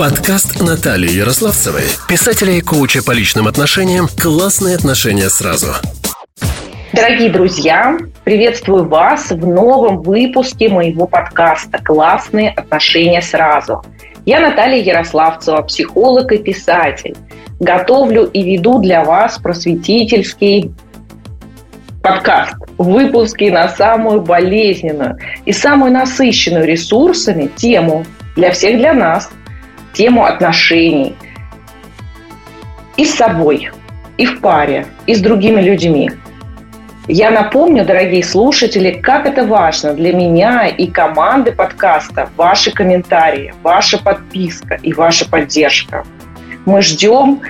Подкаст 0.00 0.62
Натальи 0.62 1.10
Ярославцевой, 1.10 1.82
писателя 2.08 2.54
и 2.54 2.62
коуча 2.62 3.04
по 3.04 3.10
личным 3.10 3.46
отношениям 3.46 4.08
«Классные 4.18 4.74
отношения 4.74 5.28
сразу». 5.28 5.74
Дорогие 6.94 7.28
друзья, 7.28 7.98
приветствую 8.24 8.88
вас 8.88 9.30
в 9.30 9.46
новом 9.46 10.00
выпуске 10.00 10.70
моего 10.70 11.06
подкаста 11.06 11.76
«Классные 11.84 12.48
отношения 12.48 13.20
сразу». 13.20 13.84
Я 14.24 14.40
Наталья 14.40 14.82
Ярославцева, 14.82 15.60
психолог 15.60 16.32
и 16.32 16.38
писатель. 16.38 17.14
Готовлю 17.60 18.24
и 18.24 18.42
веду 18.42 18.78
для 18.78 19.04
вас 19.04 19.38
просветительский 19.38 20.72
подкаст, 22.02 22.54
выпуски 22.78 23.50
на 23.50 23.68
самую 23.68 24.22
болезненную 24.22 25.18
и 25.44 25.52
самую 25.52 25.92
насыщенную 25.92 26.64
ресурсами 26.64 27.50
тему 27.54 28.06
для 28.34 28.52
всех 28.52 28.78
для 28.78 28.94
нас, 28.94 29.28
тему 29.92 30.24
отношений 30.24 31.14
и 32.96 33.04
с 33.04 33.14
собой, 33.14 33.70
и 34.16 34.26
в 34.26 34.40
паре, 34.40 34.86
и 35.06 35.14
с 35.14 35.20
другими 35.20 35.60
людьми. 35.60 36.10
Я 37.08 37.30
напомню, 37.30 37.84
дорогие 37.84 38.22
слушатели, 38.22 38.92
как 38.92 39.26
это 39.26 39.44
важно 39.44 39.94
для 39.94 40.12
меня 40.12 40.68
и 40.68 40.86
команды 40.86 41.50
подкаста, 41.50 42.28
ваши 42.36 42.70
комментарии, 42.70 43.52
ваша 43.62 43.98
подписка 43.98 44.74
и 44.74 44.92
ваша 44.92 45.28
поддержка. 45.28 46.04
Мы 46.66 46.82
ждем 46.82 47.40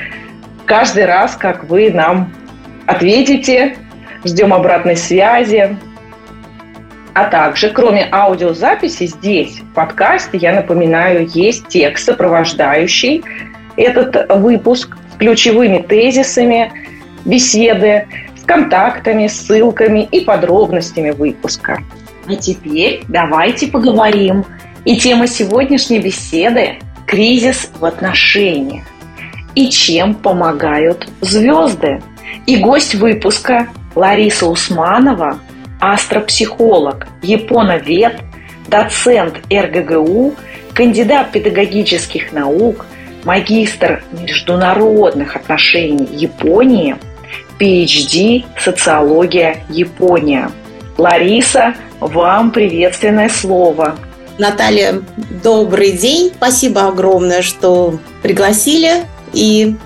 каждый 0.65 1.05
раз, 1.05 1.37
как 1.37 1.65
вы 1.65 1.91
нам 1.91 2.33
ответите, 2.87 3.77
ждем 4.25 4.55
обратной 4.55 4.97
связи. 4.97 5.77
А 7.15 7.25
также, 7.25 7.71
кроме 7.71 8.09
аудиозаписи, 8.11 9.07
здесь, 9.07 9.61
в 9.61 9.75
подкасте, 9.75 10.39
я 10.39 10.55
напоминаю, 10.55 11.27
есть 11.27 11.67
текст, 11.69 12.05
сопровождающий 12.07 13.25
этот 13.77 14.31
выпуск 14.31 14.97
с 15.13 15.17
ключевыми 15.17 15.79
тезисами, 15.79 16.73
беседы, 17.25 18.07
с 18.41 18.45
контактами, 18.45 19.27
ссылками 19.27 20.09
и 20.11 20.21
подробностями 20.21 21.11
выпуска. 21.11 21.83
А 22.27 22.37
теперь 22.37 23.03
давайте 23.09 23.67
поговорим. 23.67 24.45
И 24.85 24.97
тема 24.97 25.27
сегодняшней 25.27 25.99
беседы– 25.99 26.79
кризис 27.07 27.71
в 27.79 27.85
отношениях. 27.85 28.85
И 29.55 29.69
чем 29.69 30.15
помогают 30.15 31.09
звезды. 31.21 32.01
И 32.47 32.57
гость 32.57 32.95
выпуска 32.95 33.69
Лариса 33.97 34.47
Усманова, 34.47 35.41
астропсихолог, 35.81 37.07
японовед, 37.23 38.21
доцент 38.69 39.41
РГГУ, 39.53 40.35
кандидат 40.75 41.33
педагогических 41.33 42.33
наук, 42.33 42.87
магистр 43.25 44.05
международных 44.13 45.37
отношений 45.37 46.09
Японии, 46.13 46.97
PhD 47.59 48.45
«Социология 48.59 49.59
Япония». 49.69 50.51
Лариса, 50.97 51.75
вам 52.01 52.51
приветственное 52.51 53.29
слово. 53.29 53.97
Наталья, 54.39 55.03
добрый 55.43 55.93
день. 55.93 56.33
Спасибо 56.35 56.89
огромное, 56.89 57.43
что 57.43 57.99
пригласили. 58.23 59.05
И 59.33 59.77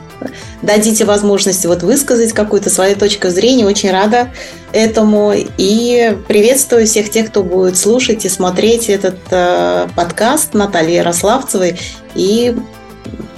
дадите 0.62 1.05
возможность 1.05 1.64
вот 1.67 1.83
высказать 1.83 2.33
какую-то 2.33 2.70
свою 2.70 2.97
точку 2.97 3.28
зрения. 3.28 3.67
Очень 3.67 3.91
рада 3.91 4.28
этому. 4.72 5.33
И 5.58 6.16
приветствую 6.28 6.86
всех 6.86 7.11
тех, 7.11 7.28
кто 7.28 7.42
будет 7.42 7.77
слушать 7.77 8.25
и 8.25 8.28
смотреть 8.28 8.89
этот 8.89 9.19
э, 9.31 9.86
подкаст 9.94 10.55
Натальи 10.55 10.94
Ярославцевой. 10.94 11.78
И 12.14 12.55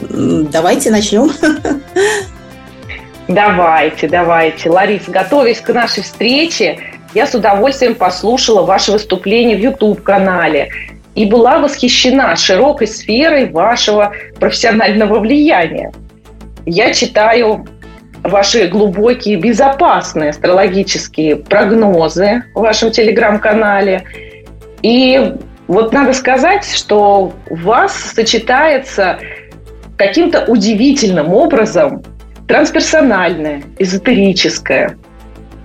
давайте 0.00 0.90
начнем. 0.90 1.30
Давайте, 3.28 4.06
давайте. 4.08 4.70
Ларис, 4.70 5.02
готовясь 5.08 5.60
к 5.60 5.72
нашей 5.72 6.04
встрече, 6.04 6.78
я 7.12 7.26
с 7.26 7.34
удовольствием 7.34 7.96
послушала 7.96 8.62
ваше 8.62 8.92
выступление 8.92 9.56
в 9.56 9.60
YouTube-канале 9.60 10.70
и 11.16 11.24
была 11.24 11.58
восхищена 11.58 12.36
широкой 12.36 12.86
сферой 12.86 13.50
вашего 13.50 14.12
профессионального 14.38 15.18
влияния 15.18 15.92
я 16.66 16.92
читаю 16.92 17.64
ваши 18.22 18.66
глубокие, 18.66 19.36
безопасные 19.36 20.30
астрологические 20.30 21.36
прогнозы 21.36 22.42
в 22.54 22.60
вашем 22.60 22.90
телеграм-канале. 22.90 24.04
И 24.82 25.34
вот 25.68 25.92
надо 25.92 26.12
сказать, 26.12 26.68
что 26.68 27.32
у 27.48 27.54
вас 27.54 27.94
сочетается 27.94 29.18
каким-то 29.96 30.44
удивительным 30.46 31.32
образом 31.32 32.02
трансперсональное, 32.48 33.62
эзотерическое 33.78 34.96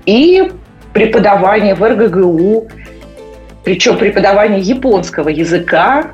и 0.05 0.51
преподавание 0.93 1.75
в 1.75 1.83
РГГУ, 1.83 2.67
причем 3.63 3.97
преподавание 3.97 4.59
японского 4.59 5.29
языка 5.29 6.11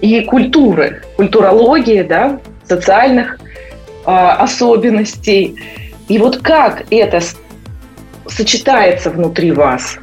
и 0.00 0.20
культуры, 0.22 1.02
культурологии, 1.16 2.02
да, 2.02 2.40
социальных 2.64 3.38
особенностей. 4.04 5.56
И 6.08 6.18
вот 6.18 6.38
как 6.38 6.84
это 6.90 7.20
сочетается 8.26 9.10
внутри 9.10 9.52
вас? 9.52 9.96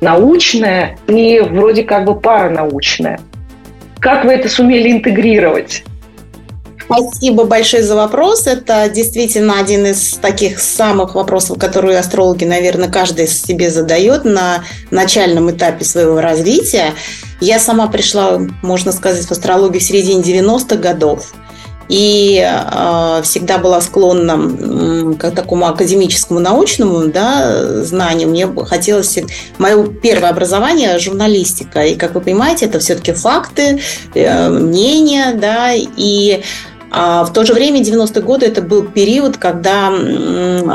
Научное 0.00 0.98
и 1.06 1.40
вроде 1.40 1.82
как 1.82 2.04
бы 2.04 2.18
паранаучное. 2.18 3.20
Как 4.00 4.24
вы 4.24 4.32
это 4.32 4.48
сумели 4.48 4.92
интегрировать? 4.92 5.84
Спасибо 6.88 7.44
большое 7.44 7.82
за 7.82 7.96
вопрос. 7.96 8.46
Это 8.46 8.88
действительно 8.88 9.60
один 9.60 9.84
из 9.84 10.14
таких 10.14 10.58
самых 10.58 11.14
вопросов, 11.14 11.58
которые 11.58 11.98
астрологи, 11.98 12.44
наверное, 12.44 12.88
каждый 12.88 13.26
себе 13.26 13.70
задает 13.70 14.24
на 14.24 14.64
начальном 14.90 15.50
этапе 15.50 15.84
своего 15.84 16.22
развития. 16.22 16.94
Я 17.40 17.58
сама 17.58 17.88
пришла, 17.88 18.40
можно 18.62 18.92
сказать, 18.92 19.26
в 19.26 19.30
астрологию 19.30 19.80
в 19.80 19.84
середине 19.84 20.22
90-х 20.22 20.76
годов 20.76 21.34
и 21.88 22.44
э, 22.44 23.22
всегда 23.22 23.58
была 23.58 23.80
склонна 23.80 25.16
к 25.16 25.30
такому 25.30 25.66
академическому 25.66 26.40
научному 26.40 27.08
да, 27.08 27.82
знанию. 27.84 28.28
Мне 28.28 28.48
хотелось... 28.66 29.18
Мое 29.58 29.86
первое 29.86 30.30
образование– 30.30 30.98
журналистика. 31.00 31.84
И, 31.84 31.96
как 31.96 32.14
вы 32.14 32.20
понимаете, 32.20 32.66
это 32.66 32.78
все-таки 32.78 33.12
факты, 33.12 33.80
э, 34.14 34.48
мнения, 34.50 35.34
да, 35.34 35.72
и 35.74 36.42
а 36.90 37.24
в 37.24 37.32
то 37.32 37.44
же 37.44 37.52
время 37.52 37.80
90-е 37.80 38.22
годы 38.22 38.46
это 38.46 38.62
был 38.62 38.82
период, 38.84 39.36
когда 39.36 39.92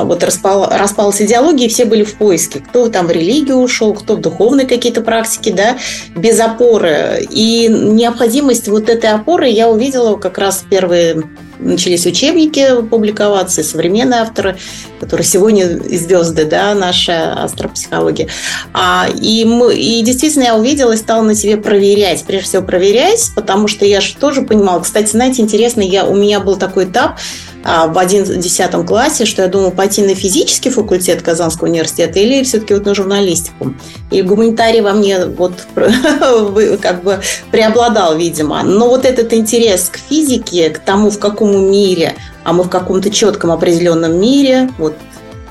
вот 0.04 0.24
распал, 0.24 0.68
распалась 0.70 1.22
идеология, 1.22 1.68
и 1.68 1.70
все 1.70 1.86
были 1.86 2.04
в 2.04 2.16
поиске. 2.16 2.60
Кто 2.60 2.90
там 2.90 3.08
в 3.08 3.12
религию 3.12 3.58
ушел, 3.58 3.94
кто 3.94 4.16
в 4.16 4.22
духовные 4.22 4.68
какие-то 4.68 5.02
практики, 5.02 5.52
да, 5.52 5.78
без 6.16 6.40
опоры. 6.40 7.28
И 7.30 7.68
необходимость 7.68 8.68
вот 8.68 8.90
этой 8.90 9.12
опоры 9.12 9.48
я 9.48 9.70
увидела 9.70 10.18
как 10.18 10.38
раз 10.38 10.64
первые 10.70 11.24
начались 11.60 12.06
учебники 12.06 12.82
публиковаться, 12.90 13.62
и 13.62 13.64
современные 13.64 14.22
авторы, 14.22 14.58
которые 15.00 15.26
сегодня 15.26 15.68
звезды, 15.68 16.46
да, 16.46 16.74
наша 16.74 17.34
астропсихология. 17.34 18.30
А, 18.74 19.08
и, 19.14 19.46
мы, 19.46 19.76
и 19.76 20.02
действительно 20.02 20.44
я 20.44 20.56
увидела 20.56 20.94
и 20.94 20.98
стала 20.98 21.22
на 21.22 21.36
себе 21.36 21.58
проверять, 21.58 22.24
прежде 22.26 22.48
всего 22.48 22.64
проверять, 22.64 23.32
потому 23.36 23.68
что 23.68 23.86
я 23.86 24.02
же 24.02 24.16
тоже 24.16 24.42
понимала, 24.42 24.82
кстати, 24.82 25.12
знаете, 25.12 25.42
интересно, 25.42 25.82
я, 25.82 26.06
у 26.06 26.16
меня 26.16 26.40
был 26.40 26.58
такой 26.58 26.86
этап, 26.86 27.18
в 27.64 27.98
11 27.98 28.86
классе, 28.86 29.26
что 29.26 29.42
я 29.42 29.48
думала 29.48 29.70
пойти 29.70 30.02
на 30.02 30.16
физический 30.16 30.70
факультет 30.70 31.22
Казанского 31.22 31.68
университета 31.68 32.20
или 32.20 32.44
все-таки 32.44 32.74
вот 32.74 32.86
на 32.86 32.94
журналистику. 32.94 33.74
И 34.12 34.22
гуманитарий 34.22 34.82
во 34.82 34.94
мне 34.94 35.26
вот 35.26 35.54
как 36.82 37.04
бы 37.04 37.22
преобладал, 37.52 38.18
видимо. 38.18 38.64
Но 38.64 38.90
вот 38.90 39.06
этот 39.06 39.34
интерес 39.34 39.90
к 39.90 39.98
физике, 39.98 40.70
к 40.70 40.80
тому, 40.80 41.10
в 41.10 41.20
каком 41.20 41.72
мире, 41.72 42.16
а 42.44 42.54
мы 42.54 42.64
в 42.64 42.70
каком-то 42.70 43.10
четком 43.10 43.52
определенном 43.52 44.20
мире, 44.20 44.70
вот 44.78 44.96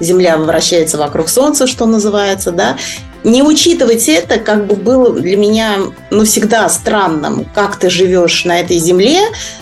Земля 0.01 0.37
вращается 0.37 0.99
вокруг 0.99 1.29
Солнца, 1.29 1.67
что 1.67 1.87
называется, 1.87 2.51
да, 2.51 2.77
не 3.25 3.43
учитывать 3.43 4.09
это 4.09 4.39
как 4.39 4.67
бы 4.67 4.77
было 4.77 5.13
для 5.13 5.37
меня 5.37 5.77
ну, 6.11 6.25
всегда 6.25 6.69
странным. 6.69 7.47
Как 7.55 7.77
ты 7.77 7.91
живешь 7.91 8.45
на 8.45 8.61
этой 8.61 8.79
земле, 8.79 9.21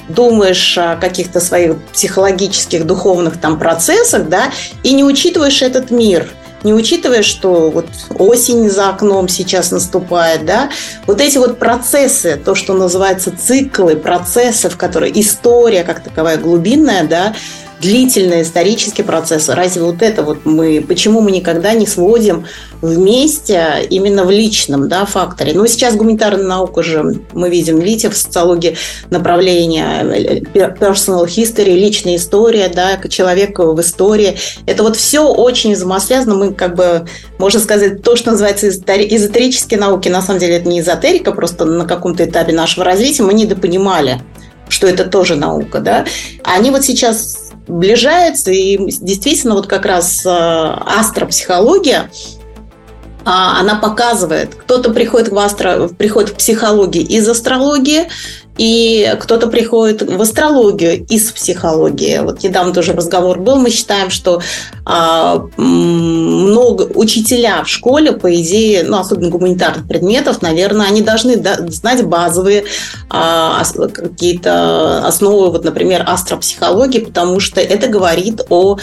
думаешь 0.09 0.79
о 0.79 0.97
каких-то 0.97 1.41
своих 1.41 1.77
психологических, 1.93 2.87
духовных 2.87 3.39
там 3.39 3.59
процессах, 3.59 4.29
да, 4.29 4.51
и 4.83 4.93
не 4.93 5.05
учитываешь 5.05 5.63
этот 5.63 5.91
мир– 5.91 6.29
не 6.63 6.75
учитывая, 6.75 7.23
что 7.23 7.71
вот 7.71 7.87
осень 8.11 8.69
за 8.69 8.91
окном 8.91 9.29
сейчас 9.29 9.71
наступает, 9.71 10.45
да, 10.45 10.71
вот 11.07 11.21
эти 11.21 11.39
вот 11.39 11.59
процессы, 11.59 12.41
то, 12.43 12.55
что 12.55 12.75
называется 12.75 13.33
циклы 13.37 13.97
процессов, 13.97 14.77
которые 14.77 15.19
история 15.21 15.85
как 15.85 16.03
таковая 16.03 16.37
глубинная, 16.37 17.05
да, 17.05 17.35
длительный 17.81 18.43
исторический 18.43 19.03
процесс. 19.03 19.49
Разве 19.49 19.83
вот 19.83 20.03
это 20.03 20.23
вот 20.23 20.45
мы, 20.45 20.85
почему 20.87 21.21
мы 21.21 21.31
никогда 21.31 21.73
не 21.73 21.87
сводим 21.87 22.47
вместе 22.83 23.87
именно 23.89 24.25
в 24.25 24.31
личном 24.31 24.89
да, 24.89 25.07
факторе? 25.07 25.53
Ну, 25.55 25.67
сейчас 25.67 25.97
гуманитарная 25.97 26.47
наука 26.47 26.83
же, 26.83 27.21
мы 27.33 27.49
видим, 27.49 27.79
видите, 27.79 28.11
в 28.11 28.17
социологии 28.17 28.77
направление 29.09 30.03
э, 30.55 30.71
personal 30.79 31.27
history, 31.27 31.73
личная 31.73 32.17
история, 32.17 32.69
да, 32.69 32.99
человек 33.09 33.59
в 33.59 33.81
истории. 33.81 34.37
Это 34.67 34.83
вот 34.83 34.97
все 34.97 35.27
очень 35.27 35.73
взаимосвязано. 35.73 36.35
Мы 36.35 36.53
как 36.53 36.77
бы, 36.77 37.07
можно 37.39 37.61
сказать, 37.61 38.03
то, 38.03 38.15
что 38.17 38.33
называется 38.33 38.69
эзотерические 38.69 39.81
науки, 39.81 40.09
на 40.09 40.21
самом 40.23 40.41
деле 40.41 40.57
это 40.57 40.69
не 40.69 40.81
эзотерика, 40.81 41.33
просто 41.33 41.65
на 41.65 41.87
каком-то 41.87 42.25
этапе 42.25 42.53
нашего 42.53 42.85
развития 42.85 43.23
мы 43.23 43.35
недопонимали 43.35 44.21
что 44.69 44.87
это 44.87 45.05
тоже 45.05 45.35
наука, 45.35 45.81
да, 45.81 46.05
они 46.45 46.71
вот 46.71 46.85
сейчас 46.85 47.50
сближаются, 47.71 48.51
и 48.51 48.77
действительно 49.01 49.55
вот 49.55 49.67
как 49.67 49.87
раз 49.87 50.25
э, 50.27 50.29
астропсихология, 50.31 52.11
а, 53.25 53.61
она 53.61 53.77
показывает, 53.77 54.55
кто-то 54.55 54.93
приходит 54.93 55.29
в, 55.29 55.39
астро, 55.39 55.89
приходит 55.89 56.31
в 56.31 56.35
психологию 56.35 57.07
из 57.07 57.29
астрологии, 57.29 58.09
и 58.61 59.17
кто-то 59.19 59.47
приходит 59.47 60.03
в 60.03 60.21
астрологию 60.21 61.07
из 61.07 61.33
психологии. 61.33 62.19
Вот 62.19 62.43
недавно 62.43 62.75
тоже 62.75 62.93
разговор 62.93 63.39
был, 63.39 63.57
мы 63.57 63.71
считаем, 63.71 64.11
что 64.11 64.43
а, 64.85 65.47
много 65.57 66.83
учителя 66.95 67.65
в 67.65 67.69
школе, 67.71 68.13
по 68.13 68.31
идее, 68.39 68.83
ну, 68.83 68.99
особенно 68.99 69.31
гуманитарных 69.31 69.89
предметов, 69.89 70.43
наверное, 70.43 70.89
они 70.89 71.01
должны 71.01 71.43
знать 71.69 72.05
базовые 72.05 72.65
а, 73.09 73.65
какие-то 73.95 75.07
основы, 75.07 75.53
вот, 75.53 75.65
например, 75.65 76.05
астропсихологии, 76.07 76.99
потому 76.99 77.41
что 77.41 77.63
это 77.63 77.89
говорит 77.89 78.43
о 78.51 78.77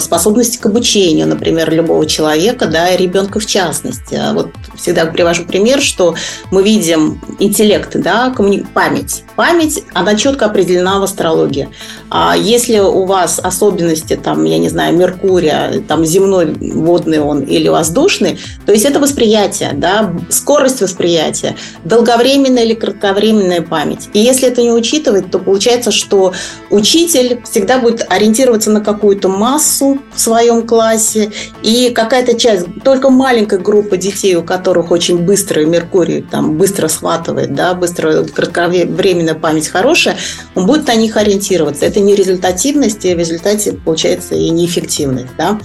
способности 0.00 0.58
к 0.58 0.66
обучению, 0.66 1.28
например, 1.28 1.72
любого 1.72 2.06
человека, 2.06 2.66
да, 2.66 2.90
и 2.90 2.96
ребенка 2.96 3.38
в 3.38 3.46
частности. 3.46 4.20
Вот 4.32 4.48
всегда 4.76 5.06
привожу 5.06 5.44
пример, 5.44 5.80
что 5.80 6.14
мы 6.50 6.62
видим 6.62 7.20
интеллект, 7.38 7.90
да, 7.94 8.30
коммуни... 8.30 8.66
память. 8.74 9.22
Память, 9.36 9.82
она 9.92 10.14
четко 10.16 10.46
определена 10.46 10.98
в 10.98 11.04
астрологии. 11.04 11.68
А 12.10 12.36
если 12.36 12.78
у 12.78 13.04
вас 13.04 13.40
особенности, 13.42 14.16
там, 14.16 14.44
я 14.44 14.58
не 14.58 14.68
знаю, 14.68 14.96
Меркурия, 14.96 15.82
там, 15.86 16.04
земной, 16.04 16.46
водный 16.46 17.20
он 17.20 17.42
или 17.42 17.68
воздушный, 17.68 18.38
то 18.66 18.72
есть 18.72 18.84
это 18.84 18.98
восприятие, 18.98 19.72
да, 19.74 20.14
скорость 20.30 20.80
восприятия, 20.80 21.56
долговременная 21.84 22.64
или 22.64 22.74
кратковременная 22.74 23.62
память. 23.62 24.08
И 24.12 24.18
если 24.18 24.48
это 24.48 24.62
не 24.62 24.72
учитывать, 24.72 25.30
то 25.30 25.38
получается, 25.38 25.90
что 25.90 26.32
учитель 26.70 27.40
всегда 27.44 27.78
будет 27.78 28.06
ориентироваться 28.08 28.70
на 28.70 28.80
какую-то 28.80 29.28
массу 29.44 29.98
в 30.14 30.20
своем 30.20 30.66
классе, 30.66 31.30
и 31.62 31.90
какая-то 31.90 32.38
часть, 32.38 32.66
только 32.82 33.10
маленькая 33.10 33.58
группа 33.58 33.98
детей, 33.98 34.34
у 34.36 34.42
которых 34.42 34.90
очень 34.90 35.18
быстро 35.18 35.66
Меркурий 35.66 36.22
там 36.22 36.56
быстро 36.56 36.88
схватывает, 36.88 37.54
да, 37.54 37.74
быстро 37.74 38.24
кратковременная 38.24 39.34
память 39.34 39.68
хорошая, 39.68 40.16
он 40.54 40.66
будет 40.66 40.86
на 40.86 40.94
них 40.94 41.16
ориентироваться. 41.18 41.84
Это 41.84 42.00
не 42.00 42.14
результативность, 42.14 43.04
и 43.04 43.14
в 43.14 43.18
результате 43.18 43.72
получается 43.72 44.34
и 44.34 44.48
неэффективность, 44.48 45.36
да. 45.36 45.58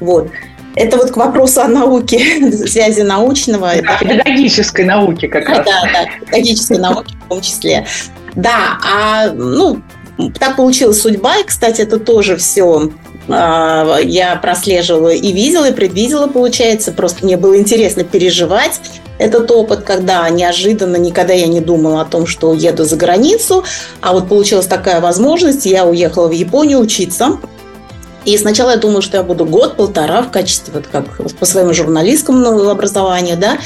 Вот. 0.00 0.28
Это 0.74 0.96
вот 0.98 1.10
к 1.10 1.16
вопросу 1.16 1.62
о 1.62 1.68
науке, 1.68 2.52
связи 2.66 3.00
научного. 3.00 3.72
Да, 3.82 3.98
педагогической 3.98 4.84
науки 4.84 5.26
как 5.26 5.48
раз. 5.48 5.64
Да, 5.64 5.82
да, 5.92 6.06
педагогической 6.20 6.78
науки 6.78 7.14
в 7.24 7.28
том 7.28 7.40
числе. 7.40 7.86
Да, 8.34 8.78
а 8.84 9.30
ну, 9.32 9.82
так 10.38 10.56
получилась 10.56 11.00
судьба, 11.00 11.38
и, 11.38 11.44
кстати, 11.44 11.82
это 11.82 11.98
тоже 11.98 12.36
все 12.36 12.90
я 13.28 14.38
прослеживала 14.42 15.10
и 15.10 15.32
видела, 15.32 15.70
и 15.70 15.72
предвидела, 15.72 16.26
получается. 16.26 16.92
Просто 16.92 17.24
мне 17.24 17.36
было 17.36 17.56
интересно 17.56 18.04
переживать 18.04 18.80
этот 19.18 19.50
опыт, 19.50 19.82
когда 19.84 20.28
неожиданно 20.30 20.96
никогда 20.96 21.32
я 21.32 21.46
не 21.46 21.60
думала 21.60 22.00
о 22.00 22.04
том, 22.04 22.26
что 22.26 22.50
уеду 22.50 22.84
за 22.84 22.96
границу, 22.96 23.64
а 24.00 24.12
вот 24.12 24.28
получилась 24.28 24.66
такая 24.66 25.00
возможность, 25.00 25.66
я 25.66 25.84
уехала 25.86 26.26
в 26.28 26.32
Японию 26.32 26.80
учиться. 26.80 27.38
И 28.24 28.38
сначала 28.38 28.70
я 28.70 28.76
думала, 28.76 29.02
что 29.02 29.16
я 29.16 29.22
буду 29.22 29.44
год-полтора 29.44 30.22
в 30.22 30.30
качестве, 30.30 30.72
вот 30.74 30.86
как 30.90 31.04
по 31.38 31.44
своему 31.44 31.74
журналистскому 31.74 32.68
образованию, 32.68 33.36
да, 33.36 33.58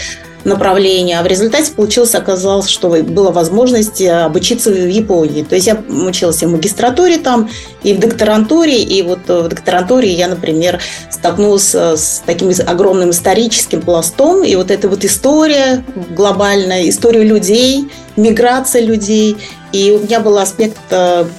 направления. 0.46 1.19
А 1.19 1.22
в 1.22 1.26
результате 1.26 1.72
получилось, 1.72 2.14
оказалось, 2.14 2.69
что 2.69 2.88
была 2.88 3.32
возможность 3.32 4.00
э, 4.00 4.10
обучиться 4.10 4.70
в 4.70 4.88
Японии. 4.88 5.43
То 5.43 5.56
есть 5.56 5.66
я 5.66 5.82
училась 5.88 6.43
и 6.43 6.46
в 6.46 6.50
магистратуре 6.50 7.19
там, 7.19 7.50
и 7.82 7.93
в 7.93 7.98
докторантуре. 7.98 8.82
И 8.82 9.02
вот 9.02 9.20
э, 9.28 9.43
в 9.43 9.48
докторантуре 9.48 10.10
я, 10.12 10.28
например, 10.28 10.81
столкнулась 11.10 11.75
э, 11.75 11.96
с 11.96 12.22
таким 12.25 12.50
огромным 12.66 13.10
историческим 13.10 13.82
пластом. 13.82 14.44
И 14.44 14.54
вот 14.54 14.70
эта 14.70 14.88
вот 14.88 15.04
история 15.04 15.84
глобальная, 16.10 16.88
история 16.88 17.25
людей, 17.25 17.88
миграция 18.16 18.82
людей. 18.82 19.37
И 19.72 19.90
у 19.90 19.98
меня 19.98 20.20
был 20.20 20.38
аспект, 20.38 20.78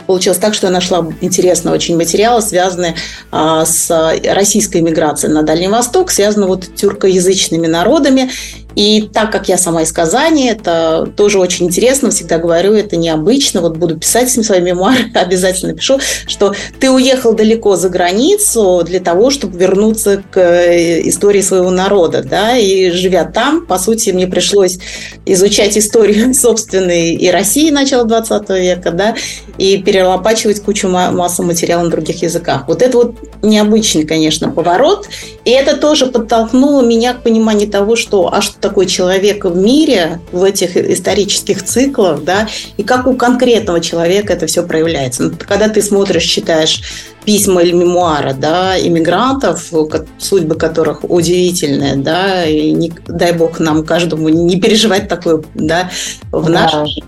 получилось 0.06 0.38
так, 0.38 0.54
что 0.54 0.68
я 0.68 0.74
нашла 0.74 1.08
интересный 1.22 1.72
очень 1.72 1.96
материал, 1.96 2.40
связанный 2.40 2.94
а, 3.32 3.66
с 3.66 3.90
российской 4.26 4.82
миграцией 4.82 5.34
на 5.34 5.42
Дальний 5.42 5.70
Восток, 5.70 6.12
связанный 6.12 6.46
вот 6.46 6.68
тюркоязычными 6.76 7.66
народами. 7.66 8.30
И 8.78 9.10
так 9.12 9.32
как 9.32 9.50
я 9.50 9.58
сама 9.58 9.82
из 9.82 9.92
Казани, 9.92 10.50
это 10.50 11.12
тоже 11.18 11.40
очень 11.40 11.66
интересно, 11.66 12.12
всегда 12.12 12.38
говорю, 12.38 12.74
это 12.74 12.96
необычно. 12.96 13.62
Вот 13.62 13.76
буду 13.76 13.98
писать 13.98 14.30
свои 14.30 14.62
мемуары, 14.68 15.10
обязательно 15.16 15.74
пишу, 15.74 16.00
что 16.28 16.54
ты 16.80 16.92
уехал 16.92 17.34
далеко 17.34 17.76
за 17.76 17.90
границу 17.90 18.84
для 18.86 19.00
того, 19.00 19.32
чтобы 19.32 19.58
вернуться 19.58 20.22
к 20.30 20.38
э, 20.38 21.02
истории 21.10 21.42
своего 21.42 21.72
народа, 21.72 22.22
да, 22.22 22.56
и 22.56 22.92
живя 22.92 23.26
там, 23.26 23.66
по 23.66 23.80
сути, 23.80 24.12
мне 24.12 24.28
пришлось 24.28 24.78
изучать 25.26 25.76
историю 25.76 26.34
собственной 26.36 27.16
и 27.16 27.32
России 27.32 27.72
начала 27.72 28.04
20 28.04 28.50
века, 28.50 28.92
да, 28.92 29.16
и 29.58 29.82
перелопачивать 29.82 30.62
кучу 30.62 30.88
массу 30.88 31.42
материала 31.42 31.82
на 31.82 31.90
других 31.90 32.22
языках. 32.22 32.66
Вот 32.68 32.84
это 32.84 32.96
вот 32.96 33.16
необычный, 33.42 34.06
конечно, 34.06 34.52
поворот, 34.52 35.10
и 35.46 35.50
это 35.50 35.76
тоже 35.78 36.06
подтолкнуло 36.06 36.84
меня 36.84 37.16
к 37.16 37.24
пониманию 37.24 37.68
того, 37.68 37.96
что, 37.96 38.32
а 38.32 38.40
что 38.40 38.67
такой 38.68 38.86
человек 38.86 39.46
в 39.46 39.56
мире, 39.56 40.20
в 40.34 40.44
этих 40.44 40.76
исторических 40.76 41.64
циклах, 41.64 42.24
да, 42.26 42.50
и 42.76 42.84
как 42.84 43.08
у 43.08 43.16
конкретного 43.16 43.80
человека 43.80 44.34
это 44.34 44.46
все 44.46 44.62
проявляется. 44.62 45.24
Ну, 45.24 45.32
когда 45.48 45.70
ты 45.70 45.82
смотришь, 45.82 46.26
читаешь 46.26 46.82
письма 47.24 47.62
или 47.62 47.72
мемуары, 47.72 48.34
да, 48.34 48.78
иммигрантов, 48.78 49.72
судьбы 50.18 50.56
которых 50.56 51.10
удивительные, 51.10 51.96
да, 51.96 52.46
и 52.46 52.72
не, 52.72 52.92
дай 53.08 53.32
бог 53.32 53.60
нам 53.60 53.86
каждому 53.86 54.28
не 54.28 54.60
переживать 54.60 55.08
такое, 55.08 55.44
да, 55.56 55.90
в 56.32 56.46
да. 56.46 56.52
нашей 56.52 57.04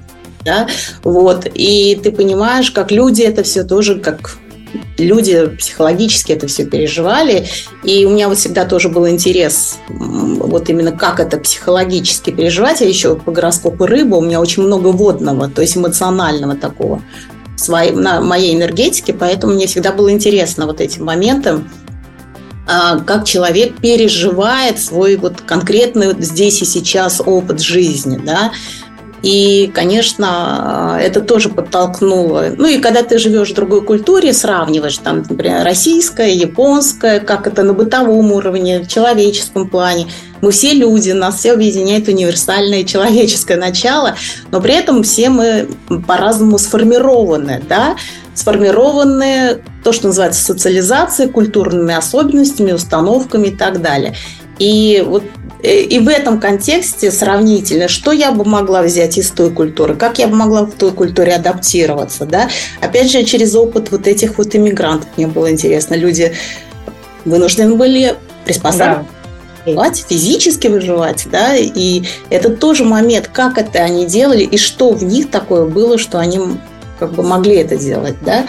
да, 0.46 0.68
вот, 1.04 1.46
и 1.54 2.00
ты 2.02 2.14
понимаешь, 2.14 2.72
как 2.72 2.92
люди 2.92 3.24
это 3.24 3.44
все 3.44 3.64
тоже, 3.64 4.00
как 4.00 4.38
люди 4.98 5.48
психологически 5.58 6.32
это 6.32 6.48
все 6.48 6.66
переживали. 6.66 7.48
И 7.84 8.06
у 8.06 8.12
меня 8.12 8.28
вот 8.28 8.38
всегда 8.38 8.66
тоже 8.66 8.90
был 8.90 9.08
интерес 9.08 9.78
вот 9.88 10.70
именно 10.70 10.92
как 10.92 11.20
это 11.20 11.38
психологически 11.38 12.32
переживать. 12.32 12.82
Я 12.82 12.88
еще 12.88 13.16
по 13.16 13.32
гороскопу 13.32 13.86
рыба, 13.86 14.16
у 14.16 14.22
меня 14.22 14.40
очень 14.40 14.64
много 14.64 14.88
водного, 14.88 15.50
то 15.50 15.62
есть 15.62 15.78
эмоционального 15.78 16.56
такого 16.56 17.02
своей, 17.56 17.92
на 17.92 18.22
моей 18.22 18.56
энергетике, 18.56 19.14
поэтому 19.14 19.54
мне 19.54 19.68
всегда 19.68 19.92
было 19.92 20.12
интересно 20.12 20.66
вот 20.66 20.82
этим 20.82 21.06
моментом, 21.06 21.70
а, 22.68 23.00
как 23.00 23.26
человек 23.26 23.78
переживает 23.78 24.80
свой 24.80 25.16
вот 25.16 25.42
конкретный 25.42 26.14
здесь 26.22 26.62
и 26.62 26.66
сейчас 26.66 27.22
опыт 27.26 27.60
жизни, 27.62 28.20
да, 28.24 28.52
и, 29.22 29.72
конечно, 29.74 30.98
это 31.02 31.22
тоже 31.22 31.50
подтолкнуло. 31.50 32.48
Ну 32.58 32.68
и 32.68 32.78
когда 32.78 33.04
ты 33.04 33.18
живешь 33.20 33.52
в 33.52 33.56
другой 33.56 33.82
культуре, 33.82 34.34
сравниваешь 34.34 34.98
там, 34.98 35.24
например, 35.30 35.64
российская, 35.64 36.34
японская, 36.34 37.20
как 37.20 37.48
это 37.48 37.64
на 37.64 37.74
бытовом 37.74 38.32
уровне, 38.32 38.80
в 38.80 38.88
человеческом 38.88 39.68
плане. 39.70 40.08
Мы 40.42 40.52
все 40.52 40.74
люди, 40.74 41.12
нас 41.12 41.40
все 41.40 41.52
объединяет 41.52 42.08
универсальное 42.08 42.86
человеческое 42.86 43.58
начало, 43.58 44.16
но 44.52 44.62
при 44.62 44.74
этом 44.74 45.04
все 45.04 45.30
мы 45.30 45.68
по-разному 46.08 46.58
сформированы, 46.58 47.62
да, 47.68 47.98
сформированы 48.34 49.62
то, 49.84 49.92
что 49.92 50.08
называется 50.08 50.42
социализацией, 50.42 51.30
культурными 51.30 51.94
особенностями, 51.94 52.72
установками 52.72 53.48
и 53.48 53.56
так 53.56 53.82
далее. 53.82 54.16
И 54.60 55.04
вот 55.06 55.24
и 55.62 56.00
в 56.00 56.08
этом 56.08 56.40
контексте 56.40 57.12
сравнительно, 57.12 57.88
что 57.88 58.12
я 58.12 58.32
бы 58.32 58.46
могла 58.46 58.82
взять 58.82 59.18
из 59.18 59.30
той 59.32 59.52
культуры, 59.52 59.96
как 59.96 60.20
я 60.20 60.28
бы 60.28 60.36
могла 60.36 60.64
в 60.64 60.72
той 60.72 60.92
культуре 60.92 61.34
адаптироваться, 61.34 62.26
да? 62.26 62.50
Опять 62.82 63.12
же, 63.12 63.24
через 63.24 63.56
опыт 63.56 63.92
вот 63.92 64.08
этих 64.08 64.38
вот 64.38 64.56
иммигрантов 64.56 65.10
мне 65.18 65.28
было 65.28 65.52
интересно. 65.52 65.96
Люди 65.96 66.34
вынуждены 67.26 67.76
были 67.76 68.16
приспосабливаться. 68.46 69.04
Да 69.04 69.20
выживать, 69.66 70.06
физически 70.08 70.68
выживать, 70.68 71.28
да, 71.32 71.56
и 71.56 72.04
это 72.30 72.50
тоже 72.50 72.86
момент, 72.86 73.28
как 73.28 73.58
это 73.58 73.80
они 73.80 74.06
делали 74.06 74.44
и 74.44 74.58
что 74.58 74.94
в 74.94 75.04
них 75.04 75.30
такое 75.30 75.66
было, 75.66 75.98
что 75.98 76.18
они 76.18 76.40
как 76.98 77.14
бы 77.14 77.24
могли 77.24 77.56
это 77.56 77.78
делать, 77.78 78.16
да. 78.22 78.46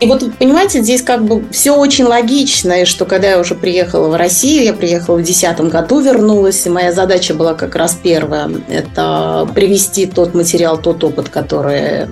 И 0.00 0.06
вот, 0.06 0.24
понимаете, 0.36 0.82
здесь 0.82 1.00
как 1.00 1.24
бы 1.24 1.44
все 1.52 1.76
очень 1.76 2.06
логично, 2.06 2.82
и 2.82 2.84
что 2.84 3.04
когда 3.04 3.30
я 3.30 3.38
уже 3.38 3.54
приехала 3.54 4.08
в 4.08 4.16
Россию, 4.16 4.64
я 4.64 4.72
приехала 4.72 5.14
в 5.14 5.22
2010 5.22 5.60
году, 5.70 6.00
вернулась, 6.00 6.66
и 6.66 6.70
моя 6.70 6.92
задача 6.92 7.34
была 7.34 7.54
как 7.54 7.76
раз 7.76 7.96
первая, 8.02 8.50
это 8.68 9.48
привести 9.54 10.06
тот 10.06 10.34
материал, 10.34 10.76
тот 10.76 11.04
опыт, 11.04 11.28
который 11.28 12.08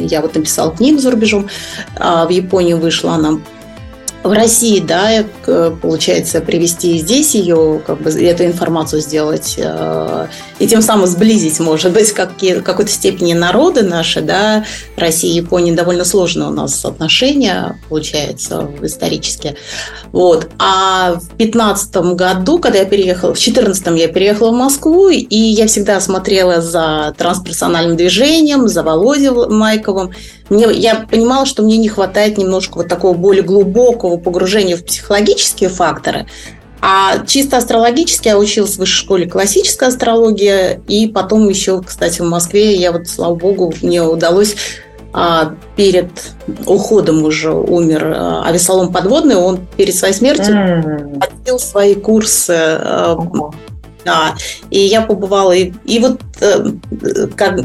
я 0.00 0.22
вот 0.22 0.34
написала 0.34 0.74
книгу 0.74 0.98
за 0.98 1.10
рубежом, 1.10 1.48
а 1.96 2.24
в 2.24 2.30
Японии 2.30 2.72
вышла 2.72 3.12
она 3.12 3.38
в 4.26 4.32
России, 4.32 4.80
да, 4.80 5.24
получается, 5.80 6.40
привести 6.40 6.98
здесь 6.98 7.34
ее, 7.34 7.80
как 7.86 8.00
бы 8.00 8.10
эту 8.10 8.44
информацию 8.44 9.00
сделать, 9.00 9.54
э, 9.56 10.26
и 10.58 10.66
тем 10.66 10.82
самым 10.82 11.06
сблизить, 11.06 11.60
может 11.60 11.92
быть, 11.92 12.12
как, 12.12 12.30
в 12.40 12.62
какой-то 12.62 12.90
степени 12.90 13.32
народы 13.32 13.82
наши, 13.82 14.20
да, 14.20 14.64
Россия 14.96 15.32
и 15.32 15.36
Япония 15.36 15.72
довольно 15.72 16.04
сложно 16.04 16.48
у 16.48 16.50
нас 16.50 16.84
отношения, 16.84 17.78
получается, 17.88 18.70
исторически. 18.82 19.56
Вот. 20.12 20.48
А 20.58 21.14
в 21.14 21.36
пятнадцатом 21.36 22.16
году, 22.16 22.58
когда 22.58 22.80
я 22.80 22.84
переехала, 22.84 23.34
в 23.34 23.38
четырнадцатом 23.38 23.94
я 23.94 24.08
переехала 24.08 24.50
в 24.50 24.54
Москву, 24.54 25.08
и 25.08 25.36
я 25.36 25.66
всегда 25.66 26.00
смотрела 26.00 26.60
за 26.60 27.14
трансперсональным 27.16 27.96
движением, 27.96 28.68
за 28.68 28.82
Володей 28.82 29.30
Майковым, 29.30 30.12
мне, 30.48 30.66
я 30.72 31.06
понимала, 31.10 31.46
что 31.46 31.62
мне 31.62 31.76
не 31.76 31.88
хватает 31.88 32.38
немножко 32.38 32.78
вот 32.78 32.88
такого 32.88 33.16
более 33.16 33.42
глубокого 33.42 34.16
погружения 34.16 34.76
в 34.76 34.84
психологические 34.84 35.70
факторы. 35.70 36.26
А 36.80 37.24
чисто 37.26 37.56
астрологически 37.56 38.28
я 38.28 38.38
училась 38.38 38.74
в 38.74 38.78
высшей 38.78 39.04
школе 39.04 39.26
классической 39.28 39.88
астрологии, 39.88 40.80
и 40.86 41.08
потом 41.08 41.48
еще, 41.48 41.82
кстати, 41.82 42.20
в 42.20 42.26
Москве 42.26 42.76
я 42.76 42.92
вот, 42.92 43.08
слава 43.08 43.34
богу, 43.34 43.74
мне 43.82 44.02
удалось 44.02 44.56
а, 45.12 45.54
перед 45.76 46.10
уходом 46.66 47.24
уже 47.24 47.52
умер 47.52 48.12
а, 48.14 48.44
Авесолом 48.44 48.92
Подводный, 48.92 49.36
он 49.36 49.66
перед 49.76 49.94
своей 49.94 50.14
смертью 50.14 50.54
mm. 50.54 51.58
свои 51.58 51.94
курсы 51.94 52.52
mm. 52.52 53.54
Да, 54.04 54.36
и 54.70 54.78
я 54.78 55.02
побывала, 55.02 55.50
и, 55.50 55.72
и 55.84 55.98
вот, 55.98 56.20
э, 56.40 56.64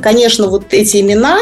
конечно, 0.01 0.47
вот 0.47 0.63
эти 0.71 0.99
имена, 0.99 1.37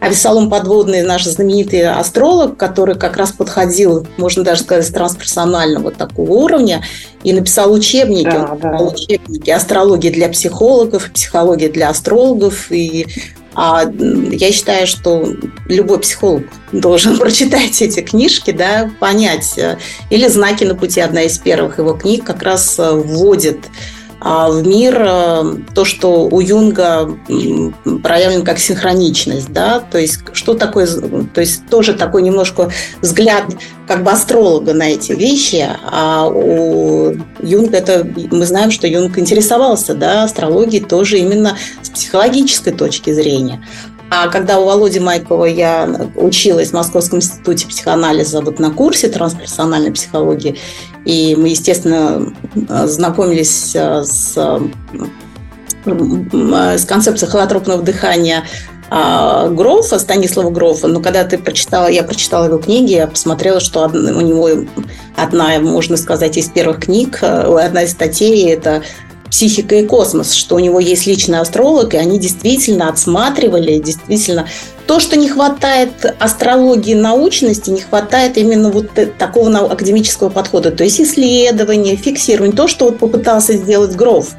а 0.00 0.08
Весолом 0.08 0.48
Подводный, 0.48 1.02
наш 1.02 1.24
знаменитый 1.24 1.88
астролог, 1.88 2.56
который 2.56 2.94
как 2.94 3.16
раз 3.16 3.32
подходил, 3.32 4.06
можно 4.16 4.44
даже 4.44 4.62
сказать, 4.62 4.92
трансперсонального 4.92 5.90
такого 5.90 6.32
уровня, 6.32 6.84
и 7.24 7.32
написал 7.32 7.72
учебники, 7.72 8.30
да, 8.30 8.56
да. 8.60 8.78
учебники 8.78 9.50
астрологии 9.50 10.10
для 10.10 10.28
психологов, 10.28 11.10
психология 11.12 11.68
для 11.68 11.88
астрологов. 11.88 12.70
И 12.70 13.06
а, 13.54 13.90
я 14.30 14.52
считаю, 14.52 14.86
что 14.86 15.34
любой 15.66 15.98
психолог 15.98 16.44
должен 16.70 17.16
прочитать 17.18 17.82
эти 17.82 18.00
книжки, 18.00 18.52
да, 18.52 18.90
понять. 19.00 19.58
Э, 19.58 19.78
или 20.10 20.28
«Знаки 20.28 20.62
на 20.62 20.76
пути» 20.76 21.00
одна 21.00 21.22
из 21.22 21.38
первых 21.38 21.78
его 21.78 21.94
книг 21.94 22.24
как 22.24 22.42
раз 22.42 22.78
э, 22.78 22.92
вводит 22.92 23.58
в 24.20 24.66
мир 24.66 24.96
э, 25.00 25.44
то, 25.74 25.84
что 25.84 26.28
у 26.28 26.40
Юнга 26.40 27.16
проявлен 28.02 28.44
как 28.44 28.58
синхроничность, 28.58 29.52
да, 29.52 29.80
то 29.80 29.98
есть 29.98 30.20
что 30.32 30.54
такое, 30.54 30.86
то 30.86 31.40
есть 31.40 31.66
тоже 31.68 31.94
такой 31.94 32.22
немножко 32.22 32.70
взгляд 33.00 33.44
как 33.86 34.02
бы 34.02 34.10
астролога 34.10 34.74
на 34.74 34.90
эти 34.90 35.12
вещи, 35.12 35.68
а 35.84 36.28
у 36.28 37.14
Юнга 37.40 37.76
это, 37.76 38.06
мы 38.32 38.44
знаем, 38.44 38.70
что 38.70 38.86
Юнг 38.86 39.18
интересовался, 39.18 39.94
да, 39.94 40.24
астрологией 40.24 40.84
тоже 40.84 41.18
именно 41.18 41.56
с 41.82 41.88
психологической 41.88 42.72
точки 42.72 43.12
зрения. 43.12 43.64
А 44.10 44.28
когда 44.28 44.58
у 44.58 44.64
Володи 44.64 45.00
Майкова 45.00 45.44
я 45.44 46.10
училась 46.16 46.70
в 46.70 46.72
Московском 46.72 47.18
институте 47.18 47.66
психоанализа 47.66 48.40
вот 48.40 48.58
на 48.58 48.70
курсе 48.70 49.08
трансперсональной 49.08 49.92
психологии, 49.92 50.56
и 51.04 51.36
мы, 51.36 51.48
естественно, 51.48 52.32
знакомились 52.86 53.72
э, 53.74 54.02
с, 54.04 54.36
с 55.84 56.84
концепцией 56.84 57.30
холотропного 57.30 57.82
дыхания 57.82 58.44
а, 58.90 59.48
Грофа, 59.48 59.98
Станислава 59.98 60.50
Грофа, 60.50 60.88
но 60.88 61.00
когда 61.00 61.24
ты 61.24 61.36
прочитала, 61.36 61.88
я 61.88 62.02
прочитала 62.02 62.46
его 62.46 62.58
книги, 62.58 62.92
я 62.92 63.06
посмотрела, 63.06 63.60
что 63.60 63.84
у 63.84 64.20
него 64.20 64.48
одна, 65.14 65.58
можно 65.60 65.96
сказать, 65.96 66.38
из 66.38 66.48
первых 66.48 66.80
книг, 66.80 67.18
э, 67.20 67.26
одна 67.26 67.82
из 67.82 67.90
статей– 67.90 68.50
это 68.52 68.82
психика 69.30 69.76
и 69.76 69.86
космос, 69.86 70.32
что 70.32 70.56
у 70.56 70.58
него 70.58 70.80
есть 70.80 71.06
личный 71.06 71.40
астролог, 71.40 71.94
и 71.94 71.96
они 71.96 72.18
действительно 72.18 72.88
отсматривали, 72.88 73.78
действительно 73.78 74.48
то, 74.86 75.00
что 75.00 75.16
не 75.16 75.28
хватает 75.28 75.90
астрологии 76.18 76.94
научности, 76.94 77.70
не 77.70 77.80
хватает 77.80 78.38
именно 78.38 78.70
вот 78.70 78.88
такого 79.18 79.54
академического 79.58 80.30
подхода, 80.30 80.70
то 80.70 80.82
есть 80.82 81.00
исследования, 81.00 81.96
фиксирование, 81.96 82.56
то, 82.56 82.68
что 82.68 82.86
вот 82.86 82.98
попытался 82.98 83.52
сделать 83.54 83.94
Гроф. 83.94 84.30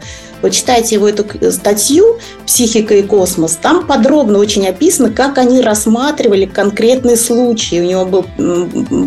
Вот 0.41 0.53
читайте 0.53 0.96
его 0.96 1.10
эту 1.10 1.51
статью 1.51 2.17
«Психика 2.46 2.96
и 2.96 3.01
космос», 3.01 3.58
там 3.62 3.86
подробно 3.86 4.39
очень 4.39 4.65
описано, 4.67 5.12
как 5.12 5.38
они 5.38 5.62
рассматривали 5.62 6.46
конкретные 6.46 7.17
случаи. 7.17 7.81
У 7.81 7.84
него 7.84 8.05
был 8.05 8.25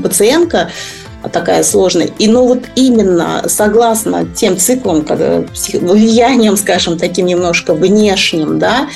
пациентка, 0.02 0.70
такая 1.30 1.62
сложная. 1.62 2.10
И 2.18 2.28
ну 2.28 2.46
вот 2.46 2.64
именно 2.74 3.44
согласно 3.46 4.26
тем 4.34 4.56
циклам, 4.56 5.02
когда, 5.02 5.44
влиянием, 5.80 6.56
скажем, 6.56 6.98
таким 6.98 7.26
немножко 7.26 7.74
внешним, 7.74 8.58
да, 8.58 8.88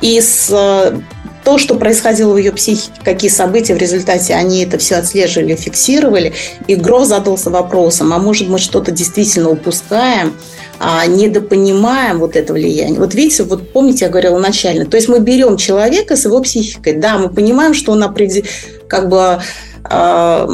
и 0.00 0.20
с 0.20 0.48
э, 0.50 0.98
то, 1.44 1.58
что 1.58 1.74
происходило 1.74 2.32
в 2.32 2.36
ее 2.38 2.52
психике, 2.52 3.00
какие 3.04 3.30
события 3.30 3.74
в 3.74 3.78
результате 3.78 4.34
они 4.34 4.64
это 4.64 4.78
все 4.78 4.96
отслеживали, 4.96 5.54
фиксировали. 5.54 6.32
И 6.66 6.74
Гро 6.74 7.04
задался 7.04 7.50
вопросом, 7.50 8.12
а 8.12 8.18
может 8.18 8.48
мы 8.48 8.58
что-то 8.58 8.90
действительно 8.90 9.50
упускаем, 9.50 10.34
а 10.78 11.04
недопонимаем 11.06 12.18
вот 12.18 12.36
это 12.36 12.52
влияние. 12.52 12.98
Вот 12.98 13.14
видите, 13.14 13.42
вот 13.42 13.72
помните, 13.72 14.06
я 14.06 14.10
говорила 14.10 14.38
начально, 14.38 14.86
то 14.86 14.96
есть 14.96 15.08
мы 15.08 15.20
берем 15.20 15.56
человека 15.56 16.16
с 16.16 16.24
его 16.24 16.40
психикой, 16.40 16.94
да, 16.94 17.18
мы 17.18 17.28
понимаем, 17.28 17.74
что 17.74 17.92
он 17.92 18.02
определ... 18.02 18.44
как 18.88 19.08
бы 19.08 19.40
э, 19.88 20.48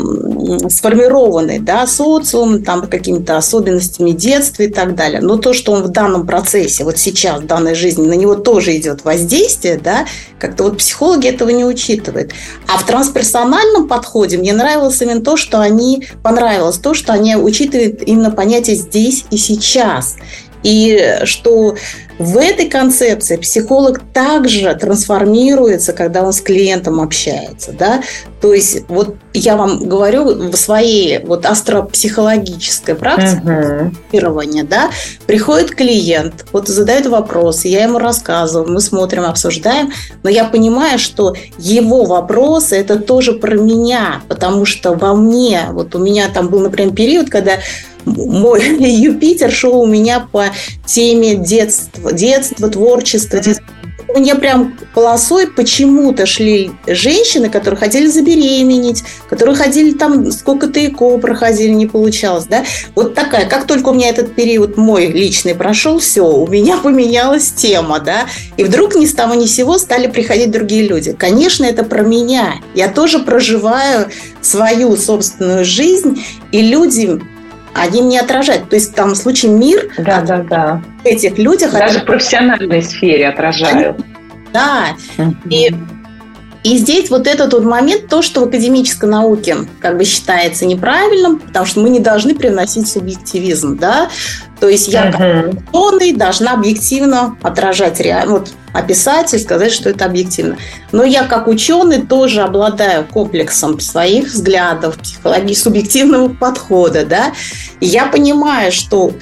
сформированный 0.69 1.59
да, 1.59 1.87
социумом, 1.87 2.63
там, 2.63 2.87
какими-то 2.87 3.37
особенностями 3.37 4.11
детства 4.11 4.63
и 4.63 4.69
так 4.69 4.95
далее. 4.95 5.21
Но 5.21 5.37
то, 5.37 5.53
что 5.53 5.73
он 5.73 5.83
в 5.83 5.89
данном 5.89 6.27
процессе, 6.27 6.85
вот 6.85 6.99
сейчас, 6.99 7.41
в 7.41 7.47
данной 7.47 7.75
жизни, 7.75 8.07
на 8.07 8.15
него 8.15 8.35
тоже 8.35 8.77
идет 8.77 9.05
воздействие, 9.05 9.79
да, 9.83 10.07
как-то 10.39 10.65
вот 10.65 10.79
психологи 10.79 11.29
этого 11.29 11.51
не 11.51 11.65
учитывают. 11.65 12.33
А 12.67 12.79
в 12.79 12.87
трансперсональном 12.87 13.89
подходе 13.89 14.39
мне 14.39 14.53
нравилось 14.53 15.01
именно 15.03 15.21
то, 15.21 15.37
что 15.37 15.61
они, 15.61 16.07
понравилось 16.23 16.79
то, 16.79 16.95
что 16.95 17.13
они 17.13 17.37
учитывают 17.37 18.03
именно 18.03 18.31
понятие 18.31 18.77
здесь 18.77 19.25
и 19.31 19.37
сейчас. 19.37 20.17
И 20.63 21.21
что 21.25 21.77
в 22.19 22.39
этой 22.39 22.69
концепции 22.69 23.37
психолог 23.37 24.01
также 24.13 24.75
трансформируется, 24.75 25.93
когда 25.93 26.23
он 26.23 26.33
с 26.33 26.41
клиентом 26.41 27.01
общается. 27.01 27.73
Да? 27.73 28.03
То 28.41 28.55
есть 28.55 28.85
вот 28.89 29.17
я 29.33 29.57
вам 29.57 29.89
говорю 29.89 30.51
в 30.51 30.57
своей 30.57 31.19
вот 31.25 31.45
астропсихологической 31.45 32.95
практике 32.95 33.93
uh-huh. 34.13 34.63
да, 34.69 34.91
приходит 35.27 35.75
клиент, 35.75 36.47
вот 36.53 36.69
задает 36.69 37.07
вопрос, 37.07 37.65
я 37.65 37.85
ему 37.85 37.99
рассказываю, 37.99 38.73
мы 38.73 38.81
смотрим, 38.81 39.25
обсуждаем, 39.25 39.93
но 40.23 40.31
я 40.31 40.45
понимаю, 40.45 40.99
что 40.99 41.35
его 41.59 42.05
вопросы 42.05 42.77
это 42.77 42.99
тоже 42.99 43.33
про 43.35 43.57
меня, 43.57 44.23
потому 44.29 44.65
что 44.65 44.95
во 44.95 45.15
мне, 45.15 45.63
вот 45.73 45.95
у 45.95 45.99
меня 45.99 46.29
там 46.29 46.49
был, 46.49 46.61
например, 46.61 46.95
период, 46.95 47.31
когда 47.31 47.59
мой 48.07 48.63
Юпитер 48.79 49.51
шел 49.51 49.81
у 49.81 49.87
меня 49.87 50.27
по 50.31 50.47
теме 50.87 51.35
детства, 51.35 52.06
детства, 52.13 52.69
творчества, 52.69 53.39
детства 53.39 53.67
у 54.09 54.19
меня 54.19 54.35
прям 54.37 54.79
полосой 54.95 55.47
почему-то 55.47 56.27
шли 56.27 56.73
женщины, 56.87 57.51
которые 57.51 57.79
хотели 57.79 58.07
забеременеть, 58.07 59.05
которые 59.29 59.57
ходили 59.57 59.93
там, 59.93 60.31
сколько-то 60.31 60.85
ЭКО 60.85 61.19
проходили, 61.19 61.71
не 61.71 61.87
получалось, 61.87 62.47
да. 62.47 62.65
Вот 62.95 63.15
такая, 63.15 63.47
как 63.47 63.67
только 63.67 63.91
у 63.91 63.95
меня 63.95 64.09
этот 64.09 64.35
период 64.35 64.77
мой 64.77 65.07
личный 65.09 65.55
прошел, 65.55 65.99
все, 65.99 66.27
у 66.27 66.47
меня 66.47 66.77
поменялась 66.83 67.51
тема, 67.51 67.99
да, 67.99 68.27
и 68.57 68.65
вдруг 68.65 68.95
ни 68.95 69.07
с 69.07 69.13
того 69.13 69.35
ни 69.35 69.47
с 69.47 69.55
сего 69.55 69.79
стали 69.79 70.07
приходить 70.07 70.51
другие 70.51 70.87
люди. 70.87 71.13
Конечно, 71.13 71.65
это 71.65 71.85
про 71.85 72.03
меня. 72.03 72.55
Я 72.75 72.89
тоже 72.89 73.19
проживаю 73.19 74.09
свою 74.41 74.97
собственную 74.97 75.65
жизнь, 75.65 76.25
и 76.53 76.63
люди 76.63 77.21
они 77.81 78.01
не 78.01 78.19
отражают. 78.19 78.69
То 78.69 78.77
есть 78.77 78.95
там 78.95 79.11
в 79.11 79.17
случае 79.17 79.53
мир 79.53 79.91
да, 79.99 80.21
да, 80.23 80.39
да. 80.39 80.83
этих 81.05 81.39
людях... 81.39 81.73
Даже 81.73 82.01
в 82.01 82.05
профессиональной 82.05 82.83
сфере 82.83 83.29
отражают. 83.29 83.97
Да. 84.53 84.97
И, 85.51 85.75
И 86.67 86.79
здесь 86.79 87.11
вот 87.11 87.29
этот 87.29 87.53
вот 87.53 87.63
момент, 87.63 88.09
то, 88.09 88.23
что 88.23 88.41
в 88.41 88.49
академической 88.49 89.09
науке 89.09 89.57
как 89.79 89.97
бы 89.97 90.05
считается 90.05 90.67
неправильным, 90.67 91.39
потому 91.39 91.65
что 91.65 91.79
мы 91.79 91.91
не 91.91 92.01
должны 92.01 92.35
привносить 92.35 92.89
субъективизм, 92.89 93.79
да, 93.79 94.11
то 94.59 94.69
есть 94.69 94.89
я 94.89 95.13
как 95.13 95.53
ученый 95.73 96.13
должна 96.13 96.55
объективно 96.55 97.37
отражать 97.41 98.01
реально, 98.01 98.33
вот 98.33 98.51
описать 98.73 99.33
и 99.33 99.39
сказать, 99.39 99.71
что 99.71 99.91
это 99.91 100.07
объективно. 100.07 100.57
Но 100.91 101.05
я 101.05 101.23
как 101.23 101.47
ученый 101.47 102.03
тоже 102.03 102.43
обладаю 102.43 103.07
комплексом 103.07 103.79
своих 103.79 104.27
взглядов, 104.27 104.99
психологии, 104.99 105.55
субъективного 105.55 106.31
подхода, 106.31 107.07
да, 107.07 107.33
и 107.79 107.87
я 107.87 108.07
понимаю, 108.07 108.73
что 108.73 109.13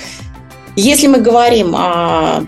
если 0.76 1.08
мы 1.08 1.18
говорим 1.18 1.76
о 1.76 2.46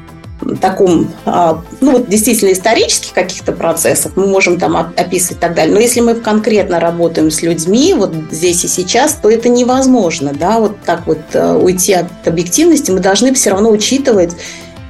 таком, 0.60 1.10
а, 1.24 1.62
ну 1.80 1.92
вот 1.92 2.08
действительно 2.08 2.52
исторических 2.52 3.12
каких-то 3.12 3.52
процессах, 3.52 4.12
мы 4.16 4.26
можем 4.26 4.58
там 4.58 4.76
описывать 4.76 5.38
и 5.38 5.40
так 5.40 5.54
далее. 5.54 5.74
Но 5.74 5.80
если 5.80 6.00
мы 6.00 6.14
конкретно 6.14 6.78
работаем 6.78 7.30
с 7.30 7.42
людьми, 7.42 7.94
вот 7.94 8.12
здесь 8.30 8.64
и 8.64 8.68
сейчас, 8.68 9.14
то 9.14 9.30
это 9.30 9.48
невозможно, 9.48 10.32
да, 10.38 10.60
вот 10.60 10.76
так 10.84 11.06
вот 11.06 11.18
э, 11.32 11.54
уйти 11.54 11.94
от 11.94 12.06
объективности. 12.26 12.90
Мы 12.90 13.00
должны 13.00 13.32
все 13.34 13.50
равно 13.50 13.70
учитывать 13.70 14.32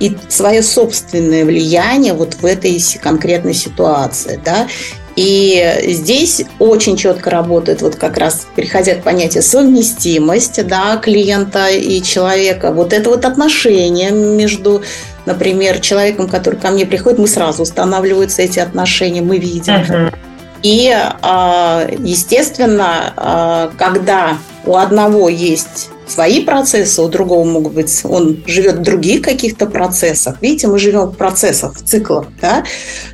и 0.00 0.16
свое 0.28 0.62
собственное 0.62 1.44
влияние 1.44 2.12
вот 2.12 2.34
в 2.34 2.44
этой 2.44 2.82
конкретной 3.00 3.54
ситуации, 3.54 4.40
да. 4.44 4.68
И 5.14 5.80
здесь 5.88 6.42
очень 6.58 6.98
четко 6.98 7.30
работает, 7.30 7.80
вот 7.80 7.96
как 7.96 8.18
раз 8.18 8.46
переходя 8.54 8.96
к 8.96 9.02
понятию 9.02 9.42
совместимость 9.42 10.66
да, 10.66 10.98
клиента 10.98 11.68
и 11.68 12.02
человека, 12.02 12.70
вот 12.70 12.92
это 12.92 13.08
вот 13.08 13.24
отношение 13.24 14.10
между 14.10 14.82
например, 15.26 15.80
человеком, 15.80 16.28
который 16.28 16.58
ко 16.58 16.70
мне 16.70 16.86
приходит, 16.86 17.18
мы 17.18 17.26
сразу 17.26 17.62
устанавливаются 17.62 18.42
эти 18.42 18.58
отношения, 18.58 19.20
мы 19.20 19.38
видим. 19.38 19.74
Uh-huh. 19.74 20.14
И, 20.62 20.90
а, 21.22 21.86
естественно, 21.98 23.12
а, 23.16 23.70
когда 23.76 24.38
у 24.64 24.76
одного 24.76 25.28
есть 25.28 25.90
свои 26.06 26.44
процессы, 26.44 27.02
у 27.02 27.08
другого 27.08 27.44
могут 27.44 27.74
быть, 27.74 28.00
он 28.04 28.42
живет 28.46 28.76
в 28.76 28.82
других 28.82 29.22
каких-то 29.22 29.66
процессах. 29.66 30.36
Видите, 30.40 30.68
мы 30.68 30.78
живем 30.78 31.06
в 31.06 31.16
процессах, 31.16 31.74
в 31.74 31.84
циклах. 31.84 32.26
Да? 32.40 32.64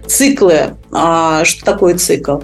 Циклы, 0.06 0.76
а, 0.92 1.44
что 1.44 1.64
такое 1.64 1.96
цикл? 1.96 2.38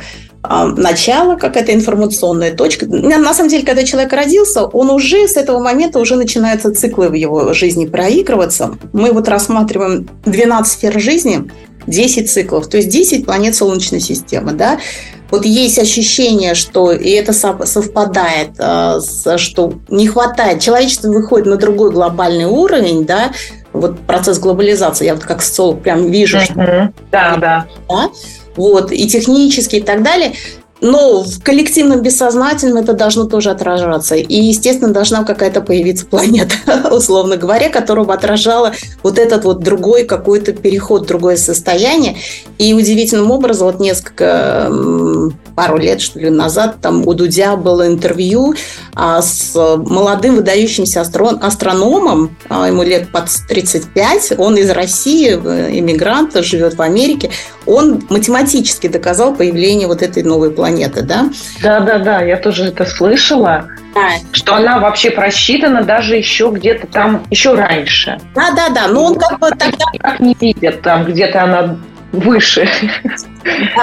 А, 0.50 0.64
начало, 0.64 1.36
какая-то 1.36 1.74
информационная 1.74 2.54
точка. 2.54 2.86
На 2.86 3.34
самом 3.34 3.50
деле, 3.50 3.66
когда 3.66 3.84
человек 3.84 4.10
родился, 4.14 4.64
он 4.64 4.88
уже 4.88 5.28
с 5.28 5.36
этого 5.36 5.58
момента 5.58 5.98
уже 5.98 6.16
начинаются 6.16 6.74
циклы 6.74 7.10
в 7.10 7.12
его 7.12 7.52
жизни 7.52 7.84
проигрываться. 7.84 8.70
Мы 8.94 9.12
вот 9.12 9.28
рассматриваем 9.28 10.08
12 10.24 10.72
сфер 10.72 10.98
жизни, 10.98 11.50
10 11.86 12.30
циклов, 12.30 12.66
то 12.66 12.78
есть 12.78 12.88
10 12.88 13.26
планет 13.26 13.56
Солнечной 13.56 14.00
системы, 14.00 14.52
да, 14.52 14.78
вот 15.30 15.44
есть 15.44 15.78
ощущение, 15.78 16.54
что 16.54 16.92
и 16.92 17.10
это 17.10 17.34
совпадает, 17.34 18.52
а, 18.58 19.00
что 19.36 19.74
не 19.90 20.06
хватает, 20.06 20.60
человечество 20.60 21.08
выходит 21.08 21.46
на 21.46 21.56
другой 21.56 21.90
глобальный 21.90 22.46
уровень, 22.46 23.04
да, 23.04 23.32
вот 23.74 23.98
процесс 24.00 24.38
глобализации, 24.38 25.04
я 25.04 25.14
вот 25.14 25.24
как 25.24 25.42
социолог 25.42 25.82
прям 25.82 26.10
вижу, 26.10 26.40
что... 26.40 26.54
Да, 27.12 27.36
да. 27.36 27.66
да 27.86 28.08
вот, 28.58 28.92
и 28.92 29.08
технически 29.08 29.76
и 29.76 29.80
так 29.80 30.02
далее. 30.02 30.34
Но 30.80 31.24
в 31.24 31.42
коллективном 31.42 32.02
бессознательном 32.02 32.84
это 32.84 32.92
должно 32.92 33.24
тоже 33.24 33.50
отражаться. 33.50 34.14
И, 34.14 34.34
естественно, 34.34 34.92
должна 34.92 35.24
какая-то 35.24 35.60
появиться 35.60 36.06
планета, 36.06 36.54
условно 36.92 37.36
говоря, 37.36 37.68
которая 37.68 38.04
бы 38.04 38.14
отражала 38.14 38.72
вот 39.02 39.18
этот 39.18 39.44
вот 39.44 39.60
другой 39.60 40.04
какой-то 40.04 40.52
переход, 40.52 41.06
другое 41.06 41.36
состояние. 41.36 42.16
И 42.58 42.74
удивительным 42.74 43.30
образом, 43.30 43.66
вот 43.66 43.80
несколько, 43.80 44.70
пару 45.56 45.78
лет, 45.78 46.00
что 46.00 46.20
ли, 46.20 46.30
назад, 46.30 46.76
там 46.80 47.06
у 47.06 47.14
Дудя 47.14 47.56
было 47.56 47.88
интервью 47.88 48.54
а, 48.94 49.20
с 49.20 49.54
молодым 49.54 50.36
выдающимся 50.36 51.00
астрон, 51.00 51.40
астрономом, 51.42 52.36
а, 52.48 52.68
ему 52.68 52.84
лет 52.84 53.10
под 53.10 53.24
35, 53.48 54.34
он 54.38 54.56
из 54.56 54.70
России, 54.70 55.30
иммигрант, 55.32 56.36
живет 56.44 56.74
в 56.74 56.82
Америке. 56.82 57.30
Он 57.68 58.02
математически 58.08 58.86
доказал 58.86 59.34
появление 59.34 59.86
вот 59.86 60.00
этой 60.00 60.22
новой 60.22 60.50
планеты 60.50 61.02
да? 61.02 61.28
Да, 61.62 61.80
да, 61.80 61.98
да, 61.98 62.22
я 62.22 62.38
тоже 62.38 62.64
это 62.64 62.86
слышала. 62.86 63.68
Да. 63.94 64.08
Что 64.32 64.54
она 64.54 64.78
вообще 64.78 65.10
просчитана 65.10 65.82
даже 65.82 66.16
еще 66.16 66.50
где-то 66.50 66.86
там, 66.86 67.24
еще 67.30 67.54
раньше. 67.54 68.18
Да, 68.34 68.52
да, 68.52 68.70
да. 68.70 68.88
Но 68.88 69.04
он 69.04 69.18
как 69.18 69.38
бы 69.38 69.50
тогда... 69.50 69.84
Как 70.00 70.18
не 70.20 70.34
видят, 70.40 70.80
там 70.80 71.04
где-то 71.04 71.44
она 71.44 71.76
выше. 72.12 72.68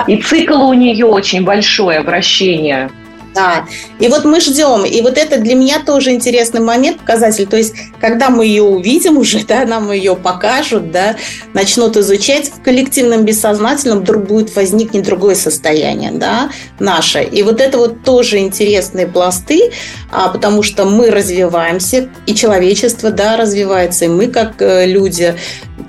И 0.08 0.18
цикл 0.18 0.63
у 0.63 0.74
нее 0.74 1.06
очень 1.06 1.44
большое 1.44 2.01
вращение. 2.01 2.89
Да. 3.36 3.65
И 4.00 4.07
вот 4.07 4.24
мы 4.24 4.40
ждем. 4.40 4.86
И 4.86 5.01
вот 5.01 5.18
это 5.18 5.38
для 5.38 5.55
меня 5.55 5.79
тоже 5.83 6.12
интересный 6.12 6.62
момент, 6.62 7.00
показатель. 7.00 7.46
То 7.46 7.57
есть, 7.57 7.75
когда 8.00 8.29
мы 8.29 8.46
ее 8.46 8.64
увидим 8.64 9.18
уже, 9.18 9.44
да, 9.46 9.66
нам 9.66 9.92
ее 9.92 10.16
покажут, 10.16 10.92
да, 10.92 11.18
начнут 11.53 11.98
изучать, 11.98 12.50
в 12.50 12.64
коллективном 12.64 13.25
бессознательном 13.25 14.00
вдруг 14.00 14.25
будет 14.25 14.55
возникнет 14.55 15.03
другое 15.03 15.36
состояние, 15.36 16.12
да, 16.12 16.50
наше. 16.79 17.24
И 17.24 17.44
вот 17.44 17.60
это 17.60 17.77
вот 17.77 18.03
тоже 18.03 18.38
интересные 18.38 19.05
пласты, 19.05 19.72
а, 20.12 20.29
потому 20.29 20.64
что 20.64 20.86
мы 20.86 21.12
развиваемся, 21.12 22.10
и 22.25 22.33
человечество, 22.33 23.12
да, 23.12 23.36
развивается, 23.36 24.05
и 24.05 24.07
мы 24.07 24.27
как 24.27 24.62
э, 24.62 24.86
люди, 24.86 25.36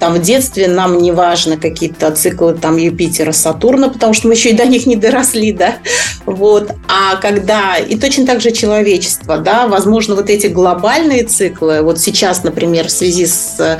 там 0.00 0.14
в 0.14 0.20
детстве 0.20 0.68
нам 0.68 0.98
не 0.98 1.12
важно 1.12 1.56
какие-то 1.56 2.10
циклы 2.10 2.54
там 2.54 2.76
Юпитера, 2.76 3.32
Сатурна, 3.32 3.88
потому 3.88 4.14
что 4.14 4.26
мы 4.26 4.34
еще 4.34 4.50
и 4.50 4.56
до 4.56 4.66
них 4.66 4.86
не 4.86 4.96
доросли, 4.96 5.52
да, 5.52 5.76
вот. 6.24 6.72
А 6.88 7.16
когда, 7.16 7.35
и 7.78 7.98
точно 7.98 8.26
так 8.26 8.40
же 8.40 8.50
человечество, 8.50 9.38
да, 9.38 9.66
возможно, 9.66 10.14
вот 10.14 10.30
эти 10.30 10.46
глобальные 10.46 11.24
циклы, 11.24 11.82
вот 11.82 12.00
сейчас, 12.00 12.44
например, 12.44 12.88
в 12.88 12.90
связи 12.90 13.26
с 13.26 13.78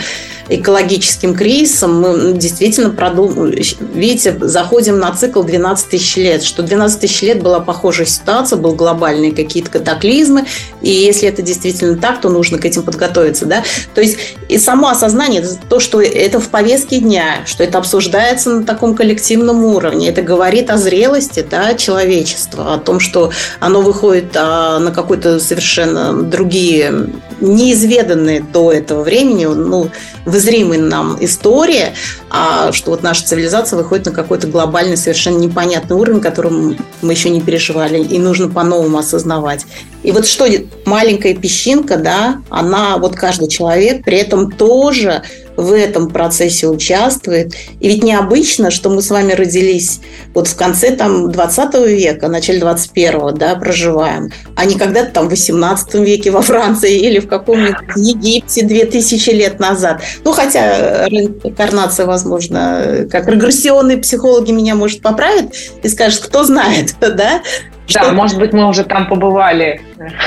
экологическим 0.48 1.34
кризисом 1.34 2.00
мы 2.00 2.32
действительно 2.32 2.90
продумали, 2.90 3.62
видите, 3.94 4.36
заходим 4.40 4.98
на 4.98 5.12
цикл 5.12 5.42
12 5.42 5.88
тысяч 5.88 6.16
лет, 6.16 6.42
что 6.42 6.62
12 6.62 7.00
тысяч 7.00 7.22
лет 7.22 7.42
была 7.42 7.60
похожая 7.60 8.06
ситуация, 8.06 8.56
был 8.56 8.74
глобальные 8.74 9.32
какие-то 9.32 9.70
катаклизмы, 9.70 10.46
и 10.82 10.90
если 10.90 11.28
это 11.28 11.42
действительно 11.42 11.96
так, 11.96 12.20
то 12.20 12.28
нужно 12.28 12.58
к 12.58 12.64
этим 12.64 12.82
подготовиться, 12.82 13.46
да. 13.46 13.64
То 13.94 14.00
есть 14.00 14.18
и 14.48 14.58
само 14.58 14.88
осознание, 14.88 15.44
то, 15.68 15.80
что 15.80 16.00
это 16.00 16.40
в 16.40 16.48
повестке 16.48 16.98
дня, 16.98 17.42
что 17.46 17.64
это 17.64 17.78
обсуждается 17.78 18.50
на 18.50 18.64
таком 18.64 18.94
коллективном 18.94 19.64
уровне, 19.64 20.08
это 20.08 20.22
говорит 20.22 20.70
о 20.70 20.76
зрелости, 20.76 21.44
да, 21.48 21.74
человечества, 21.74 22.74
о 22.74 22.78
том, 22.78 23.00
что 23.00 23.32
оно 23.60 23.80
выходит 23.80 24.36
а, 24.36 24.78
на 24.78 24.92
какой-то 24.92 25.40
совершенно 25.40 26.22
другие, 26.22 27.10
неизведанные 27.40 28.40
до 28.40 28.72
этого 28.72 29.02
времени, 29.02 29.46
ну, 29.46 29.90
в 30.24 30.35
зримой 30.38 30.78
нам 30.78 31.16
истории, 31.20 31.94
а 32.30 32.72
что 32.72 32.90
вот 32.90 33.02
наша 33.02 33.26
цивилизация 33.26 33.76
выходит 33.76 34.06
на 34.06 34.12
какой-то 34.12 34.46
глобальный, 34.46 34.96
совершенно 34.96 35.38
непонятный 35.38 35.96
уровень, 35.96 36.20
которым 36.20 36.76
мы 37.02 37.12
еще 37.12 37.30
не 37.30 37.40
переживали, 37.40 38.02
и 38.02 38.18
нужно 38.18 38.48
по-новому 38.48 38.98
осознавать. 38.98 39.66
И 40.02 40.12
вот 40.12 40.26
что 40.26 40.46
маленькая 40.84 41.34
песчинка, 41.34 41.96
да, 41.96 42.42
она, 42.48 42.98
вот 42.98 43.16
каждый 43.16 43.48
человек 43.48 44.04
при 44.04 44.18
этом 44.18 44.52
тоже 44.52 45.22
в 45.56 45.72
этом 45.72 46.10
процессе 46.10 46.68
участвует. 46.68 47.54
И 47.80 47.88
ведь 47.88 48.02
необычно, 48.02 48.70
что 48.70 48.90
мы 48.90 49.02
с 49.02 49.10
вами 49.10 49.32
родились 49.32 50.00
вот 50.34 50.48
в 50.48 50.56
конце 50.56 50.92
там 50.92 51.32
20 51.32 51.74
века, 51.88 52.28
начале 52.28 52.60
21-го, 52.60 53.32
да, 53.32 53.54
проживаем, 53.56 54.30
а 54.54 54.64
не 54.64 54.76
когда-то 54.76 55.12
там 55.12 55.26
в 55.26 55.30
18 55.30 55.94
веке 55.94 56.30
во 56.30 56.42
Франции 56.42 56.98
или 56.98 57.18
в 57.18 57.28
каком-нибудь 57.28 57.76
Египте 57.96 58.62
2000 58.62 59.30
лет 59.30 59.58
назад. 59.58 60.02
Ну, 60.24 60.32
хотя 60.32 61.08
реинкарнация, 61.08 62.06
возможно, 62.06 63.06
как 63.10 63.28
регрессионные 63.28 63.98
психологи 63.98 64.52
меня, 64.52 64.74
может, 64.74 65.00
поправят 65.00 65.54
и 65.82 65.88
скажут, 65.88 66.20
кто 66.20 66.44
знает, 66.44 66.94
да? 67.00 67.42
Да, 67.92 68.12
может 68.12 68.38
быть, 68.38 68.52
мы 68.52 68.68
уже 68.68 68.84
там 68.84 69.08
побывали. 69.08 69.80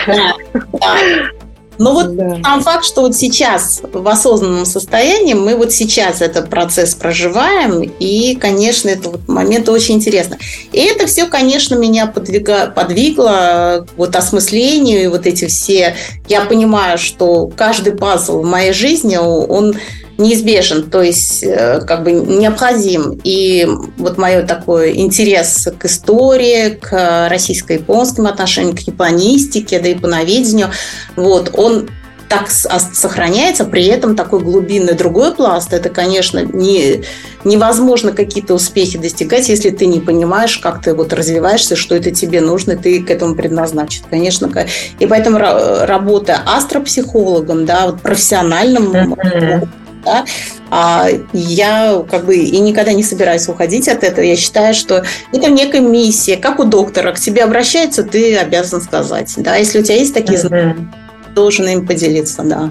Да, 0.08 0.34
да. 0.74 0.96
Но 1.80 1.94
вот 1.94 2.14
да. 2.14 2.38
сам 2.44 2.62
факт, 2.62 2.84
что 2.84 3.02
вот 3.02 3.16
сейчас 3.16 3.82
в 3.82 4.06
осознанном 4.06 4.66
состоянии 4.66 5.34
мы 5.34 5.56
вот 5.56 5.72
сейчас 5.72 6.22
этот 6.22 6.50
процесс 6.50 6.94
проживаем, 6.94 7.82
и, 8.00 8.36
конечно, 8.36 8.90
это 8.90 9.10
вот 9.10 9.30
момент 9.30 9.70
очень 9.70 9.96
интересно. 9.96 10.38
И 10.74 10.78
это 10.78 11.08
все, 11.08 11.26
конечно, 11.26 11.76
меня 11.76 12.06
подвига, 12.06 12.68
подвигло 12.68 13.86
к 13.88 13.98
вот 13.98 14.14
осмыслению, 14.18 15.04
и 15.04 15.08
вот 15.08 15.26
эти 15.26 15.48
все... 15.48 15.96
Я 16.28 16.42
понимаю, 16.42 16.98
что 16.98 17.48
каждый 17.48 17.94
пазл 17.94 18.42
в 18.42 18.46
моей 18.46 18.74
жизни, 18.74 19.16
он 19.16 19.74
неизбежен, 20.20 20.90
то 20.90 21.02
есть 21.02 21.44
э, 21.44 21.82
как 21.88 22.04
бы 22.04 22.12
необходим. 22.12 23.20
И 23.24 23.68
вот 23.98 24.18
мой 24.18 24.44
такой 24.44 24.98
интерес 24.98 25.68
к 25.80 25.86
истории, 25.86 26.72
к 26.72 27.28
российско-японским 27.30 28.28
отношениям, 28.28 28.76
к 28.76 28.82
японистике, 28.82 29.80
да 29.80 29.88
японоведению, 29.88 30.70
вот, 31.16 31.52
он 31.54 31.90
так 32.28 32.52
сохраняется, 32.52 33.66
при 33.66 33.86
этом 33.86 34.16
такой 34.16 34.42
глубинный 34.42 34.94
другой 34.94 35.34
пласт, 35.34 35.74
это, 35.74 35.90
конечно, 35.90 36.38
не, 36.38 37.04
невозможно 37.44 38.12
какие-то 38.12 38.54
успехи 38.54 39.00
достигать, 39.00 39.50
если 39.50 39.72
ты 39.72 39.88
не 39.88 40.00
понимаешь, 40.00 40.60
как 40.60 40.84
ты 40.84 40.94
вот 40.94 41.12
развиваешься, 41.12 41.76
что 41.76 41.96
это 41.96 42.12
тебе 42.12 42.40
нужно, 42.40 42.78
ты 42.78 43.02
к 43.02 43.10
этому 43.10 43.34
предназначен. 43.34 44.04
Конечно, 44.12 44.52
и 45.00 45.08
поэтому 45.08 45.40
работа 45.40 46.40
астропсихологом, 46.46 47.66
да, 47.66 47.88
вот 47.88 48.02
профессиональным 48.02 49.16
да, 50.04 50.26
а 50.70 51.08
я 51.34 52.04
как 52.10 52.26
бы 52.26 52.36
и 52.36 52.60
никогда 52.60 52.94
не 52.94 53.04
собираюсь 53.04 53.48
уходить 53.48 53.88
от 53.88 54.04
этого. 54.04 54.24
Я 54.24 54.36
считаю, 54.36 54.74
что 54.74 55.04
это 55.32 55.50
некая 55.50 55.82
миссия, 55.82 56.38
как 56.38 56.60
у 56.60 56.64
доктора, 56.64 57.12
к 57.12 57.20
тебе 57.20 57.44
обращаются, 57.44 58.04
ты 58.04 58.38
обязан 58.38 58.82
сказать, 58.82 59.34
да, 59.38 59.56
если 59.56 59.80
у 59.80 59.84
тебя 59.84 59.96
есть 59.96 60.14
такие 60.14 60.38
знания, 60.38 60.76
должен 61.36 61.68
им 61.68 61.86
поделиться, 61.86 62.44
да. 62.44 62.70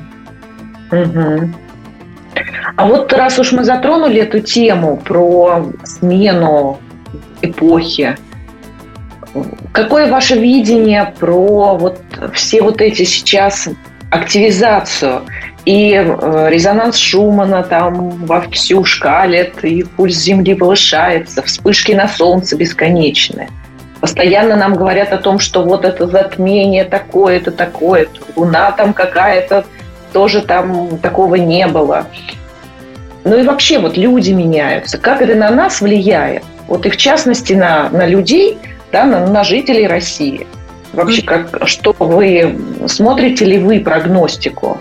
Угу. 0.91 1.51
А 2.77 2.87
вот 2.87 3.13
раз 3.13 3.39
уж 3.39 3.53
мы 3.53 3.65
затронули 3.65 4.21
эту 4.21 4.41
тему 4.41 4.97
про 4.97 5.67
смену 5.85 6.79
эпохи, 7.43 8.17
какое 9.73 10.11
ваше 10.11 10.39
видение 10.39 11.15
про 11.19 11.77
вот 11.77 12.01
все 12.35 12.63
вот 12.63 12.81
эти 12.81 13.05
сейчас 13.05 13.69
активизацию 14.11 15.23
и 15.69 15.93
э, 15.93 16.49
резонанс 16.49 16.97
Шумана 16.97 17.63
там 17.63 18.09
вовсю 18.25 18.85
шкалит, 18.85 19.63
и 19.63 19.83
пульс 19.83 20.17
Земли 20.17 20.55
повышается, 20.55 21.43
вспышки 21.43 21.93
на 21.93 22.09
Солнце 22.09 22.57
бесконечные. 22.57 23.51
Постоянно 24.01 24.57
нам 24.57 24.73
говорят 24.73 25.13
о 25.13 25.19
том, 25.19 25.39
что 25.39 25.63
вот 25.63 25.85
это 25.85 26.07
затмение 26.07 26.87
такое-то, 26.87 27.51
такое-то, 27.51 28.19
Луна 28.35 28.73
там 28.73 28.95
какая-то, 28.95 29.67
тоже 30.15 30.41
там 30.41 30.97
такого 31.01 31.35
не 31.35 31.67
было. 31.67 32.07
Ну 33.25 33.39
и 33.39 33.43
вообще 33.43 33.79
вот 33.79 33.99
люди 33.99 34.31
меняются. 34.31 34.97
Как 34.97 35.21
это 35.21 35.35
на 35.35 35.51
нас 35.51 35.83
влияет? 35.83 36.45
Вот 36.67 36.87
и 36.87 36.89
в 36.89 36.97
частности 36.97 37.53
на, 37.53 37.91
на 37.91 38.07
людей, 38.07 38.57
да, 38.91 39.05
на, 39.05 39.27
на 39.27 39.45
жителей 39.45 39.87
России. 39.87 40.47
Вообще, 40.95 41.21
как, 41.21 41.69
что 41.69 41.95
вы 41.99 42.59
смотрите 42.87 43.45
ли 43.45 43.59
вы 43.59 43.81
прогностику? 43.81 44.79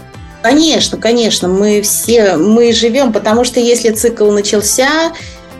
Конечно, 0.48 0.98
конечно, 0.98 1.50
мы 1.50 1.82
все, 1.82 2.38
мы 2.38 2.72
живем, 2.72 3.12
потому 3.12 3.44
что 3.44 3.60
если 3.60 3.90
цикл 3.90 4.32
начался, 4.32 5.12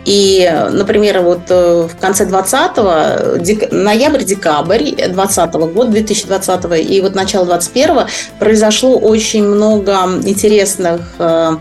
и, 0.06 0.50
например, 0.70 1.20
вот 1.20 1.42
э, 1.50 1.88
в 1.92 2.00
конце 2.00 2.24
20-го, 2.24 3.36
дек... 3.36 3.70
ноябрь-декабрь 3.70 4.92
20 5.10 5.54
-го 5.54 5.70
года, 5.70 5.90
2020 5.90 6.64
-го, 6.64 6.80
и 6.80 7.02
вот 7.02 7.14
начало 7.14 7.44
21 7.44 8.06
произошло 8.38 8.96
очень 8.96 9.44
много 9.44 9.92
интересных 10.24 11.02
э, 11.18 11.56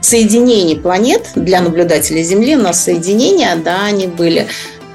соединений 0.00 0.76
планет 0.76 1.26
для 1.34 1.60
наблюдателей 1.60 2.22
Земли. 2.22 2.56
У 2.56 2.62
нас 2.62 2.82
соединения, 2.82 3.54
да, 3.62 3.84
они 3.84 4.06
были 4.06 4.48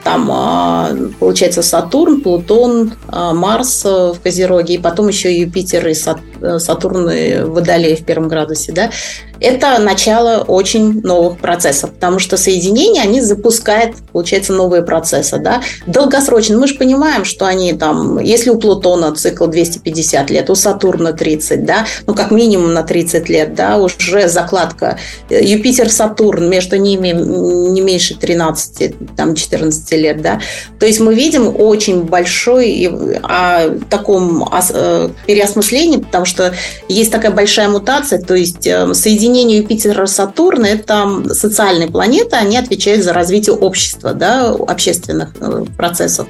там, 0.07 0.29
а, 0.31 0.89
получается, 1.19 1.61
Сатурн, 1.61 2.21
Плутон, 2.21 2.93
а, 3.09 3.33
Марс 3.33 3.83
в 3.83 4.15
Козероге, 4.23 4.75
и 4.75 4.77
потом 4.77 5.09
еще 5.09 5.37
Юпитер 5.37 5.85
и 5.85 5.91
э, 5.91 5.95
Сатурн 6.59 7.07
в 7.07 7.45
Водолее 7.45 7.95
в 7.95 8.05
первом 8.05 8.27
градусе, 8.27 8.71
да, 8.71 8.89
это 9.39 9.79
начало 9.79 10.43
очень 10.43 11.01
новых 11.01 11.39
процессов, 11.39 11.91
потому 11.91 12.19
что 12.19 12.37
соединения, 12.37 13.01
они 13.01 13.21
запускают, 13.21 13.95
получается, 14.11 14.53
новые 14.53 14.81
процессы, 14.81 15.37
да, 15.37 15.61
долгосрочно. 15.85 16.57
Мы 16.57 16.67
же 16.67 16.75
понимаем, 16.75 17.25
что 17.25 17.45
они 17.45 17.73
там, 17.73 18.19
если 18.19 18.49
у 18.49 18.59
Плутона 18.59 19.13
цикл 19.15 19.45
250 19.47 20.29
лет, 20.29 20.49
у 20.49 20.55
Сатурна 20.55 21.13
30, 21.13 21.65
да, 21.65 21.85
ну, 22.05 22.15
как 22.15 22.31
минимум 22.31 22.73
на 22.73 22.83
30 22.83 23.29
лет, 23.29 23.53
да, 23.55 23.77
уже 23.77 24.27
закладка 24.27 24.99
Юпитер-Сатурн, 25.29 26.47
между 26.47 26.77
ними 26.77 27.09
не 27.09 27.81
меньше 27.81 28.15
13, 28.15 29.15
там, 29.15 29.35
14 29.35 29.91
лет, 29.93 30.21
да, 30.21 30.39
то 30.79 30.85
есть 30.85 30.99
мы 30.99 31.13
видим 31.13 31.53
очень 31.59 32.03
большой 32.03 32.89
а, 33.23 33.69
таком 33.89 34.43
а, 34.43 35.11
переосмыслении, 35.25 35.97
потому 35.97 36.25
что 36.27 36.53
есть 36.87 37.11
такая 37.11 37.31
большая 37.31 37.69
мутация, 37.69 38.21
то 38.21 38.35
есть 38.35 38.67
э, 38.67 38.93
соединение 38.93 39.27
соединение 39.27 39.59
Юпитера-Сатурна– 39.59 40.67
это 40.67 41.23
социальные 41.33 41.89
планеты, 41.89 42.35
они 42.35 42.57
отвечают 42.57 43.03
за 43.03 43.13
развитие 43.13 43.55
общества, 43.55 44.13
да, 44.13 44.49
общественных 44.49 45.33
э, 45.39 45.65
процессов. 45.75 46.27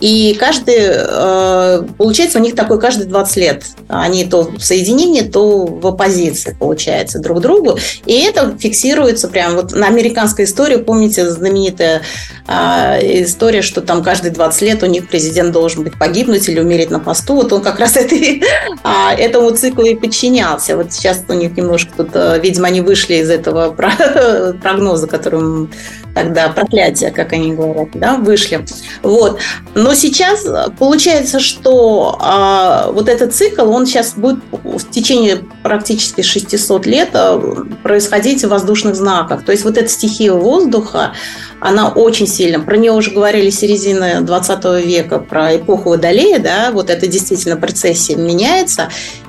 И 0.00 0.34
каждый, 0.38 0.76
э, 0.78 1.82
получается, 1.96 2.38
у 2.38 2.42
них 2.42 2.54
такой 2.54 2.80
каждые 2.80 3.08
20 3.08 3.36
лет. 3.36 3.64
Они 3.88 4.24
то 4.24 4.42
в 4.42 4.60
соединении, 4.60 5.22
то 5.22 5.66
в 5.66 5.86
оппозиции, 5.86 6.56
получается, 6.58 7.18
друг 7.18 7.40
другу. 7.40 7.78
И 8.06 8.20
это 8.20 8.56
фиксируется 8.58 9.28
прямо 9.28 9.56
вот 9.56 9.72
на 9.72 9.86
американской 9.86 10.44
истории. 10.44 10.76
Помните 10.76 11.28
знаменитая 11.28 12.02
э, 12.46 13.22
история, 13.24 13.62
что 13.62 13.80
там 13.80 14.02
каждые 14.02 14.32
20 14.32 14.62
лет 14.62 14.82
у 14.82 14.86
них 14.86 15.08
президент 15.08 15.52
должен 15.52 15.82
быть 15.82 15.98
погибнуть 15.98 16.48
или 16.48 16.60
умереть 16.60 16.90
на 16.90 17.00
посту. 17.00 17.34
Вот 17.34 17.52
он 17.52 17.62
как 17.62 17.80
раз 17.80 17.96
этой, 17.96 18.42
а, 18.84 19.14
этому 19.14 19.50
циклу 19.50 19.84
и 19.84 19.94
подчинялся. 19.94 20.76
Вот 20.76 20.92
сейчас 20.92 21.24
у 21.28 21.32
них 21.32 21.56
немножко 21.56 21.92
тут, 21.96 22.10
э, 22.14 22.38
видимо, 22.40 22.68
они 22.68 22.80
вышли 22.80 23.14
из 23.14 23.30
этого 23.30 23.70
прогноза, 24.62 25.06
которым 25.06 25.70
тогда 26.14 26.48
проклятие, 26.48 27.10
как 27.10 27.32
они 27.32 27.52
говорят, 27.52 27.88
да, 27.94 28.16
вышли. 28.16 28.64
Вот. 29.02 29.38
Но 29.74 29.87
сейчас 29.94 30.46
получается, 30.78 31.40
что 31.40 32.16
а, 32.20 32.90
вот 32.92 33.08
этот 33.08 33.34
цикл, 33.34 33.70
он 33.70 33.86
сейчас 33.86 34.14
будет 34.14 34.38
в 34.50 34.90
течение 34.90 35.44
практически 35.62 36.22
600 36.22 36.86
лет 36.86 37.10
а, 37.14 37.38
происходить 37.82 38.44
в 38.44 38.48
воздушных 38.48 38.96
знаках. 38.96 39.44
То 39.44 39.52
есть 39.52 39.64
вот 39.64 39.76
эта 39.78 39.88
стихия 39.88 40.32
воздуха, 40.32 41.12
она 41.60 41.88
очень 41.88 42.26
сильно. 42.26 42.60
Про 42.60 42.76
нее 42.76 42.92
уже 42.92 43.10
говорили 43.10 43.50
середины 43.50 44.20
20 44.20 44.64
века, 44.86 45.18
про 45.18 45.56
эпоху 45.56 45.90
Водолея, 45.90 46.38
да, 46.38 46.70
вот 46.72 46.90
это 46.90 47.06
действительно 47.06 47.56
процессия 47.56 48.16
меняется. 48.16 48.88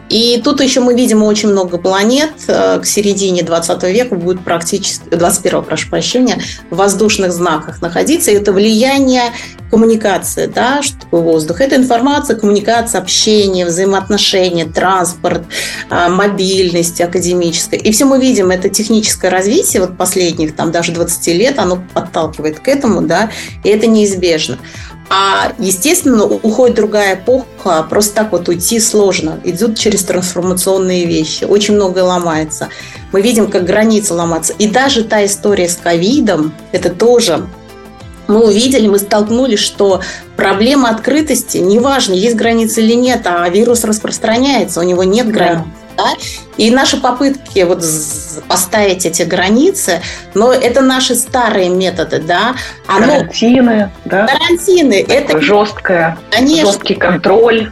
И 0.10 0.42
тут 0.44 0.62
еще 0.62 0.82
мы 0.82 0.96
видим 0.96 1.24
очень 1.24 1.50
много 1.50 1.78
планет. 1.78 2.32
Э, 2.48 2.80
к 2.80 2.86
середине 2.86 3.44
20 3.44 3.84
века 3.84 4.16
будет 4.16 4.44
практически, 4.44 5.04
21 5.10 5.64
прошу 5.64 5.90
прощения, 5.90 6.42
в 6.70 6.76
воздушных 6.76 7.32
знаках 7.32 7.82
находиться. 7.82 8.32
И 8.32 8.36
это 8.36 8.52
влияние 8.52 9.32
коммуникации, 9.70 10.48
да, 10.48 10.82
что 10.82 11.00
такое 11.02 11.22
воздух. 11.22 11.62
Это 11.62 11.76
информация, 11.76 12.36
коммуникация, 12.36 13.02
общение, 13.02 13.66
взаимоотношения, 13.66 14.66
транспорт, 14.66 15.44
э, 15.90 16.10
мобильность 16.10 17.00
академическая. 17.00 17.80
И 17.80 17.92
все 17.92 18.06
мы 18.06 18.20
видим, 18.20 18.50
это 18.50 18.70
техническое 18.70 19.30
развитие 19.30 19.82
вот 19.82 19.98
последних 19.98 20.56
там 20.56 20.72
даже 20.72 20.92
20 20.92 21.28
лет, 21.28 21.60
оно 21.60 21.84
подталкивает 21.94 22.60
к 22.60 22.68
этому, 22.68 23.02
да, 23.02 23.30
и 23.64 23.70
это 23.70 23.86
неизбежно. 23.86 24.58
А, 25.10 25.54
естественно, 25.58 26.26
уходит 26.26 26.76
другая 26.76 27.16
эпоха, 27.16 27.84
просто 27.90 28.14
так 28.16 28.32
вот 28.32 28.48
уйти 28.48 28.80
сложно. 28.80 29.40
Идут 29.44 29.78
через 29.78 30.04
трансформационные 30.04 31.06
вещи, 31.06 31.46
очень 31.46 31.74
многое 31.74 32.04
ломается. 32.04 32.70
Мы 33.12 33.22
видим, 33.22 33.50
как 33.50 33.66
границы 33.66 34.14
ломаются. 34.14 34.54
И 34.54 34.68
даже 34.68 35.04
та 35.04 35.26
история 35.26 35.68
с 35.68 35.76
ковидом, 35.76 36.54
это 36.72 36.90
тоже 36.92 37.48
мы 38.28 38.46
увидели, 38.46 38.88
мы 38.88 39.00
столкнулись, 39.00 39.60
что 39.60 40.02
проблема 40.36 40.90
открытости, 40.90 41.58
неважно, 41.58 42.14
есть 42.14 42.36
границы 42.36 42.82
или 42.82 42.94
нет, 42.94 43.22
а 43.26 43.50
вирус 43.50 43.84
распространяется, 43.84 44.80
у 44.80 44.84
него 44.84 45.04
нет 45.04 45.32
границ. 45.32 45.64
Да. 45.66 45.79
Да? 46.00 46.14
И 46.58 46.72
наши 46.72 46.98
попытки 46.98 47.60
вот 47.64 47.84
поставить 48.48 49.06
эти 49.06 49.24
границы, 49.24 50.02
но 50.34 50.54
это 50.54 50.82
наши 50.82 51.16
старые 51.16 51.70
методы, 51.70 52.20
да. 52.20 52.56
Оно... 52.88 53.08
Карантины, 53.08 53.92
да? 54.06 54.28
Карантины. 54.28 55.06
Это 55.08 55.42
жесткое, 55.42 56.18
Конечно. 56.32 56.72
жесткий 56.72 56.96
контроль. 56.96 57.72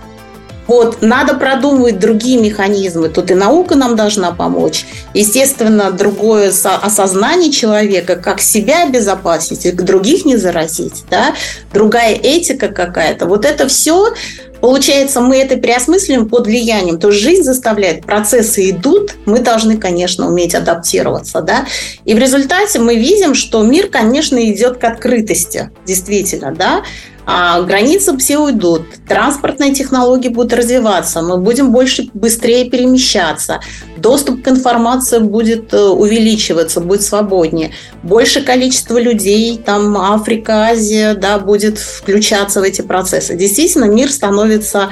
Вот, 0.68 1.02
надо 1.02 1.36
продумывать 1.36 1.98
другие 1.98 2.40
механизмы. 2.42 3.08
Тут 3.08 3.32
и 3.32 3.36
наука 3.36 3.76
нам 3.76 3.96
должна 3.96 4.32
помочь. 4.32 4.86
Естественно, 5.14 5.92
другое 5.92 6.50
осознание 6.50 7.52
человека, 7.52 8.18
как 8.18 8.42
себя 8.42 8.84
обезопасить, 8.84 9.66
и 9.66 9.72
других 9.72 10.26
не 10.26 10.36
заразить. 10.36 11.06
Да? 11.10 11.34
Другая 11.74 12.14
этика 12.16 12.68
какая-то. 12.68 13.28
Вот 13.28 13.46
это 13.46 13.70
все 13.70 14.14
Получается, 14.62 15.22
мы 15.22 15.38
это 15.38 15.56
переосмысливаем 15.56 16.28
под 16.30 16.48
влиянием. 16.48 17.00
То 17.00 17.10
есть 17.10 17.22
жизнь 17.22 17.44
заставляет, 17.44 18.06
процессы 18.06 18.70
идут, 18.70 19.16
мы 19.26 19.40
должны, 19.40 19.78
конечно, 19.78 20.28
уметь 20.28 20.56
адаптироваться. 20.56 21.42
Да? 21.42 21.66
И 22.06 22.14
в 22.14 22.18
результате 22.18 22.80
мы 22.80 22.96
видим, 22.96 23.36
что 23.36 23.62
мир, 23.64 23.88
конечно, 23.88 24.38
идет 24.52 24.78
к 24.78 24.84
открытости, 24.84 25.70
действительно. 25.86 26.54
Да? 26.54 26.84
А 27.30 27.62
границы 27.62 28.18
все 28.18 28.38
уйдут, 28.38 28.84
транспортные 29.06 29.74
технологии 29.74 30.30
будут 30.30 30.54
развиваться, 30.54 31.22
мы 31.22 31.36
будем 31.36 31.74
больше, 31.74 32.10
быстрее 32.14 32.70
перемещаться, 32.70 33.60
доступ 33.98 34.44
к 34.44 34.48
информации 34.48 35.20
будет 35.20 35.74
э, 35.74 35.78
увеличиваться, 35.78 36.80
будет 36.80 37.02
свободнее, 37.02 37.72
больше 38.02 38.42
количество 38.42 38.98
людей, 38.98 39.58
там 39.58 39.98
Африка, 39.98 40.68
Азия, 40.68 41.16
да, 41.16 41.38
будет 41.38 41.80
включаться 41.80 42.62
в 42.62 42.64
эти 42.64 42.82
процессы. 42.82 43.36
Действительно, 43.36 43.86
мир 43.86 44.10
становится 44.10 44.90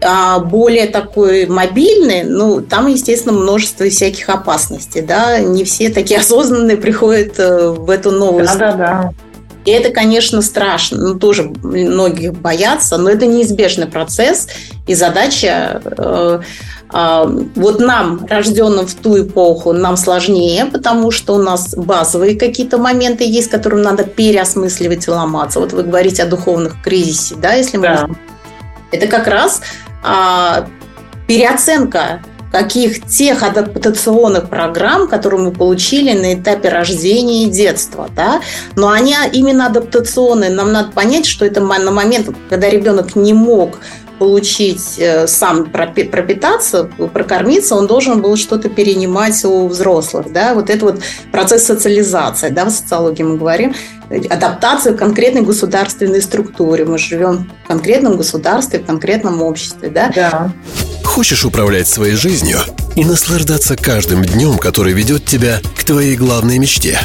а 0.00 0.40
более 0.40 0.86
такой 0.86 1.46
мобильный, 1.46 2.24
ну, 2.24 2.60
там, 2.60 2.88
естественно, 2.88 3.32
множество 3.32 3.88
всяких 3.88 4.28
опасностей, 4.28 5.00
да, 5.00 5.38
не 5.40 5.64
все 5.64 5.88
такие 5.88 6.20
осознанные 6.20 6.76
приходят 6.76 7.38
э, 7.38 7.70
в 7.70 7.88
эту 7.88 8.10
новую 8.10 8.44
да, 8.44 8.54
да, 8.54 8.72
да. 8.72 9.12
И 9.64 9.70
это, 9.70 9.90
конечно, 9.90 10.40
страшно, 10.40 10.98
ну, 10.98 11.18
тоже 11.18 11.52
многие 11.62 12.30
боятся, 12.30 12.96
но 12.96 13.10
это 13.10 13.26
неизбежный 13.26 13.86
процесс, 13.86 14.48
и 14.86 14.94
задача 14.94 15.82
э, 15.84 16.40
э, 16.92 17.44
вот 17.54 17.80
нам, 17.80 18.26
рожденным 18.26 18.86
в 18.86 18.94
ту 18.94 19.20
эпоху, 19.20 19.72
нам 19.72 19.96
сложнее, 19.96 20.66
потому 20.66 21.10
что 21.10 21.34
у 21.34 21.42
нас 21.42 21.74
базовые 21.74 22.38
какие-то 22.38 22.78
моменты 22.78 23.24
есть, 23.24 23.50
которым 23.50 23.82
надо 23.82 24.04
переосмысливать 24.04 25.06
и 25.06 25.10
ломаться. 25.10 25.60
Вот 25.60 25.72
вы 25.72 25.82
говорите 25.82 26.22
о 26.22 26.26
духовных 26.26 26.82
кризисе, 26.82 27.34
да, 27.36 27.52
если 27.52 27.76
мы... 27.76 27.82
Да. 27.82 28.08
Это 28.90 29.06
как 29.06 29.26
раз 29.26 29.60
а, 30.02 30.66
переоценка 31.26 32.22
каких 32.52 33.04
тех 33.06 33.42
адаптационных 33.42 34.48
программ, 34.48 35.08
которые 35.08 35.40
мы 35.40 35.52
получили 35.52 36.12
на 36.12 36.34
этапе 36.34 36.68
рождения 36.68 37.44
и 37.44 37.50
детства, 37.50 38.08
да, 38.14 38.40
но 38.76 38.88
они 38.88 39.14
именно 39.32 39.66
адаптационные. 39.66 40.50
Нам 40.50 40.72
надо 40.72 40.92
понять, 40.92 41.26
что 41.26 41.44
это 41.44 41.60
на 41.60 41.90
момент, 41.90 42.28
когда 42.48 42.68
ребенок 42.68 43.16
не 43.16 43.32
мог 43.32 43.78
получить 44.18 44.98
э, 44.98 45.26
сам 45.26 45.70
пропитаться, 45.70 46.90
прокормиться, 47.12 47.76
он 47.76 47.86
должен 47.86 48.20
был 48.20 48.36
что-то 48.36 48.68
перенимать 48.68 49.44
у 49.44 49.68
взрослых. 49.68 50.32
Да? 50.32 50.54
Вот 50.54 50.70
это 50.70 50.86
вот 50.86 51.00
процесс 51.30 51.64
социализации, 51.64 52.50
да, 52.50 52.64
в 52.64 52.70
социологии 52.70 53.22
мы 53.22 53.36
говорим, 53.36 53.74
адаптация 54.28 54.94
к 54.94 54.98
конкретной 54.98 55.42
государственной 55.42 56.20
структуре. 56.20 56.84
Мы 56.84 56.98
живем 56.98 57.50
в 57.64 57.68
конкретном 57.68 58.16
государстве, 58.16 58.80
в 58.80 58.86
конкретном 58.86 59.42
обществе. 59.42 59.88
Да? 59.88 60.10
Да. 60.14 60.52
Хочешь 61.18 61.44
управлять 61.44 61.88
своей 61.88 62.14
жизнью 62.14 62.60
и 62.94 63.04
наслаждаться 63.04 63.74
каждым 63.74 64.24
днем, 64.24 64.56
который 64.56 64.92
ведет 64.92 65.24
тебя 65.26 65.60
к 65.76 65.82
твоей 65.82 66.14
главной 66.14 66.58
мечте? 66.58 66.96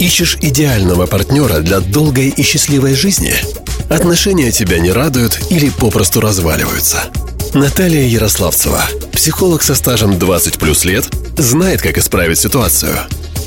Ищешь 0.00 0.36
идеального 0.42 1.06
партнера 1.06 1.60
для 1.60 1.78
долгой 1.78 2.30
и 2.30 2.42
счастливой 2.42 2.96
жизни– 2.96 3.34
Отношения 3.88 4.50
тебя 4.50 4.78
не 4.78 4.90
радуют 4.90 5.38
или 5.50 5.68
попросту 5.68 6.20
разваливаются. 6.20 7.04
Наталья 7.52 8.06
Ярославцева, 8.06 8.82
психолог 9.12 9.62
со 9.62 9.74
стажем 9.74 10.18
20 10.18 10.58
плюс 10.58 10.86
лет, 10.86 11.04
знает, 11.36 11.82
как 11.82 11.98
исправить 11.98 12.38
ситуацию. 12.38 12.96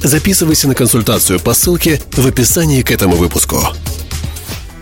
Записывайся 0.03 0.67
на 0.67 0.75
консультацию 0.75 1.39
по 1.39 1.55
ссылке 1.55 1.99
в 2.11 2.27
описании 2.27 2.83
к 2.83 2.91
этому 2.91 3.15
выпуску. 3.15 3.59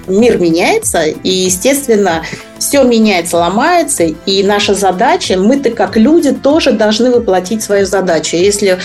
Мир 0.08 0.38
меняется, 0.38 1.04
и, 1.04 1.30
естественно, 1.30 2.24
все 2.60 2.84
меняется, 2.84 3.38
ломается, 3.38 4.04
и 4.04 4.44
наша 4.44 4.74
задача, 4.74 5.38
мы-то 5.38 5.72
как 5.72 5.98
люди 5.98 6.32
тоже 6.32 6.72
должны 6.72 7.12
воплотить 7.12 7.63
свою 7.63 7.86
задачу. 7.86 8.36
Если 8.36 8.80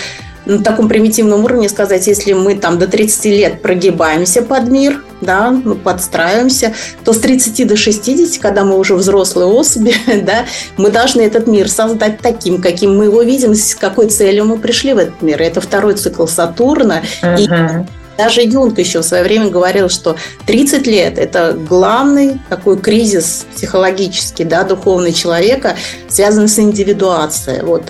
на 0.45 0.63
таком 0.63 0.89
примитивном 0.89 1.43
уровне 1.43 1.69
сказать, 1.69 2.07
если 2.07 2.33
мы 2.33 2.55
там 2.55 2.79
до 2.79 2.87
30 2.87 3.25
лет 3.25 3.61
прогибаемся 3.61 4.41
под 4.41 4.69
мир, 4.69 5.03
да, 5.21 5.51
мы 5.51 5.75
подстраиваемся, 5.75 6.73
то 7.03 7.13
с 7.13 7.19
30 7.19 7.67
до 7.67 7.75
60, 7.75 8.41
когда 8.41 8.63
мы 8.63 8.77
уже 8.77 8.95
взрослые 8.95 9.47
особи, 9.47 9.93
да, 10.23 10.45
мы 10.77 10.89
должны 10.89 11.21
этот 11.21 11.47
мир 11.47 11.69
создать 11.69 12.19
таким, 12.19 12.61
каким 12.61 12.97
мы 12.97 13.05
его 13.05 13.21
видим, 13.21 13.53
с 13.53 13.75
какой 13.75 14.07
целью 14.07 14.45
мы 14.45 14.57
пришли 14.57 14.93
в 14.93 14.97
этот 14.97 15.21
мир. 15.21 15.41
Это 15.41 15.61
второй 15.61 15.95
цикл 15.95 16.25
Сатурна. 16.25 17.03
Uh-huh. 17.21 17.85
И 17.85 17.98
даже 18.19 18.41
Юнг 18.41 18.77
еще 18.77 18.99
в 18.99 19.03
свое 19.03 19.23
время 19.23 19.47
говорил, 19.47 19.87
что 19.87 20.17
30 20.45 20.85
лет– 20.87 21.17
это 21.17 21.53
главный 21.53 22.37
такой 22.49 22.77
кризис 22.77 23.45
психологический, 23.55 24.43
да, 24.43 24.63
духовный 24.65 25.13
человека, 25.13 25.77
связанный 26.09 26.49
с 26.49 26.59
индивидуацией. 26.59 27.63
Вот 27.63 27.83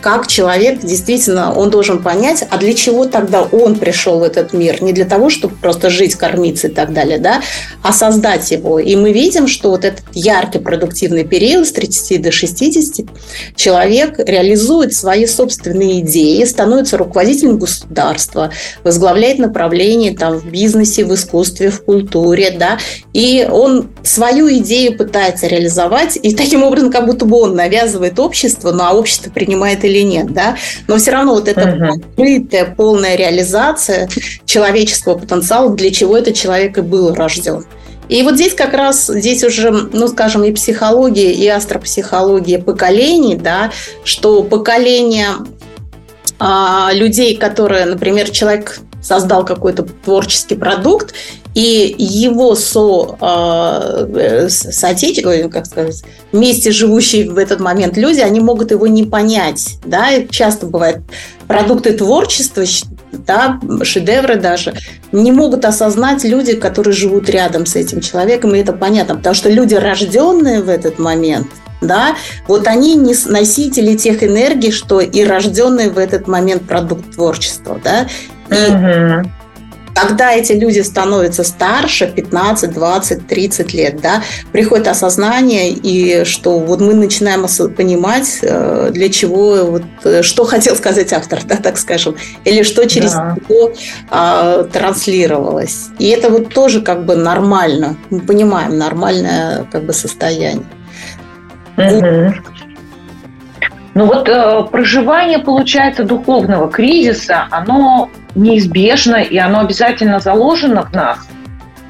как 0.00 0.26
человек 0.26 0.80
действительно, 0.80 1.54
он 1.54 1.70
должен 1.70 2.02
понять, 2.02 2.44
а 2.50 2.58
для 2.58 2.74
чего 2.74 3.04
тогда 3.04 3.42
он 3.42 3.76
пришел 3.76 4.18
в 4.18 4.24
этот 4.24 4.52
мир? 4.52 4.82
Не 4.82 4.92
для 4.92 5.04
того, 5.04 5.30
чтобы 5.30 5.54
просто 5.54 5.88
жить, 5.88 6.16
кормиться 6.16 6.66
и 6.66 6.70
так 6.70 6.92
далее, 6.92 7.18
да, 7.18 7.42
а 7.82 7.92
создать 7.92 8.50
его. 8.50 8.80
И 8.80 8.96
мы 8.96 9.12
видим, 9.12 9.46
что 9.46 9.70
вот 9.70 9.84
этот 9.84 10.02
яркий 10.12 10.58
продуктивный 10.58 11.22
период 11.22 11.68
с 11.68 11.72
30 11.72 12.20
до 12.20 12.32
60 12.32 13.06
человек 13.54 14.18
реализует 14.18 14.92
свои 14.92 15.26
собственные 15.26 16.00
идеи, 16.00 16.42
становится 16.42 16.96
руководителем 16.96 17.58
государства, 17.58 18.50
возглавляет 18.82 19.38
направление 19.38 19.75
направлении, 19.76 20.10
там, 20.10 20.38
в 20.38 20.46
бизнесе, 20.46 21.04
в 21.04 21.14
искусстве, 21.14 21.70
в 21.70 21.84
культуре, 21.84 22.50
да, 22.50 22.78
и 23.12 23.46
он 23.50 23.88
свою 24.02 24.48
идею 24.58 24.96
пытается 24.96 25.46
реализовать, 25.46 26.18
и 26.22 26.34
таким 26.34 26.62
образом, 26.62 26.90
как 26.90 27.06
будто 27.06 27.24
бы 27.24 27.38
он 27.38 27.54
навязывает 27.54 28.18
общество, 28.18 28.72
ну, 28.72 28.82
а 28.82 28.94
общество 28.94 29.30
принимает 29.30 29.84
или 29.84 30.02
нет, 30.02 30.32
да, 30.32 30.56
но 30.88 30.96
все 30.96 31.10
равно 31.12 31.34
вот 31.34 31.48
эта 31.48 31.92
открытая, 31.94 32.74
полная 32.74 33.16
реализация 33.16 34.08
человеческого 34.44 35.18
потенциала, 35.18 35.74
для 35.74 35.90
чего 35.90 36.16
этот 36.16 36.34
человек 36.34 36.78
и 36.78 36.80
был 36.80 37.14
рожден. 37.14 37.64
И 38.08 38.22
вот 38.22 38.36
здесь 38.36 38.54
как 38.54 38.72
раз, 38.72 39.08
здесь 39.08 39.42
уже, 39.42 39.70
ну, 39.70 40.06
скажем, 40.06 40.44
и 40.44 40.52
психология, 40.52 41.32
и 41.32 41.46
астропсихология 41.48 42.60
поколений, 42.60 43.34
да, 43.34 43.72
что 44.04 44.44
поколение 44.44 45.30
а, 46.38 46.90
людей, 46.92 47.36
которые, 47.36 47.86
например, 47.86 48.30
человек 48.30 48.80
создал 49.06 49.44
какой-то 49.44 49.84
творческий 50.04 50.56
продукт, 50.56 51.14
и 51.54 51.94
его 51.96 52.54
со, 52.54 53.16
э, 53.18 54.48
соотече, 54.50 55.48
как 55.48 55.64
сказать, 55.64 56.02
вместе 56.30 56.70
живущие 56.70 57.30
в 57.30 57.38
этот 57.38 57.60
момент 57.60 57.96
люди, 57.96 58.20
они 58.20 58.40
могут 58.40 58.72
его 58.72 58.86
не 58.86 59.04
понять. 59.04 59.78
Да? 59.86 60.08
Часто 60.28 60.66
бывает 60.66 60.98
продукты 61.46 61.92
творчества, 61.92 62.64
да, 63.12 63.58
шедевры 63.82 64.36
даже, 64.36 64.74
не 65.12 65.32
могут 65.32 65.64
осознать 65.64 66.24
люди, 66.24 66.54
которые 66.54 66.92
живут 66.92 67.30
рядом 67.30 67.64
с 67.64 67.76
этим 67.76 68.00
человеком, 68.00 68.54
и 68.54 68.58
это 68.58 68.72
понятно, 68.72 69.16
потому 69.16 69.34
что 69.34 69.48
люди, 69.48 69.74
рожденные 69.74 70.60
в 70.60 70.68
этот 70.68 70.98
момент, 70.98 71.46
да, 71.80 72.16
вот 72.48 72.66
они 72.66 72.94
не 72.96 73.14
носители 73.26 73.96
тех 73.96 74.22
энергий, 74.22 74.72
что 74.72 75.00
и 75.00 75.24
рожденный 75.24 75.90
в 75.90 75.98
этот 75.98 76.26
момент 76.26 76.66
продукт 76.66 77.14
творчества, 77.14 77.80
да, 77.82 78.06
и 78.50 79.20
угу. 79.22 79.30
когда 79.94 80.32
эти 80.32 80.52
люди 80.52 80.80
становятся 80.80 81.42
старше, 81.42 82.06
15, 82.06 82.72
20, 82.72 83.26
30 83.26 83.74
лет, 83.74 84.00
да, 84.00 84.22
приходит 84.52 84.88
осознание, 84.88 85.70
и 85.70 86.24
что 86.24 86.58
вот 86.58 86.80
мы 86.80 86.94
начинаем 86.94 87.46
понимать, 87.74 88.38
э, 88.42 88.90
для 88.92 89.08
чего, 89.08 89.64
вот, 89.64 89.82
э, 90.04 90.22
что 90.22 90.44
хотел 90.44 90.76
сказать 90.76 91.12
автор, 91.12 91.40
да, 91.44 91.56
так 91.56 91.78
скажем, 91.78 92.16
или 92.44 92.62
что 92.62 92.86
через 92.86 93.12
да. 93.12 93.36
него 93.36 93.72
а, 94.10 94.64
транслировалось. 94.64 95.88
И 95.98 96.08
это 96.08 96.30
вот 96.30 96.52
тоже 96.52 96.82
как 96.82 97.04
бы 97.04 97.16
нормально, 97.16 97.96
мы 98.10 98.20
понимаем, 98.20 98.76
нормальное 98.76 99.64
как 99.72 99.84
бы 99.84 99.92
состояние. 99.92 100.66
Угу. 101.76 102.34
Ну 103.96 104.04
вот 104.04 104.28
э, 104.28 104.62
проживание, 104.70 105.38
получается, 105.38 106.04
духовного 106.04 106.70
кризиса, 106.70 107.48
оно 107.50 108.10
неизбежно, 108.36 109.16
и 109.16 109.36
оно 109.38 109.60
обязательно 109.60 110.20
заложено 110.20 110.82
в 110.82 110.92
нас. 110.92 111.18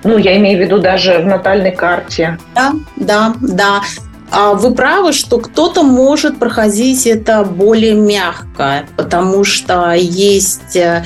Ну, 0.04 0.18
я 0.18 0.36
имею 0.36 0.58
в 0.58 0.62
виду 0.62 0.78
даже 0.78 1.18
в 1.18 1.26
натальной 1.26 1.72
карте. 1.72 2.38
Да, 2.54 2.72
да, 2.96 3.34
да. 3.40 3.82
А 4.30 4.54
вы 4.54 4.74
правы, 4.74 5.12
что 5.12 5.38
кто-то 5.38 5.82
может 5.82 6.38
проходить 6.38 7.06
это 7.06 7.44
более 7.44 7.94
мягко, 7.94 8.84
потому 8.96 9.44
что 9.44 9.92
есть 9.92 10.76
э, 10.76 11.04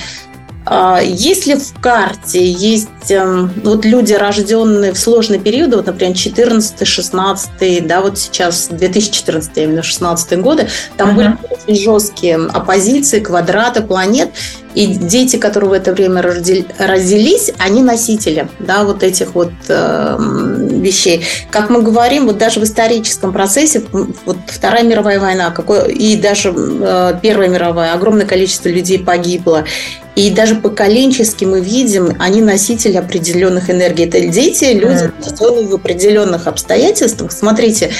а, 0.66 1.00
если 1.02 1.54
в 1.54 1.80
карте 1.80 2.50
есть 2.50 3.10
эм, 3.10 3.50
вот 3.64 3.84
люди, 3.84 4.12
рожденные 4.12 4.92
в 4.92 4.98
сложный 4.98 5.38
период, 5.38 5.74
вот, 5.74 5.86
например, 5.86 6.14
14 6.14 6.86
16 6.86 7.86
да, 7.86 8.00
вот 8.00 8.18
сейчас 8.18 8.68
2014 8.68 9.50
именно 9.56 9.82
16 9.82 10.38
годы, 10.40 10.68
там 10.96 11.10
uh-huh. 11.10 11.14
были 11.14 11.36
очень 11.50 11.82
жесткие 11.82 12.36
оппозиции, 12.36 13.20
квадраты 13.20 13.80
планет, 13.80 14.30
и 14.74 14.86
дети, 14.86 15.36
которые 15.36 15.70
в 15.70 15.72
это 15.72 15.92
время 15.92 16.22
родились, 16.22 17.50
они 17.58 17.82
носители 17.82 18.48
да, 18.58 18.84
вот 18.84 19.02
этих 19.02 19.34
вот 19.34 19.52
э, 19.68 20.16
вещей. 20.18 21.24
Как 21.50 21.70
мы 21.70 21.82
говорим, 21.82 22.26
вот 22.26 22.38
даже 22.38 22.60
в 22.60 22.64
историческом 22.64 23.32
процессе, 23.32 23.82
вот 23.92 24.36
Вторая 24.46 24.84
мировая 24.84 25.18
война, 25.20 25.50
какой, 25.50 25.92
и 25.92 26.16
даже 26.16 26.52
э, 26.54 27.14
Первая 27.22 27.48
мировая, 27.48 27.94
огромное 27.94 28.26
количество 28.26 28.68
людей 28.68 28.98
погибло. 28.98 29.64
И 30.16 30.30
даже 30.30 30.56
поколенчески 30.56 31.44
мы 31.44 31.60
видим, 31.60 32.16
они 32.18 32.42
носители 32.42 32.96
определенных 32.96 33.70
энергий. 33.70 34.06
Это 34.06 34.20
дети, 34.20 34.64
люди, 34.72 35.10
рожденные 35.24 35.66
в 35.68 35.74
определенных 35.74 36.46
обстоятельствах. 36.46 37.32
Смотрите, 37.32 37.90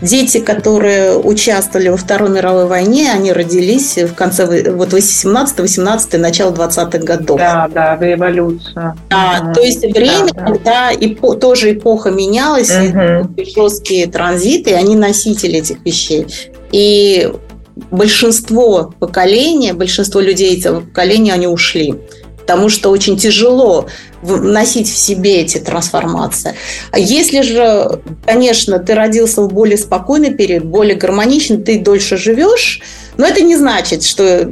дети, 0.00 0.40
которые 0.40 1.16
участвовали 1.16 1.88
во 1.88 1.96
Второй 1.96 2.30
мировой 2.30 2.66
войне, 2.66 3.10
они 3.12 3.32
родились 3.32 3.98
в 3.98 4.14
конце 4.14 4.72
вот 4.72 4.92
17-18, 4.92 6.18
начало 6.18 6.52
20-х 6.52 6.98
годов. 6.98 7.38
Да, 7.38 7.68
да, 7.72 7.96
в 7.96 8.02
революцию. 8.02 8.94
Да, 9.10 9.52
то 9.54 9.60
есть 9.60 9.82
время, 9.82 10.32
да, 10.32 10.44
когда 10.44 10.90
да. 10.90 10.92
Эпо, 10.92 11.34
тоже 11.34 11.72
эпоха 11.72 12.10
менялась, 12.10 12.70
угу. 12.70 13.34
жесткие 13.44 14.06
транзиты, 14.06 14.74
они 14.74 14.96
носители 14.96 15.58
этих 15.58 15.84
вещей. 15.84 16.26
И 16.72 17.30
большинство 17.90 18.94
поколения, 18.98 19.72
большинство 19.72 20.20
людей 20.20 20.58
этого 20.58 20.80
поколения, 20.80 21.32
они 21.32 21.46
ушли 21.46 21.94
потому 22.48 22.70
что 22.70 22.88
очень 22.88 23.18
тяжело 23.18 23.88
носить 24.22 24.88
в 24.88 24.96
себе 24.96 25.42
эти 25.42 25.58
трансформации. 25.58 26.54
А 26.92 26.98
если 26.98 27.42
же, 27.42 28.00
конечно, 28.24 28.78
ты 28.78 28.94
родился 28.94 29.42
в 29.42 29.52
более 29.52 29.76
спокойный 29.76 30.32
период, 30.32 30.64
более 30.64 30.96
гармоничный, 30.96 31.58
ты 31.58 31.78
дольше 31.78 32.16
живешь, 32.16 32.80
но 33.18 33.26
это 33.26 33.42
не 33.42 33.54
значит, 33.54 34.02
что 34.02 34.50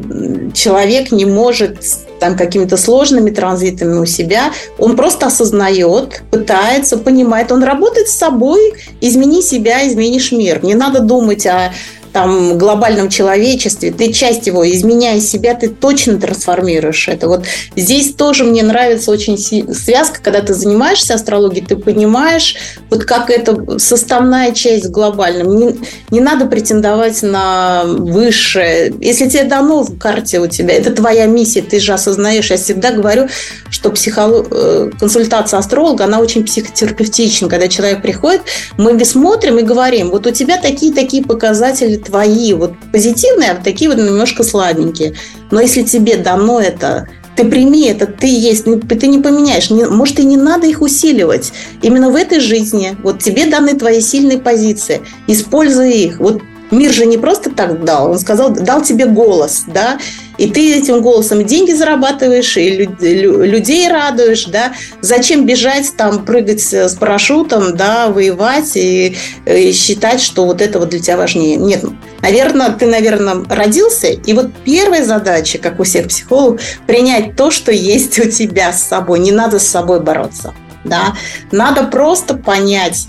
человек 0.52 1.10
не 1.10 1.24
может 1.24 1.78
там 2.20 2.36
какими-то 2.36 2.76
сложными 2.76 3.30
транзитами 3.30 3.98
у 3.98 4.04
себя, 4.04 4.52
он 4.76 4.94
просто 4.94 5.28
осознает, 5.28 6.22
пытается, 6.30 6.98
понимает, 6.98 7.50
он 7.50 7.62
работает 7.62 8.08
с 8.08 8.14
собой, 8.14 8.74
измени 9.00 9.40
себя, 9.40 9.88
изменишь 9.88 10.32
мир. 10.32 10.62
Не 10.62 10.74
надо 10.74 11.00
думать 11.00 11.46
о 11.46 11.72
там, 12.16 12.56
глобальном 12.56 13.10
человечестве, 13.10 13.90
ты 13.90 14.10
часть 14.10 14.46
его, 14.46 14.66
изменяя 14.66 15.20
себя, 15.20 15.52
ты 15.52 15.68
точно 15.68 16.18
трансформируешь 16.18 17.08
это. 17.08 17.28
Вот 17.28 17.44
здесь 17.76 18.14
тоже 18.14 18.44
мне 18.44 18.62
нравится 18.62 19.10
очень 19.10 19.36
связка, 19.36 20.20
когда 20.22 20.40
ты 20.40 20.54
занимаешься 20.54 21.12
астрологией, 21.12 21.66
ты 21.66 21.76
понимаешь, 21.76 22.56
вот 22.88 23.04
как 23.04 23.28
это 23.28 23.78
составная 23.78 24.52
часть 24.52 24.88
глобальном. 24.88 25.58
Не, 25.58 25.76
не 26.08 26.20
надо 26.20 26.46
претендовать 26.46 27.22
на 27.22 27.84
высшее. 27.84 28.94
Если 28.98 29.28
тебе 29.28 29.44
дано 29.44 29.82
в 29.82 29.98
карте 29.98 30.40
у 30.40 30.46
тебя, 30.46 30.72
это 30.72 30.92
твоя 30.92 31.26
миссия, 31.26 31.60
ты 31.60 31.80
же 31.80 31.92
осознаешь. 31.92 32.50
Я 32.50 32.56
всегда 32.56 32.92
говорю, 32.92 33.28
что 33.68 33.90
психолог... 33.90 34.46
Э, 34.50 34.90
консультация 34.98 35.58
астролога, 35.58 36.04
она 36.04 36.20
очень 36.20 36.46
психотерапевтична. 36.46 37.50
Когда 37.50 37.68
человек 37.68 38.00
приходит, 38.00 38.40
мы 38.78 39.04
смотрим 39.04 39.58
и 39.58 39.62
говорим, 39.62 40.08
вот 40.12 40.26
у 40.26 40.30
тебя 40.30 40.56
такие-такие 40.56 41.22
показатели 41.22 42.05
твои 42.06 42.54
вот 42.54 42.72
позитивные, 42.92 43.50
а 43.50 43.62
такие 43.62 43.90
вот 43.90 43.98
немножко 43.98 44.42
слабенькие. 44.42 45.14
Но 45.50 45.60
если 45.60 45.82
тебе 45.82 46.16
дано 46.16 46.60
это, 46.60 47.08
ты 47.36 47.44
прими 47.44 47.86
это, 47.86 48.06
ты 48.06 48.26
есть, 48.26 48.64
ты 48.64 49.06
не 49.06 49.18
поменяешь. 49.18 49.70
может, 49.70 50.18
и 50.18 50.24
не 50.24 50.36
надо 50.36 50.66
их 50.66 50.80
усиливать. 50.80 51.52
Именно 51.82 52.10
в 52.10 52.16
этой 52.16 52.40
жизни 52.40 52.96
вот 53.02 53.22
тебе 53.22 53.46
даны 53.46 53.74
твои 53.74 54.00
сильные 54.00 54.38
позиции. 54.38 55.02
Используй 55.26 55.92
их. 55.92 56.18
Вот 56.18 56.40
Мир 56.70 56.92
же 56.92 57.06
не 57.06 57.16
просто 57.16 57.50
так 57.50 57.84
дал, 57.84 58.10
он 58.10 58.18
сказал, 58.18 58.50
дал 58.50 58.82
тебе 58.82 59.06
голос, 59.06 59.64
да, 59.66 59.98
и 60.36 60.50
ты 60.50 60.76
этим 60.76 61.00
голосом 61.00 61.44
деньги 61.44 61.72
зарабатываешь, 61.72 62.56
и 62.56 62.88
людей 63.00 63.88
радуешь, 63.88 64.46
да. 64.46 64.72
Зачем 65.00 65.46
бежать, 65.46 65.96
там, 65.96 66.24
прыгать 66.24 66.60
с 66.60 66.94
парашютом, 66.96 67.76
да, 67.76 68.08
воевать 68.08 68.76
и, 68.76 69.16
и 69.46 69.72
считать, 69.72 70.20
что 70.20 70.44
вот 70.44 70.60
это 70.60 70.78
вот 70.78 70.90
для 70.90 70.98
тебя 70.98 71.16
важнее? 71.16 71.56
Нет, 71.56 71.84
наверное, 72.20 72.70
ты, 72.70 72.86
наверное, 72.86 73.44
родился, 73.48 74.08
и 74.08 74.32
вот 74.32 74.50
первая 74.64 75.04
задача, 75.04 75.58
как 75.58 75.80
у 75.80 75.84
всех 75.84 76.08
психологов, 76.08 76.60
принять 76.86 77.36
то, 77.36 77.50
что 77.50 77.72
есть 77.72 78.18
у 78.18 78.28
тебя 78.28 78.72
с 78.72 78.82
собой, 78.82 79.20
не 79.20 79.32
надо 79.32 79.58
с 79.58 79.66
собой 79.66 80.00
бороться 80.00 80.52
да, 80.88 81.14
надо 81.52 81.84
просто 81.84 82.34
понять, 82.34 83.06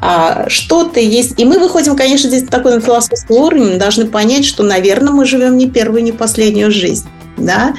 а, 0.00 0.48
что 0.48 0.84
ты 0.84 1.00
есть. 1.00 1.38
И 1.38 1.44
мы 1.44 1.58
выходим, 1.58 1.96
конечно, 1.96 2.28
здесь 2.28 2.42
на 2.42 2.48
такой 2.48 2.80
философский 2.80 3.34
уровень, 3.34 3.72
мы 3.72 3.76
должны 3.76 4.06
понять, 4.06 4.44
что, 4.44 4.62
наверное, 4.62 5.12
мы 5.12 5.24
живем 5.24 5.56
не 5.56 5.70
первую, 5.70 6.02
не 6.02 6.12
последнюю 6.12 6.70
жизнь, 6.70 7.08
да, 7.36 7.74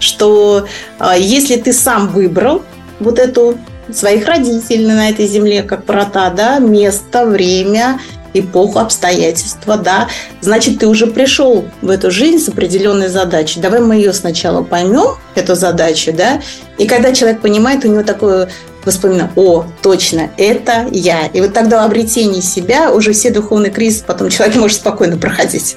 что 0.00 0.66
а, 0.98 1.16
если 1.16 1.56
ты 1.56 1.72
сам 1.72 2.08
выбрал 2.08 2.62
вот 3.00 3.18
эту 3.18 3.58
своих 3.92 4.26
родителей 4.26 4.86
на 4.86 5.08
этой 5.08 5.26
земле, 5.26 5.62
как 5.62 5.86
врата, 5.88 6.30
да, 6.30 6.58
место, 6.58 7.24
время, 7.26 7.98
эпоху, 8.34 8.78
обстоятельства, 8.78 9.76
да, 9.76 10.08
значит, 10.40 10.78
ты 10.78 10.86
уже 10.86 11.06
пришел 11.06 11.64
в 11.80 11.90
эту 11.90 12.10
жизнь 12.10 12.44
с 12.44 12.48
определенной 12.48 13.08
задачей. 13.08 13.60
Давай 13.60 13.80
мы 13.80 13.96
ее 13.96 14.12
сначала 14.12 14.62
поймем, 14.62 15.16
эту 15.34 15.54
задачу, 15.54 16.12
да, 16.12 16.40
и 16.76 16.86
когда 16.86 17.12
человек 17.12 17.40
понимает, 17.40 17.84
у 17.84 17.88
него 17.88 18.02
такое 18.02 18.50
воспоминаю, 18.84 19.30
о, 19.36 19.64
точно, 19.82 20.30
это 20.36 20.86
я. 20.90 21.26
И 21.26 21.40
вот 21.40 21.52
тогда 21.52 21.82
в 21.82 21.86
обретении 21.86 22.40
себя 22.40 22.92
уже 22.92 23.12
все 23.12 23.30
духовные 23.30 23.70
кризисы 23.70 24.04
потом 24.04 24.30
человек 24.30 24.56
может 24.56 24.78
спокойно 24.78 25.16
проходить. 25.16 25.76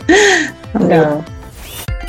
Да. 0.73 1.23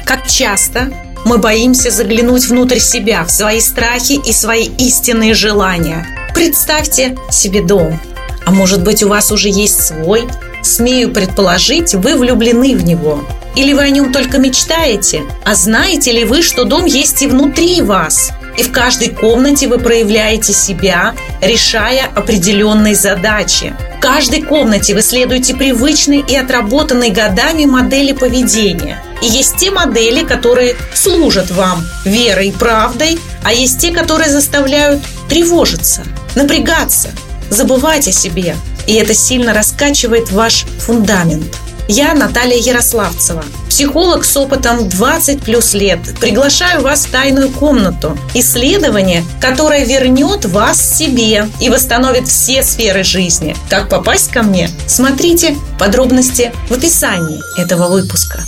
Как 0.05 0.27
часто 0.27 0.93
мы 1.25 1.39
боимся 1.39 1.91
заглянуть 1.91 2.47
внутрь 2.47 2.79
себя, 2.79 3.25
в 3.25 3.31
свои 3.31 3.61
страхи 3.61 4.21
и 4.25 4.33
свои 4.33 4.67
истинные 4.79 5.35
желания. 5.35 6.07
Представьте 6.35 7.17
себе 7.31 7.63
дом. 7.63 7.99
А 8.45 8.51
может 8.51 8.83
быть, 8.83 9.03
у 9.03 9.09
вас 9.09 9.31
уже 9.31 9.49
есть 9.49 9.81
свой? 9.83 10.25
Смею 10.63 11.13
предположить, 11.13 11.95
вы 11.95 12.17
влюблены 12.17 12.77
в 12.77 12.85
него. 12.85 13.25
Или 13.55 13.73
вы 13.73 13.83
о 13.83 13.91
нем 13.91 14.13
только 14.13 14.39
мечтаете? 14.39 15.23
А 15.45 15.55
знаете 15.55 16.13
ли 16.13 16.25
вы, 16.25 16.43
что 16.43 16.65
дом 16.65 16.87
есть 16.87 17.23
и 17.23 17.27
внутри 17.27 17.83
вас? 17.83 18.33
И 18.57 18.62
в 18.62 18.73
каждой 18.73 19.09
комнате 19.09 19.67
вы 19.69 19.79
проявляете 19.79 20.53
себя, 20.53 21.15
решая 21.41 22.07
определенные 22.15 22.95
задачи. 22.95 23.75
В 23.97 24.01
каждой 24.01 24.43
комнате 24.43 24.95
вы 24.95 25.03
следуете 25.03 25.55
привычной 25.55 26.21
и 26.21 26.37
отработанной 26.37 27.11
годами 27.11 27.65
модели 27.65 28.12
поведения. 28.12 29.03
И 29.23 29.27
есть 29.27 29.57
те 29.57 29.71
модели, 29.71 30.25
которые 30.25 30.77
служат 30.95 31.51
вам 31.51 31.85
верой 32.05 32.49
и 32.49 32.53
правдой, 32.53 33.19
а 33.45 33.53
есть 33.53 33.81
те, 33.81 33.91
которые 33.91 34.29
заставляют 34.29 35.01
тревожиться, 35.29 36.03
напрягаться, 36.35 37.09
забывать 37.49 38.09
о 38.09 38.12
себе. 38.12 38.57
И 38.87 38.95
это 38.95 39.15
сильно 39.15 39.55
раскачивает 39.55 40.31
ваш 40.33 40.65
фундамент– 40.79 41.57
я 41.93 42.15
Наталья 42.15 42.57
Ярославцева, 42.57 43.45
психолог 43.69 44.25
с 44.25 44.35
опытом 44.39 44.89
20 44.89 45.43
плюс 45.43 45.75
лет. 45.75 45.99
Приглашаю 46.19 46.81
вас 46.81 47.05
в 47.05 47.13
тайную 47.13 47.51
комнату. 47.51 48.17
Исследование, 48.33 49.23
которое 49.43 49.85
вернет 49.85 50.47
вас 50.47 50.81
себе 50.81 51.49
и 51.61 51.69
восстановит 51.69 52.29
все 52.29 52.63
сферы 52.63 53.05
жизни. 53.05 53.55
Как 53.69 53.91
попасть 53.91 54.33
ко 54.33 54.43
мне? 54.43 54.69
Смотрите 54.87 55.55
подробности 55.79 56.51
в 56.71 56.73
описании 56.73 57.41
этого 57.61 57.89
выпуска. 57.89 58.39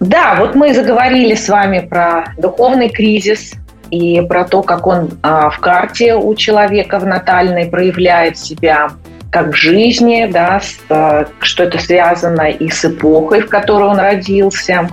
Да, 0.00 0.34
вот 0.40 0.56
мы 0.56 0.74
заговорили 0.74 1.36
с 1.36 1.48
вами 1.48 1.78
про 1.78 2.34
духовный 2.38 2.88
кризис 2.88 3.52
и 3.92 4.20
про 4.22 4.44
то, 4.44 4.62
как 4.62 4.88
он 4.88 5.12
а, 5.22 5.50
в 5.50 5.60
карте 5.60 6.16
у 6.16 6.34
человека 6.34 6.98
в 6.98 7.06
натальной 7.06 7.66
проявляет 7.66 8.36
себя 8.36 8.90
как 9.30 9.52
в 9.52 9.56
жизни, 9.56 10.28
да, 10.32 10.60
с, 10.60 10.78
э, 10.88 11.26
что 11.40 11.64
это 11.64 11.78
связано 11.78 12.48
и 12.48 12.68
с 12.68 12.84
эпохой, 12.84 13.42
в 13.42 13.48
которой 13.48 13.88
он 13.88 13.98
родился. 13.98 14.88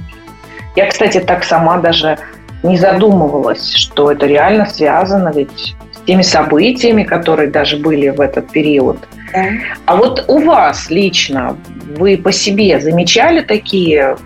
Я, 0.75 0.87
кстати, 0.87 1.19
так 1.19 1.43
сама 1.43 1.77
даже 1.77 2.17
не 2.63 2.77
задумывалась, 2.77 3.73
что 3.73 4.11
это 4.11 4.25
реально 4.25 4.65
связано 4.65 5.31
ведь 5.33 5.75
с 5.93 6.01
теми 6.05 6.21
событиями, 6.21 7.03
которые 7.03 7.49
даже 7.49 7.77
были 7.77 8.09
в 8.09 8.19
этот 8.19 8.51
период. 8.51 8.97
Да. 9.33 9.45
А 9.85 9.95
вот 9.95 10.25
у 10.27 10.39
вас 10.39 10.89
лично, 10.89 11.55
вы 11.97 12.17
по 12.17 12.31
себе 12.31 12.79
замечали 12.79 13.41
такие 13.41 14.17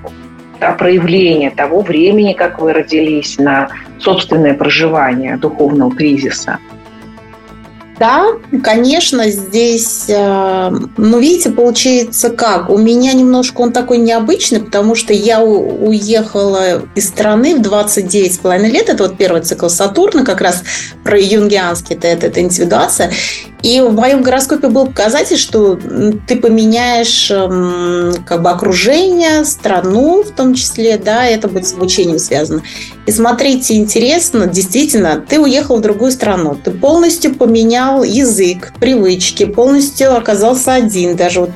да, 0.59 0.71
проявления 0.71 1.51
того 1.51 1.81
времени, 1.81 2.33
как 2.33 2.59
вы 2.59 2.73
родились, 2.73 3.37
на 3.37 3.69
собственное 3.99 4.53
проживание 4.53 5.37
духовного 5.37 5.95
кризиса? 5.95 6.59
Да, 7.99 8.27
конечно, 8.63 9.29
здесь, 9.29 10.05
э, 10.07 10.71
ну, 10.95 11.19
видите, 11.19 11.49
получается 11.49 12.29
как? 12.29 12.69
У 12.69 12.77
меня 12.77 13.11
немножко 13.11 13.59
он 13.59 13.73
такой 13.73 13.97
необычный, 13.97 14.61
потому 14.61 14.95
что 14.95 15.11
я 15.11 15.41
уехала 15.43 16.83
из 16.95 17.09
страны 17.09 17.55
в 17.55 17.61
29,5 17.61 18.69
лет. 18.69 18.87
Это 18.87 19.03
вот 19.03 19.17
первый 19.17 19.41
цикл 19.41 19.67
Сатурна, 19.67 20.23
как 20.23 20.39
раз 20.39 20.63
про 21.03 21.19
юнгианский, 21.19 21.97
это, 21.97 22.07
это, 22.07 22.27
это 22.27 22.39
индивидуация. 22.39 23.11
И 23.61 23.81
в 23.81 23.93
моем 23.93 24.21
гороскопе 24.21 24.69
был 24.69 24.87
показатель, 24.87 25.37
что 25.37 25.77
ты 26.27 26.37
поменяешь 26.37 27.29
эм, 27.29 28.13
как 28.25 28.41
бы 28.41 28.49
окружение, 28.51 29.43
страну 29.43 30.23
в 30.23 30.31
том 30.31 30.53
числе, 30.53 30.97
да, 30.97 31.25
это 31.25 31.49
будет 31.49 31.67
с 31.67 31.73
обучением 31.73 32.19
связано. 32.19 32.61
И 33.05 33.11
смотрите, 33.11 33.75
интересно, 33.75 34.47
действительно, 34.47 35.23
ты 35.27 35.39
уехал 35.39 35.77
в 35.77 35.81
другую 35.81 36.11
страну, 36.11 36.57
ты 36.63 36.71
полностью 36.71 37.35
поменял 37.35 38.03
язык, 38.03 38.71
привычки, 38.79 39.45
полностью 39.45 40.15
оказался 40.15 40.73
один, 40.73 41.17
даже 41.17 41.41
вот 41.41 41.51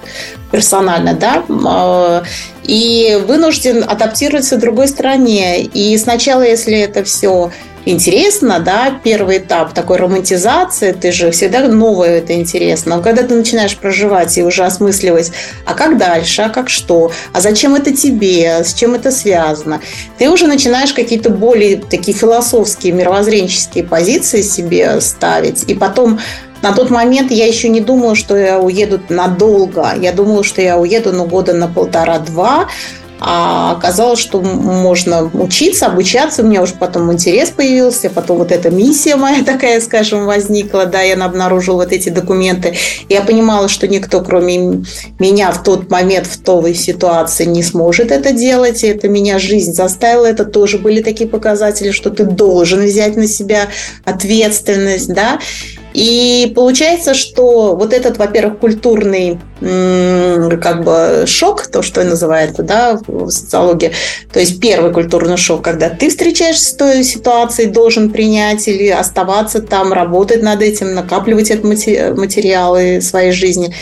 персонально, 0.51 1.13
да, 1.13 1.43
э, 1.47 2.23
и 2.65 3.17
вынужден 3.25 3.83
адаптироваться 3.87 4.57
в 4.57 4.59
другой 4.59 4.87
стране. 4.87 5.63
И 5.63 5.97
сначала, 5.97 6.41
если 6.41 6.77
это 6.77 7.03
все 7.03 7.51
интересно, 7.86 8.60
да, 8.60 9.00
первый 9.04 9.38
этап 9.38 9.74
такой 9.74 9.98
романтизации, 9.98 10.91
ты 10.91 11.12
же 11.12 11.32
всегда 11.32 11.67
новое 11.67 12.19
это 12.19 12.34
интересно. 12.34 12.98
Но 12.98 13.02
когда 13.02 13.24
ты 13.24 13.36
начинаешь 13.36 13.78
проживать 13.78 14.38
и 14.38 14.43
уже 14.43 14.63
осмысливать, 14.63 15.32
а 15.65 15.74
как 15.74 15.98
дальше, 15.98 16.43
а 16.43 16.50
как 16.50 16.69
что, 16.69 17.12
а 17.32 17.41
зачем 17.41 17.76
это 17.76 17.96
тебе, 17.96 18.63
с 18.63 18.74
чем 18.74 18.96
это 18.96 19.12
связано, 19.12 19.81
ты 20.17 20.29
уже 20.29 20.48
начинаешь 20.48 20.94
какие-то 20.94 21.29
более 21.29 21.77
такие 21.77 22.17
философские, 22.17 22.94
мировоззренческие 22.94 23.84
позиции 23.84 24.42
себе 24.42 25.02
ставить, 25.02 25.63
и 25.67 25.73
потом 25.73 26.19
на 26.63 26.71
тот 26.71 26.90
момент 26.90 27.29
я 27.29 27.46
еще 27.46 27.67
не 27.67 27.81
думала, 27.81 28.15
что 28.15 28.38
я 28.38 28.58
уеду 28.58 29.02
надолго. 29.10 29.94
Я 30.00 30.13
думала, 30.13 30.46
что 30.46 30.62
я 30.62 30.77
уеду 30.77 31.12
ну, 31.12 31.25
года 31.25 31.54
на 31.54 31.67
полтора-два, 31.67 32.69
а 33.26 33.71
оказалось, 33.71 34.19
что 34.19 34.42
можно 34.42 35.32
учиться, 35.34 35.86
обучаться. 35.86 36.44
У 36.44 36.46
меня 36.46 36.62
уже 36.62 36.74
потом 36.74 37.10
интерес 37.13 37.52
появился, 37.52 38.10
потом 38.10 38.40
вот 38.40 38.52
эта 38.52 38.69
миссия 38.69 39.15
моя 39.15 39.44
такая, 39.46 39.80
скажем, 39.80 40.26
возникла, 40.26 40.86
да, 40.86 41.02
я 41.02 41.15
обнаружила 41.24 41.76
вот 41.76 41.94
эти 41.94 42.10
документы. 42.10 42.76
Я 43.08 43.21
понимала, 43.21 43.69
что 43.69 43.88
никто, 43.88 44.19
кроме 44.19 44.84
меня 45.19 45.52
в 45.54 45.63
тот 45.63 45.90
момент, 45.90 46.28
в 46.28 46.38
той 46.44 46.76
ситуации 46.76 47.46
не 47.46 47.63
сможет 47.63 48.12
это 48.12 48.34
делать. 48.34 48.84
И 48.84 48.88
это 48.88 49.08
меня 49.08 49.40
жизнь 49.40 49.71
заставила. 49.71 50.26
Это 50.26 50.44
тоже 50.44 50.78
были 50.78 51.02
такие 51.02 51.30
показатели, 51.30 51.92
что 51.92 52.10
ты 52.10 52.26
должен 52.26 52.84
взять 52.84 53.15
на 53.15 53.28
себя 53.28 53.69
ответственность, 54.04 55.13
да. 55.13 55.40
И 55.94 56.52
получается, 56.54 57.13
что 57.13 57.76
вот 57.76 57.94
этот, 57.94 58.17
во-первых, 58.17 58.60
культурный 58.60 59.40
как 59.63 60.83
бы 60.83 61.23
шок, 61.25 61.67
то, 61.67 61.81
что 61.81 62.03
называется, 62.03 62.63
да, 62.63 62.99
в 63.07 63.29
социологии, 63.29 63.93
то 64.31 64.39
есть 64.39 64.59
первый 64.59 64.91
культурный 64.91 65.37
шок, 65.37 65.61
когда 65.61 65.89
ты 65.89 66.09
встречаешься 66.09 66.69
с 66.69 66.73
той 66.73 67.03
ситуацией, 67.03 67.69
должен 67.69 68.11
принять 68.11 68.67
или 68.67 68.89
оставаться 68.89 69.61
там, 69.61 69.93
работать 69.93 70.43
над 70.43 70.61
этим, 70.61 70.93
накапливать 70.93 71.51
эти 71.51 72.11
материалы 72.11 73.01
своей 73.01 73.31
жизни. 73.31 73.73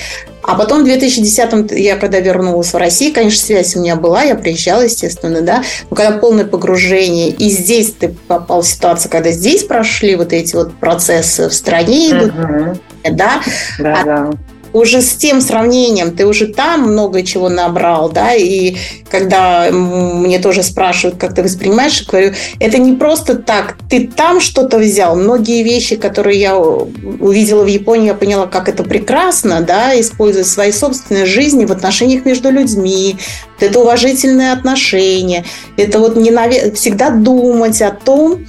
А 0.43 0.55
потом 0.55 0.84
в 0.84 0.88
2010-м 0.88 1.67
я 1.77 1.97
когда 1.97 2.19
вернулась 2.19 2.73
в 2.73 2.77
Россию, 2.77 3.13
конечно, 3.13 3.45
связь 3.45 3.75
у 3.75 3.79
меня 3.79 3.95
была, 3.95 4.23
я 4.23 4.36
приезжала, 4.36 4.82
естественно, 4.82 5.41
да, 5.41 5.63
но 5.89 5.95
когда 5.95 6.17
полное 6.17 6.45
погружение, 6.45 7.29
и 7.29 7.49
здесь 7.49 7.93
ты 7.93 8.09
попал 8.27 8.61
в 8.61 8.67
ситуацию, 8.67 9.11
когда 9.11 9.32
здесь 9.32 9.63
прошли 9.63 10.15
вот 10.15 10.34
эти 10.34 10.55
вот 10.55 10.73
процессы 10.75 11.47
в 11.47 11.53
стране 11.53 12.09
идут, 12.09 12.34
угу. 12.34 12.79
да, 13.11 13.41
да, 13.79 14.01
а 14.01 14.03
да 14.03 14.32
уже 14.74 15.01
с 15.01 15.15
тем 15.15 15.41
сравнением, 15.41 16.15
ты 16.15 16.26
уже 16.26 16.47
там 16.47 16.84
много 16.91 17.24
чего 17.24 17.49
набрал, 17.49 18.09
да, 18.09 18.34
и 18.34 18.76
когда 19.09 19.69
мне 19.72 20.39
тоже 20.39 20.63
спрашивают, 20.63 21.19
как 21.19 21.36
ты 21.36 21.43
воспринимаешь, 21.43 22.01
я 22.01 22.05
говорю, 22.07 22.34
это 22.59 22.78
не 22.78 22.93
просто 22.93 23.36
так, 23.36 23.78
ты 23.89 24.07
там 24.07 24.39
что-то 24.39 24.78
взял, 24.78 25.15
многие 25.15 25.63
вещи, 25.63 25.95
которые 25.95 26.39
я 26.39 26.57
увидела 26.57 27.63
в 27.63 27.67
Японии, 27.67 28.07
я 28.07 28.13
поняла, 28.13 28.47
как 28.47 28.69
это 28.69 28.84
прекрасно, 28.84 29.61
да, 29.61 29.99
используя 29.99 30.43
свои 30.43 30.72
собственные 30.72 31.26
жизни 31.26 31.65
в 31.65 31.72
отношениях 31.72 32.26
между 32.26 32.49
людьми, 32.49 33.17
это 33.59 33.80
уважительные 33.80 34.53
отношения, 34.53 35.45
это 35.78 35.99
вот 35.99 36.15
не 36.15 36.32
наве... 36.32 36.72
всегда 36.72 37.09
думать 37.09 37.82
о 37.82 37.91
том, 37.91 38.47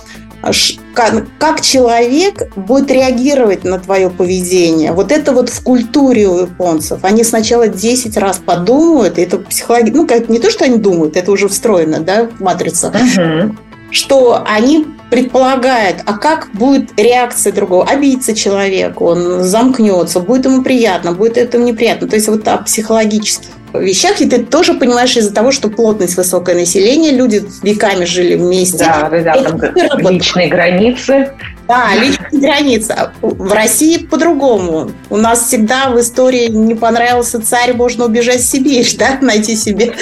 как 1.38 1.60
человек 1.60 2.54
будет 2.56 2.90
реагировать 2.90 3.64
на 3.64 3.78
твое 3.78 4.10
поведение. 4.10 4.92
Вот 4.92 5.12
это 5.12 5.32
вот 5.32 5.48
в 5.48 5.62
культуре 5.62 6.26
у 6.28 6.40
японцев. 6.40 7.00
Они 7.02 7.22
сначала 7.24 7.68
10 7.68 8.16
раз 8.16 8.38
подумают, 8.38 9.18
это 9.18 9.38
психология, 9.38 9.92
ну, 9.92 10.06
как 10.06 10.28
не 10.28 10.38
то, 10.38 10.50
что 10.50 10.64
они 10.64 10.78
думают, 10.78 11.16
это 11.16 11.30
уже 11.30 11.48
встроено, 11.48 12.00
да, 12.00 12.26
в 12.26 12.40
матрицу, 12.40 12.88
угу. 12.88 13.56
что 13.90 14.42
они 14.46 14.86
предполагают, 15.10 15.98
а 16.06 16.14
как 16.14 16.48
будет 16.54 16.98
реакция 16.98 17.52
другого. 17.52 17.84
Обидится 17.84 18.34
человек, 18.34 19.00
он 19.00 19.42
замкнется, 19.44 20.20
будет 20.20 20.46
ему 20.46 20.62
приятно, 20.62 21.12
будет 21.12 21.36
этому 21.36 21.64
неприятно. 21.64 22.08
То 22.08 22.16
есть 22.16 22.28
вот 22.28 22.48
о 22.48 22.58
психологических 22.58 23.50
вещах, 23.74 24.20
и 24.20 24.26
ты 24.26 24.42
тоже 24.42 24.74
понимаешь 24.74 25.16
из-за 25.16 25.32
того, 25.32 25.52
что 25.52 25.68
плотность 25.68 26.16
высокое 26.16 26.54
население, 26.54 27.12
люди 27.12 27.42
веками 27.62 28.04
жили 28.04 28.36
вместе. 28.36 28.78
Да, 28.78 29.08
да, 29.10 29.42
там 29.42 30.10
личные 30.10 30.48
границы. 30.48 31.32
Да, 31.68 31.90
личные 31.94 32.40
границы. 32.40 32.94
В 33.20 33.52
России 33.52 33.98
по-другому. 33.98 34.90
У 35.10 35.16
нас 35.16 35.46
всегда 35.46 35.90
в 35.90 36.00
истории 36.00 36.48
не 36.48 36.74
понравился 36.74 37.40
царь, 37.40 37.72
можно 37.72 38.04
убежать 38.04 38.40
в 38.40 38.46
Сибирь, 38.46 38.88
да, 38.98 39.18
найти 39.20 39.56
себе 39.56 39.94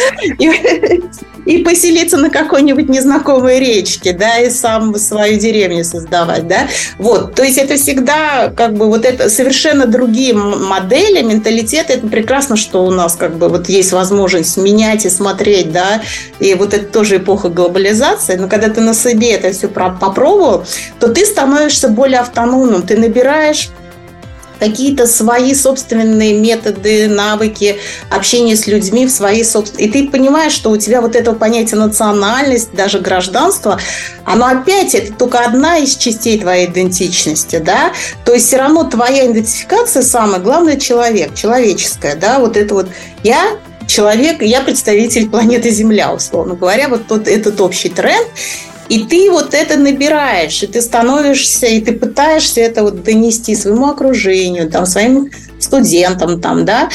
и 1.46 1.58
поселиться 1.58 2.16
на 2.16 2.30
какой-нибудь 2.30 2.88
незнакомой 2.88 3.58
речке, 3.58 4.12
да, 4.12 4.38
и 4.38 4.50
сам 4.50 4.94
свою 4.96 5.38
деревню 5.38 5.84
создавать, 5.84 6.46
да. 6.46 6.68
Вот, 6.98 7.34
то 7.34 7.42
есть 7.42 7.58
это 7.58 7.76
всегда 7.76 8.52
как 8.54 8.74
бы 8.74 8.86
вот 8.86 9.04
это 9.04 9.30
совершенно 9.30 9.86
другие 9.86 10.34
модели, 10.34 11.22
менталитеты. 11.22 11.94
Это 11.94 12.06
прекрасно, 12.06 12.56
что 12.56 12.84
у 12.84 12.90
нас 12.90 13.16
как 13.16 13.36
бы 13.36 13.48
вот 13.48 13.68
есть 13.68 13.92
возможность 13.92 14.56
менять 14.56 15.06
и 15.06 15.10
смотреть, 15.10 15.72
да, 15.72 16.02
и 16.38 16.54
вот 16.54 16.74
это 16.74 16.86
тоже 16.86 17.16
эпоха 17.16 17.48
глобализации, 17.48 18.36
но 18.36 18.48
когда 18.48 18.68
ты 18.68 18.80
на 18.80 18.94
себе 18.94 19.32
это 19.32 19.52
все 19.52 19.68
попробовал, 19.68 20.64
то 20.98 21.08
ты 21.08 21.24
становишься 21.24 21.88
более 21.88 22.20
автономным, 22.20 22.82
ты 22.82 22.96
набираешь 22.96 23.70
какие-то 24.60 25.06
свои 25.06 25.54
собственные 25.54 26.38
методы, 26.38 27.08
навыки 27.08 27.80
общения 28.10 28.54
с 28.54 28.66
людьми 28.66 29.06
в 29.06 29.10
свои 29.10 29.42
собственные. 29.42 29.88
И 29.88 29.90
ты 29.90 30.08
понимаешь, 30.08 30.52
что 30.52 30.70
у 30.70 30.76
тебя 30.76 31.00
вот 31.00 31.16
это 31.16 31.32
понятие 31.32 31.80
национальность, 31.80 32.72
даже 32.72 33.00
гражданство, 33.00 33.80
оно 34.24 34.46
опять, 34.46 34.94
это 34.94 35.12
только 35.14 35.40
одна 35.40 35.78
из 35.78 35.96
частей 35.96 36.38
твоей 36.38 36.66
идентичности, 36.66 37.58
да? 37.58 37.92
То 38.24 38.34
есть 38.34 38.46
все 38.46 38.58
равно 38.58 38.84
твоя 38.84 39.26
идентификация 39.30 40.02
самое 40.02 40.42
главное 40.42 40.76
человек, 40.76 41.34
человеческая, 41.34 42.14
да? 42.14 42.38
Вот 42.38 42.56
это 42.56 42.74
вот 42.74 42.88
я 43.24 43.58
человек, 43.86 44.42
я 44.42 44.60
представитель 44.60 45.28
планеты 45.28 45.70
Земля, 45.70 46.12
условно 46.12 46.54
говоря, 46.54 46.88
вот 46.88 47.06
тот, 47.06 47.26
этот 47.26 47.60
общий 47.60 47.88
тренд. 47.88 48.26
И 48.90 49.04
ты 49.04 49.30
вот 49.30 49.54
это 49.54 49.78
набираешь, 49.78 50.62
и 50.64 50.66
ты 50.66 50.82
становишься, 50.82 51.66
и 51.66 51.80
ты 51.80 51.92
пытаешься 51.92 52.60
это 52.60 52.82
вот 52.82 53.04
донести 53.04 53.54
своему 53.54 53.88
окружению, 53.88 54.68
там, 54.68 54.84
своим 54.84 55.30
студентам, 55.60 56.40
там, 56.40 56.64
да, 56.64 56.88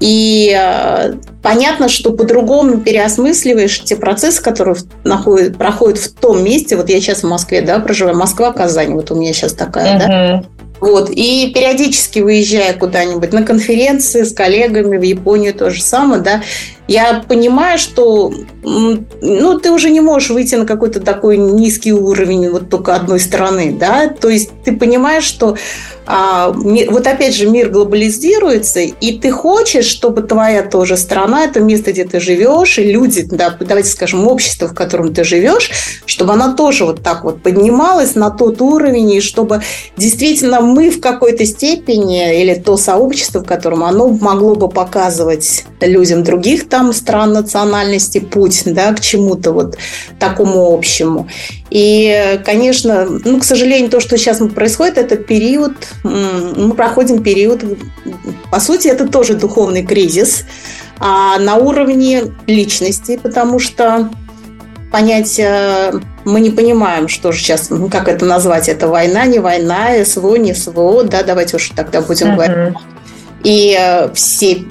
и 0.00 0.50
э, 0.58 1.12
понятно, 1.42 1.88
что 1.88 2.12
по-другому 2.12 2.78
переосмысливаешь 2.78 3.84
те 3.84 3.94
процессы, 3.94 4.42
которые 4.42 4.76
находят, 5.04 5.56
проходят 5.56 5.98
в 5.98 6.12
том 6.14 6.42
месте. 6.42 6.74
Вот 6.74 6.88
я 6.88 7.00
сейчас 7.00 7.22
в 7.22 7.28
Москве, 7.28 7.60
да, 7.60 7.78
проживаю. 7.78 8.16
Москва, 8.16 8.52
Казань, 8.52 8.94
вот 8.94 9.12
у 9.12 9.14
меня 9.14 9.32
сейчас 9.32 9.52
такая, 9.52 9.94
uh-huh. 9.94 10.08
да. 10.08 10.44
Вот. 10.82 11.10
И 11.10 11.52
периодически 11.54 12.18
выезжая 12.18 12.74
куда-нибудь 12.74 13.32
на 13.32 13.44
конференции 13.44 14.24
с 14.24 14.32
коллегами 14.32 14.98
в 14.98 15.02
Японию 15.02 15.54
то 15.54 15.70
же 15.70 15.80
самое, 15.80 16.20
да, 16.20 16.42
я 16.88 17.22
понимаю, 17.26 17.78
что 17.78 18.32
ну, 18.62 19.58
ты 19.60 19.70
уже 19.70 19.90
не 19.90 20.00
можешь 20.00 20.30
выйти 20.30 20.56
на 20.56 20.66
какой-то 20.66 20.98
такой 21.00 21.36
низкий 21.36 21.92
уровень 21.92 22.50
вот 22.50 22.68
только 22.68 22.96
одной 22.96 23.20
стороны, 23.20 23.76
да, 23.78 24.08
то 24.08 24.28
есть 24.28 24.50
ты 24.64 24.72
понимаешь, 24.76 25.24
что 25.24 25.56
а, 26.04 26.50
вот 26.50 27.06
опять 27.06 27.34
же 27.34 27.46
мир 27.46 27.68
глобализируется, 27.68 28.80
и 28.80 29.18
ты 29.18 29.30
хочешь, 29.30 29.86
чтобы 29.86 30.22
твоя 30.22 30.62
тоже 30.64 30.96
страна, 30.96 31.44
это 31.44 31.60
место, 31.60 31.92
где 31.92 32.04
ты 32.04 32.18
живешь, 32.18 32.78
и 32.78 32.90
люди, 32.90 33.22
да, 33.22 33.56
давайте 33.58 33.88
скажем, 33.88 34.26
общество, 34.26 34.66
в 34.66 34.74
котором 34.74 35.14
ты 35.14 35.22
живешь, 35.22 35.70
чтобы 36.04 36.32
она 36.32 36.54
тоже 36.54 36.84
вот 36.84 37.02
так 37.02 37.22
вот 37.22 37.40
поднималась 37.40 38.16
на 38.16 38.30
тот 38.30 38.60
уровень, 38.60 39.12
и 39.12 39.20
чтобы 39.20 39.62
действительно 39.96 40.60
мы 40.72 40.90
в 40.90 41.00
какой-то 41.00 41.44
степени, 41.44 42.40
или 42.40 42.54
то 42.54 42.76
сообщество, 42.76 43.40
в 43.40 43.46
котором 43.46 43.84
оно 43.84 44.08
могло 44.08 44.54
бы 44.54 44.68
показывать 44.68 45.64
людям 45.80 46.22
других 46.24 46.68
там 46.68 46.92
стран 46.92 47.32
национальности 47.32 48.18
путь 48.18 48.62
да, 48.66 48.92
к 48.92 49.00
чему-то 49.00 49.52
вот 49.52 49.76
такому 50.18 50.72
общему. 50.72 51.28
И, 51.70 52.40
конечно, 52.44 53.06
ну, 53.24 53.38
к 53.40 53.44
сожалению, 53.44 53.90
то, 53.90 54.00
что 54.00 54.16
сейчас 54.16 54.38
происходит, 54.54 54.98
это 54.98 55.16
период, 55.16 55.72
мы 56.02 56.74
проходим 56.74 57.22
период, 57.22 57.64
по 58.50 58.60
сути, 58.60 58.88
это 58.88 59.08
тоже 59.08 59.34
духовный 59.34 59.84
кризис 59.84 60.44
а 61.04 61.36
на 61.40 61.56
уровне 61.56 62.32
личности, 62.46 63.18
потому 63.20 63.58
что 63.58 64.08
понять, 64.92 65.40
э, 65.40 65.92
мы 66.24 66.40
не 66.40 66.50
понимаем, 66.50 67.08
что 67.08 67.32
же 67.32 67.38
сейчас, 67.38 67.70
ну, 67.70 67.88
как 67.88 68.08
это 68.08 68.24
назвать, 68.24 68.68
это 68.68 68.86
война, 68.86 69.24
не 69.26 69.40
война, 69.40 70.04
СВО, 70.04 70.36
не 70.36 70.54
СВО, 70.54 71.02
да, 71.04 71.22
давайте 71.22 71.56
уж 71.56 71.70
тогда 71.70 72.00
будем 72.00 72.28
uh-huh. 72.28 72.34
говорить. 72.34 72.76
И 73.42 73.76
э, 73.76 74.12
все 74.14 74.64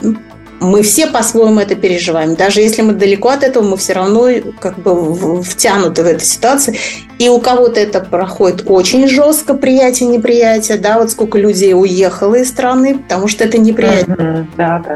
мы 0.62 0.84
все 0.84 1.08
по-своему 1.08 1.60
это 1.60 1.74
переживаем. 1.76 2.36
Даже 2.36 2.62
если 2.62 2.84
мы 2.84 2.94
далеко 2.94 3.30
от 3.30 3.44
этого, 3.44 3.64
мы 3.64 3.78
все 3.78 3.94
равно 3.94 4.30
как 4.60 4.78
бы 4.78 5.42
втянуты 5.42 6.04
в 6.04 6.06
эту 6.06 6.24
ситуацию. 6.24 6.78
И 7.18 7.28
у 7.30 7.40
кого-то 7.40 7.80
это 7.80 8.00
проходит 8.00 8.64
очень 8.68 9.08
жестко, 9.08 9.56
приятие, 9.56 10.08
неприятие, 10.10 10.78
да, 10.78 11.00
вот 11.00 11.10
сколько 11.10 11.40
людей 11.40 11.74
уехало 11.74 12.36
из 12.36 12.50
страны, 12.50 13.00
потому 13.00 13.28
что 13.28 13.44
это 13.44 13.58
неприятие. 13.58 14.16
Mm-hmm, 14.16 14.46
да, 14.56 14.84
да. 14.86 14.96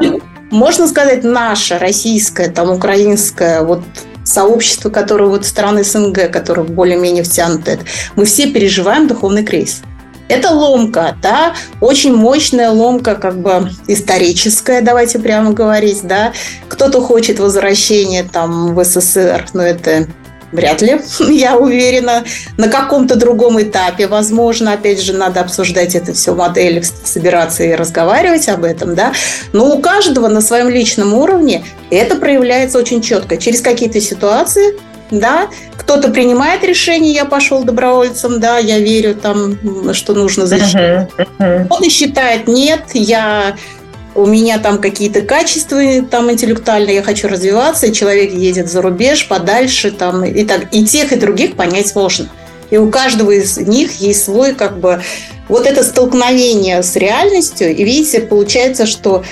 Можно 0.52 0.86
сказать, 0.86 1.24
наше 1.24 1.78
российское, 1.78 2.48
там, 2.48 2.70
украинское, 2.70 3.62
вот 3.62 3.82
сообщество, 4.26 4.90
которое 4.90 5.28
вот 5.28 5.46
страны 5.46 5.84
СНГ, 5.84 6.30
которое 6.30 6.62
более-менее 6.62 7.22
втянуто, 7.22 7.78
мы 8.16 8.24
все 8.24 8.50
переживаем 8.50 9.06
духовный 9.06 9.44
кризис. 9.44 9.82
Это 10.28 10.50
ломка, 10.50 11.16
да, 11.22 11.54
очень 11.80 12.12
мощная 12.14 12.70
ломка, 12.70 13.14
как 13.14 13.38
бы 13.38 13.70
историческая, 13.86 14.80
давайте 14.80 15.20
прямо 15.20 15.52
говорить, 15.52 16.00
да. 16.02 16.32
Кто-то 16.68 17.00
хочет 17.00 17.38
возвращения 17.38 18.24
там 18.24 18.74
в 18.74 18.84
СССР, 18.84 19.46
но 19.54 19.62
это 19.62 20.08
Вряд 20.52 20.82
ли, 20.82 21.00
я 21.30 21.56
уверена. 21.56 22.24
На 22.56 22.68
каком-то 22.68 23.16
другом 23.16 23.60
этапе, 23.60 24.06
возможно, 24.06 24.72
опять 24.72 25.02
же, 25.02 25.12
надо 25.12 25.40
обсуждать 25.40 25.94
это 25.94 26.12
все 26.12 26.34
модели, 26.34 26.82
собираться 27.04 27.64
и 27.64 27.74
разговаривать 27.74 28.48
об 28.48 28.64
этом, 28.64 28.94
да. 28.94 29.12
Но 29.52 29.74
у 29.74 29.80
каждого 29.80 30.28
на 30.28 30.40
своем 30.40 30.68
личном 30.68 31.14
уровне 31.14 31.64
это 31.90 32.16
проявляется 32.16 32.78
очень 32.78 33.02
четко. 33.02 33.36
Через 33.36 33.60
какие-то 33.60 34.00
ситуации, 34.00 34.74
да, 35.10 35.48
кто-то 35.76 36.10
принимает 36.10 36.64
решение, 36.64 37.12
я 37.12 37.24
пошел 37.24 37.62
добровольцем, 37.62 38.40
да, 38.40 38.58
я 38.58 38.78
верю 38.78 39.14
там, 39.14 39.94
что 39.94 40.14
нужно 40.14 40.46
защитить. 40.46 40.74
Uh-huh, 40.74 41.28
uh-huh. 41.38 41.64
Кто-то 41.66 41.90
считает, 41.90 42.48
нет, 42.48 42.82
я 42.94 43.56
у 44.16 44.26
меня 44.26 44.58
там 44.58 44.80
какие-то 44.80 45.20
качества 45.20 45.80
там 46.10 46.30
интеллектуальные, 46.30 46.96
я 46.96 47.02
хочу 47.02 47.28
развиваться, 47.28 47.86
и 47.86 47.92
человек 47.92 48.32
едет 48.32 48.70
за 48.70 48.82
рубеж, 48.82 49.28
подальше 49.28 49.90
там, 49.90 50.24
и 50.24 50.44
так. 50.44 50.72
И 50.72 50.84
тех, 50.84 51.12
и 51.12 51.16
других 51.16 51.56
понять 51.56 51.88
сложно. 51.88 52.28
И 52.70 52.78
у 52.78 52.90
каждого 52.90 53.30
из 53.30 53.58
них 53.58 54.00
есть 54.00 54.24
свой 54.24 54.54
как 54.54 54.80
бы 54.80 55.02
вот 55.48 55.66
это 55.66 55.84
столкновение 55.84 56.82
с 56.82 56.96
реальностью, 56.96 57.74
и 57.74 57.84
видите, 57.84 58.20
получается, 58.20 58.86
что 58.86 59.22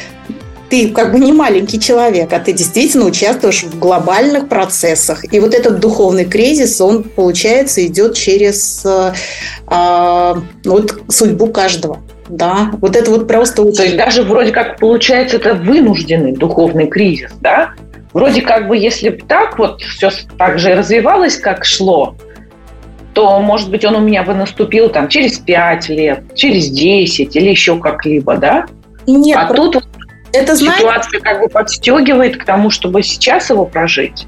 ты 0.71 0.89
как 0.89 1.13
бы 1.13 1.19
не 1.19 1.33
маленький 1.33 1.81
человек, 1.81 2.33
а 2.33 2.41
ты 2.41 2.53
действительно 2.53 3.07
участвуешь 3.07 3.65
в 3.65 3.79
глобальных 3.79 4.49
процессах. 4.49 5.25
И 5.33 5.41
вот 5.41 5.55
этот 5.55 5.81
духовный 5.81 6.25
кризис, 6.25 6.81
он, 6.81 7.05
получается, 7.05 7.85
идет 7.87 8.15
через 8.15 8.83
э, 8.85 9.13
э, 9.69 10.35
вот, 10.65 11.03
судьбу 11.09 11.49
каждого. 11.49 12.03
Да, 12.29 12.71
вот 12.81 12.97
это 12.97 13.11
вот 13.11 13.29
просто... 13.29 13.71
То 13.73 13.83
есть 13.83 13.97
даже 13.97 14.23
вроде 14.23 14.51
как 14.51 14.79
получается 14.79 15.37
это 15.37 15.55
вынужденный 15.55 16.33
духовный 16.33 16.87
кризис, 16.87 17.33
да? 17.41 17.73
Вроде 18.13 18.41
как 18.43 18.69
бы 18.69 18.77
если 18.77 19.11
бы 19.11 19.19
так 19.19 19.59
вот 19.59 19.83
все 19.83 20.11
так 20.39 20.59
же 20.59 20.75
развивалось, 20.75 21.37
как 21.37 21.65
шло, 21.65 22.17
то, 23.13 23.41
может 23.41 23.71
быть, 23.71 23.85
он 23.85 23.97
у 23.97 24.01
меня 24.01 24.23
бы 24.23 24.35
наступил 24.35 24.89
там 24.89 25.09
через 25.09 25.39
5 25.39 25.89
лет, 25.91 26.25
через 26.35 26.69
10 26.71 27.37
или 27.37 27.51
еще 27.51 27.79
как-либо, 27.79 28.37
да? 28.37 28.67
Нет, 29.07 29.39
а 29.39 29.53
тут 29.53 29.85
это, 30.33 30.57
ситуация 30.57 31.21
как 31.21 31.41
бы 31.41 31.49
подстегивает 31.49 32.37
к 32.37 32.45
тому, 32.45 32.71
чтобы 32.71 33.03
сейчас 33.03 33.51
его 33.51 33.67
прожить. 33.67 34.27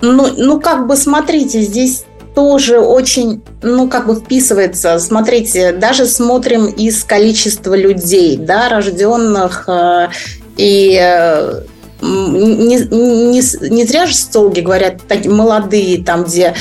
Ну, 0.00 0.28
ну, 0.36 0.60
как 0.60 0.86
бы 0.86 0.96
смотрите, 0.96 1.60
здесь 1.60 2.04
тоже 2.34 2.78
очень, 2.78 3.42
ну, 3.62 3.88
как 3.88 4.06
бы 4.06 4.16
вписывается. 4.16 4.98
Смотрите, 4.98 5.72
даже 5.72 6.06
смотрим 6.06 6.66
из 6.66 7.04
количества 7.04 7.74
людей, 7.74 8.36
да, 8.36 8.68
рожденных 8.68 9.64
э, 9.68 10.08
и 10.56 10.98
э, 11.00 11.62
не, 12.02 12.76
не, 12.76 13.68
не 13.70 13.84
зря 13.84 14.06
же 14.06 14.14
столги 14.14 14.60
говорят, 14.60 15.02
такие 15.08 15.32
молодые, 15.32 16.02
там, 16.02 16.24
где 16.24 16.54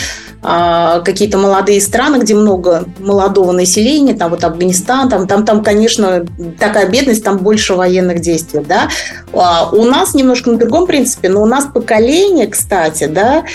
а, 0.46 1.00
какие-то 1.00 1.38
молодые 1.38 1.80
страны, 1.80 2.18
где 2.18 2.36
много 2.36 2.84
молодого 3.00 3.54
населения, 3.54 4.14
там 4.14 4.30
вот 4.32 4.44
Афганистан, 4.44 5.08
там, 5.08 5.26
там, 5.26 5.46
там, 5.46 5.64
конечно, 5.64 6.26
такая 6.60 6.90
бедность, 6.90 7.24
там 7.24 7.38
больше 7.38 7.76
военных 7.76 8.20
действий, 8.20 8.62
да. 8.68 8.90
А 9.32 9.70
у 9.72 9.86
нас 9.86 10.14
немножко 10.14 10.52
на 10.52 10.58
другом 10.58 10.86
принципе, 10.86 11.30
но 11.30 11.42
у 11.42 11.46
нас 11.46 11.66
поколение, 11.74 12.48
кстати, 12.48 13.06
да, 13.06 13.46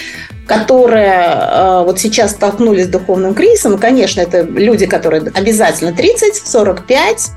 которые 0.49 1.25
э, 1.29 1.83
вот 1.85 2.01
сейчас 2.01 2.31
столкнулись 2.33 2.87
с 2.87 2.89
духовным 2.89 3.35
кризисом, 3.35 3.79
конечно, 3.79 4.23
это 4.23 4.41
люди, 4.41 4.87
которые 4.87 5.31
обязательно 5.35 5.91
30-45, 5.91 6.87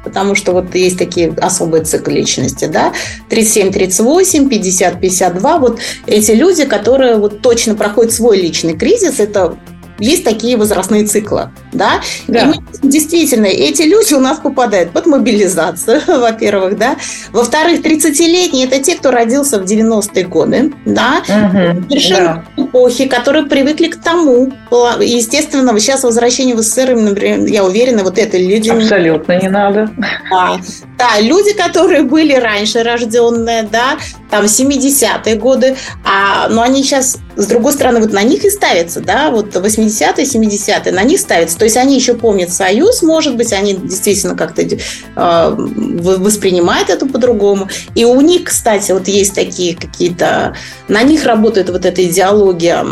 потому 0.05 0.33
что 0.33 0.53
вот 0.53 0.73
есть 0.73 0.97
такие 0.97 1.33
особые 1.41 1.83
циклы 1.83 2.13
личности, 2.13 2.65
да, 2.65 2.93
37-38, 3.29 4.49
50-52, 4.49 5.59
вот 5.59 5.79
эти 6.07 6.31
люди, 6.31 6.63
которые 6.63 7.17
вот 7.17 7.41
точно 7.41 7.75
проходят 7.75 8.13
свой 8.13 8.37
личный 8.37 8.77
кризис, 8.77 9.19
это 9.19 9.57
есть 10.01 10.23
такие 10.23 10.57
возрастные 10.57 11.05
циклы, 11.05 11.49
да, 11.71 12.01
да. 12.27 12.41
и 12.41 12.45
мы, 12.45 12.55
действительно, 12.83 13.45
эти 13.45 13.83
люди 13.83 14.13
у 14.13 14.19
нас 14.19 14.39
попадают 14.39 14.91
под 14.91 15.05
мобилизацию, 15.05 16.01
во-первых, 16.07 16.77
да, 16.77 16.97
во-вторых, 17.31 17.81
30-летние– 17.81 18.65
это 18.67 18.79
те, 18.79 18.95
кто 18.95 19.11
родился 19.11 19.59
в 19.59 19.63
90-е 19.63 20.25
годы, 20.25 20.73
да, 20.85 21.21
угу, 21.27 21.83
совершенно 21.89 22.45
да. 22.57 22.63
эпохи, 22.63 23.07
которые 23.07 23.45
привыкли 23.45 23.87
к 23.87 24.01
тому, 24.01 24.51
естественно, 24.99 25.77
сейчас 25.79 26.03
возвращение 26.03 26.55
в 26.55 26.61
СССР, 26.61 26.95
например, 26.95 27.45
я 27.47 27.63
уверена, 27.63 28.03
вот 28.03 28.17
это 28.17 28.37
люди... 28.37 28.69
Абсолютно 28.69 29.39
не 29.39 29.49
надо. 29.49 29.89
Да, 30.29 30.57
да, 30.97 31.19
люди, 31.19 31.53
которые 31.53 32.03
были 32.03 32.33
раньше 32.33 32.83
рожденные, 32.83 33.63
да, 33.63 33.97
там 34.29 34.45
70-е 34.45 35.35
годы, 35.35 35.75
а, 36.05 36.47
но 36.49 36.61
они 36.61 36.83
сейчас, 36.83 37.17
с 37.41 37.47
другой 37.47 37.73
стороны, 37.73 37.99
вот 37.99 38.11
на 38.11 38.23
них 38.23 38.43
и 38.45 38.49
ставятся, 38.49 39.01
да, 39.01 39.31
вот 39.31 39.55
80-е, 39.55 40.25
70-е, 40.25 40.91
на 40.91 41.03
них 41.03 41.19
ставятся. 41.19 41.57
То 41.57 41.65
есть 41.65 41.77
они 41.77 41.95
еще 41.95 42.13
помнят 42.13 42.51
Союз, 42.51 43.01
может 43.01 43.35
быть, 43.35 43.53
они 43.53 43.73
действительно 43.73 44.35
как-то 44.35 44.61
э, 44.61 45.55
воспринимают 45.55 46.89
это 46.89 47.05
по-другому. 47.05 47.69
И 47.95 48.05
у 48.05 48.19
них, 48.21 48.45
кстати, 48.45 48.91
вот 48.91 49.07
есть 49.07 49.35
такие 49.35 49.75
какие-то, 49.75 50.55
на 50.87 51.03
них 51.03 51.25
работает 51.25 51.69
вот 51.69 51.85
эта 51.85 52.03
идеология 52.05 52.83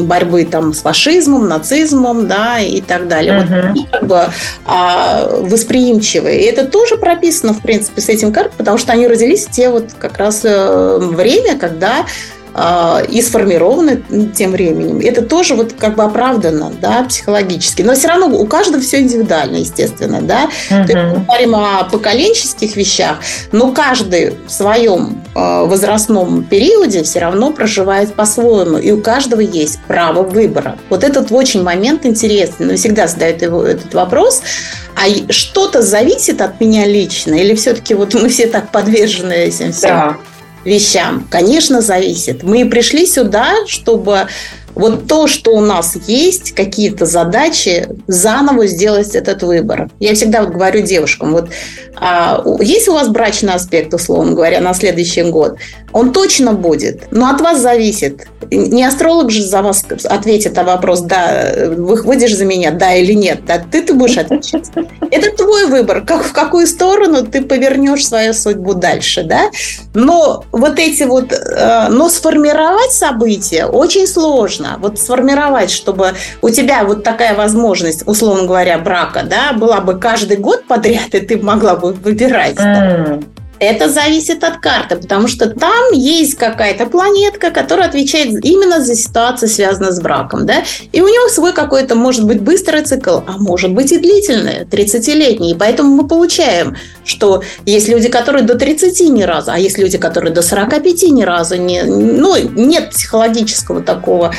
борьбы 0.00 0.44
там 0.44 0.72
с 0.72 0.80
фашизмом, 0.80 1.48
нацизмом, 1.48 2.28
да, 2.28 2.60
и 2.60 2.80
так 2.80 3.08
далее. 3.08 3.34
Uh-huh. 3.34 3.40
Вот 3.40 3.64
они 3.64 3.86
как 3.90 4.06
бы 4.06 4.26
э, 4.66 5.40
восприимчивые. 5.42 6.42
И 6.42 6.44
это 6.44 6.64
тоже 6.64 6.96
прописано, 6.96 7.54
в 7.54 7.60
принципе, 7.60 8.00
с 8.00 8.08
этим 8.08 8.32
картом, 8.32 8.54
потому 8.56 8.78
что 8.78 8.92
они 8.92 9.06
родились 9.06 9.46
те 9.46 9.68
вот 9.68 9.90
как 9.98 10.18
раз 10.18 10.40
э, 10.44 10.98
время, 11.00 11.58
когда 11.58 12.06
и 13.10 13.20
сформированы 13.22 14.02
тем 14.34 14.52
временем. 14.52 15.00
Это 15.00 15.22
тоже 15.22 15.54
вот 15.54 15.72
как 15.72 15.96
бы 15.96 16.04
оправдано, 16.04 16.72
да, 16.80 17.04
психологически. 17.08 17.82
Но 17.82 17.94
все 17.94 18.08
равно 18.08 18.26
у 18.26 18.46
каждого 18.46 18.80
все 18.80 19.00
индивидуально, 19.00 19.56
естественно, 19.56 20.22
да. 20.22 20.48
Uh-huh. 20.70 20.86
То 20.86 20.92
есть 20.92 21.18
мы 21.18 21.24
говорим 21.24 21.56
о 21.56 21.84
поколенческих 21.84 22.76
вещах, 22.76 23.18
но 23.50 23.72
каждый 23.72 24.36
в 24.46 24.50
своем 24.50 25.22
а, 25.34 25.64
возрастном 25.64 26.44
периоде 26.44 27.02
все 27.02 27.18
равно 27.18 27.52
проживает 27.52 28.14
по-своему, 28.14 28.78
и 28.78 28.92
у 28.92 29.00
каждого 29.00 29.40
есть 29.40 29.80
право 29.88 30.22
выбора. 30.22 30.78
Вот 30.90 31.02
этот 31.02 31.32
очень 31.32 31.62
момент 31.62 32.06
интересный, 32.06 32.66
но 32.66 32.76
всегда 32.76 33.08
задают 33.08 33.42
его, 33.42 33.64
этот 33.64 33.92
вопрос, 33.94 34.42
а 34.94 35.32
что-то 35.32 35.82
зависит 35.82 36.40
от 36.40 36.60
меня 36.60 36.86
лично, 36.86 37.34
или 37.34 37.54
все-таки 37.54 37.94
вот 37.94 38.14
мы 38.14 38.28
все 38.28 38.46
так 38.46 38.70
подвержены 38.70 39.32
этим 39.32 39.72
всем? 39.72 39.90
Да 39.90 40.16
вещам? 40.64 41.26
Конечно, 41.30 41.80
зависит. 41.80 42.42
Мы 42.42 42.68
пришли 42.68 43.06
сюда, 43.06 43.54
чтобы 43.66 44.28
вот 44.74 45.06
то, 45.06 45.26
что 45.26 45.52
у 45.52 45.60
нас 45.60 45.96
есть, 46.06 46.52
какие-то 46.52 47.06
задачи, 47.06 47.88
заново 48.06 48.66
сделать 48.66 49.14
этот 49.14 49.42
выбор. 49.42 49.88
Я 50.00 50.14
всегда 50.14 50.42
вот 50.42 50.52
говорю 50.52 50.82
девушкам, 50.82 51.32
вот 51.32 51.48
а, 51.96 52.42
есть 52.60 52.88
у 52.88 52.92
вас 52.92 53.08
брачный 53.08 53.54
аспект, 53.54 53.94
условно 53.94 54.32
говоря, 54.32 54.60
на 54.60 54.74
следующий 54.74 55.22
год, 55.22 55.56
он 55.94 56.12
точно 56.12 56.54
будет, 56.54 57.12
но 57.12 57.30
от 57.30 57.40
вас 57.40 57.60
зависит. 57.60 58.26
Не 58.50 58.84
астролог 58.84 59.30
же 59.30 59.44
за 59.44 59.62
вас 59.62 59.84
ответит 60.04 60.56
на 60.56 60.64
вопрос, 60.64 61.02
да, 61.02 61.54
выходишь 61.76 62.34
за 62.34 62.44
меня, 62.44 62.72
да 62.72 62.94
или 62.94 63.12
нет, 63.12 63.46
да, 63.46 63.58
ты, 63.58 63.80
ты 63.80 63.94
будешь 63.94 64.18
отвечать. 64.18 64.70
Это 65.12 65.36
твой 65.36 65.66
выбор, 65.66 66.04
как, 66.04 66.24
в 66.24 66.32
какую 66.32 66.66
сторону 66.66 67.24
ты 67.24 67.42
повернешь 67.42 68.06
свою 68.06 68.34
судьбу 68.34 68.74
дальше, 68.74 69.22
да. 69.22 69.50
Но 69.94 70.44
вот 70.50 70.80
эти 70.80 71.04
вот, 71.04 71.32
э, 71.32 71.86
но 71.90 72.08
сформировать 72.08 72.90
события 72.90 73.66
очень 73.66 74.08
сложно. 74.08 74.78
Вот 74.80 74.98
сформировать, 74.98 75.70
чтобы 75.70 76.14
у 76.42 76.50
тебя 76.50 76.82
вот 76.82 77.04
такая 77.04 77.36
возможность, 77.36 78.02
условно 78.04 78.46
говоря, 78.46 78.78
брака, 78.78 79.22
да, 79.22 79.52
была 79.52 79.80
бы 79.80 79.96
каждый 80.00 80.38
год 80.38 80.64
подряд, 80.66 81.14
и 81.14 81.20
ты 81.20 81.38
могла 81.38 81.76
бы 81.76 81.92
выбирать. 81.92 82.56
Да? 82.56 83.20
Это 83.64 83.88
зависит 83.88 84.44
от 84.44 84.58
карты, 84.58 84.96
потому 84.96 85.26
что 85.28 85.48
там 85.48 85.92
есть 85.92 86.34
какая-то 86.34 86.86
планетка, 86.86 87.50
которая 87.50 87.88
отвечает 87.88 88.44
именно 88.44 88.80
за 88.80 88.94
ситуацию, 88.94 89.48
связанную 89.48 89.92
с 89.92 90.00
браком. 90.00 90.46
Да? 90.46 90.64
И 90.92 91.00
у 91.00 91.08
него 91.08 91.28
свой 91.28 91.52
какой-то, 91.52 91.94
может 91.94 92.24
быть, 92.24 92.40
быстрый 92.40 92.82
цикл, 92.82 93.20
а 93.26 93.38
может 93.38 93.72
быть 93.72 93.92
и 93.92 93.98
длительный, 93.98 94.64
30-летний. 94.64 95.52
И 95.52 95.54
поэтому 95.54 95.94
мы 95.94 96.06
получаем, 96.06 96.76
что 97.04 97.42
есть 97.64 97.88
люди, 97.88 98.08
которые 98.08 98.44
до 98.44 98.54
30 98.56 99.00
ни 99.10 99.22
разу, 99.22 99.52
а 99.52 99.58
есть 99.58 99.78
люди, 99.78 99.98
которые 99.98 100.32
до 100.32 100.42
45 100.42 101.02
ни 101.04 101.22
разу 101.22 101.56
не... 101.56 101.82
Ну, 101.82 102.36
нет 102.36 102.90
психологического 102.90 103.82
такого 103.82 104.34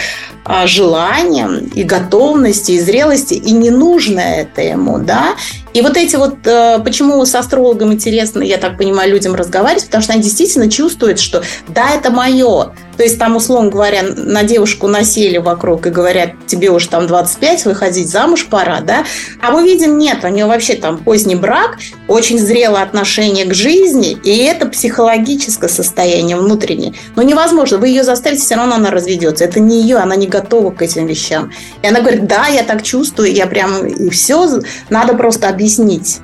а, 0.47 0.67
желания 0.67 1.49
и 1.73 1.83
готовности, 1.83 2.73
и 2.73 2.79
зрелости, 2.79 3.33
и 3.33 3.51
не 3.51 3.71
нужно 3.71 4.19
это 4.19 4.61
ему, 4.61 4.99
да. 4.99 5.35
И 5.73 5.81
вот 5.81 5.97
эти 5.97 6.15
вот, 6.17 6.45
э, 6.45 6.79
почему 6.85 7.25
с 7.25 7.33
астрологом 7.33 7.91
интересно, 7.91 8.43
я 8.43 8.57
так 8.57 8.77
понимаю, 8.77 9.11
людям 9.11 9.33
разговаривать, 9.33 9.85
потому 9.85 10.03
что 10.03 10.13
они 10.13 10.21
действительно 10.21 10.69
чувствуют, 10.69 11.19
что 11.19 11.41
да, 11.67 11.89
это 11.89 12.11
мое. 12.11 12.73
То 12.97 13.03
есть 13.03 13.19
там, 13.19 13.35
условно 13.35 13.69
говоря, 13.69 14.03
на 14.03 14.43
девушку 14.43 14.87
насели 14.87 15.37
вокруг 15.37 15.87
и 15.87 15.89
говорят, 15.89 16.31
тебе 16.47 16.69
уже 16.69 16.89
там 16.89 17.07
25, 17.07 17.65
выходить 17.65 18.09
замуж 18.09 18.47
пора, 18.49 18.81
да? 18.81 19.03
А 19.41 19.51
мы 19.51 19.63
видим, 19.63 19.97
нет, 19.97 20.23
у 20.23 20.27
нее 20.27 20.45
вообще 20.45 20.75
там 20.75 20.97
поздний 20.97 21.35
брак, 21.35 21.77
очень 22.07 22.39
зрелое 22.39 22.83
отношение 22.83 23.45
к 23.45 23.53
жизни, 23.53 24.17
и 24.23 24.37
это 24.37 24.67
психологическое 24.67 25.69
состояние 25.69 26.37
внутреннее. 26.37 26.93
Но 27.15 27.21
невозможно, 27.21 27.77
вы 27.77 27.89
ее 27.89 28.03
заставите, 28.03 28.41
все 28.41 28.55
равно 28.55 28.75
она 28.75 28.91
разведется. 28.91 29.43
Это 29.43 29.59
не 29.59 29.81
ее, 29.81 29.97
она 29.97 30.15
не 30.15 30.27
готова 30.27 30.71
к 30.71 30.81
этим 30.81 31.05
вещам. 31.05 31.51
И 31.81 31.87
она 31.87 31.99
говорит, 32.01 32.27
да, 32.27 32.47
я 32.47 32.63
так 32.63 32.83
чувствую, 32.83 33.33
я 33.33 33.45
прям, 33.47 33.85
и 33.85 34.09
все, 34.09 34.61
надо 34.89 35.15
просто 35.15 35.49
объяснить 35.49 35.65
объяснить 35.65 36.19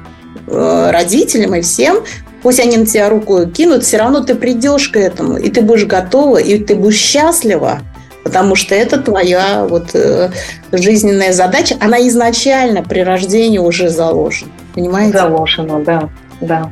э, 0.47 0.91
родителям 0.91 1.55
и 1.55 1.61
всем, 1.61 2.03
пусть 2.42 2.60
они 2.60 2.78
на 2.78 2.86
тебя 2.86 3.10
руку 3.10 3.46
кинут, 3.48 3.84
все 3.84 3.98
равно 3.98 4.22
ты 4.22 4.36
придешь 4.36 4.89
к 4.89 4.98
этому, 4.98 5.38
и 5.38 5.50
ты 5.50 5.62
будешь 5.62 5.86
готова, 5.86 6.38
и 6.38 6.58
ты 6.60 6.76
будешь 6.76 6.98
счастлива, 6.98 7.80
потому 8.24 8.56
что 8.56 8.76
это 8.76 9.00
твоя 9.00 9.66
вот 9.68 9.92
э, 9.94 10.32
жизненная 10.72 11.34
задача, 11.34 11.76
она 11.80 12.00
изначально 12.08 12.84
при 12.84 13.02
рождении 13.02 13.60
уже 13.60 13.89
заложена, 13.89 14.52
понимаете? 14.74 15.18
Заложена, 15.18 15.84
да, 15.84 16.10
да. 16.39 16.72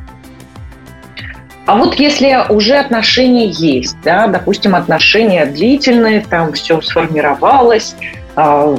А 1.66 1.76
вот 1.76 1.94
если 1.96 2.36
уже 2.48 2.76
отношения 2.76 3.46
есть, 3.46 3.96
да, 4.02 4.26
допустим, 4.26 4.74
отношения 4.74 5.46
длительные, 5.46 6.24
там 6.28 6.52
все 6.52 6.80
сформировалось, 6.80 7.94
а, 8.34 8.76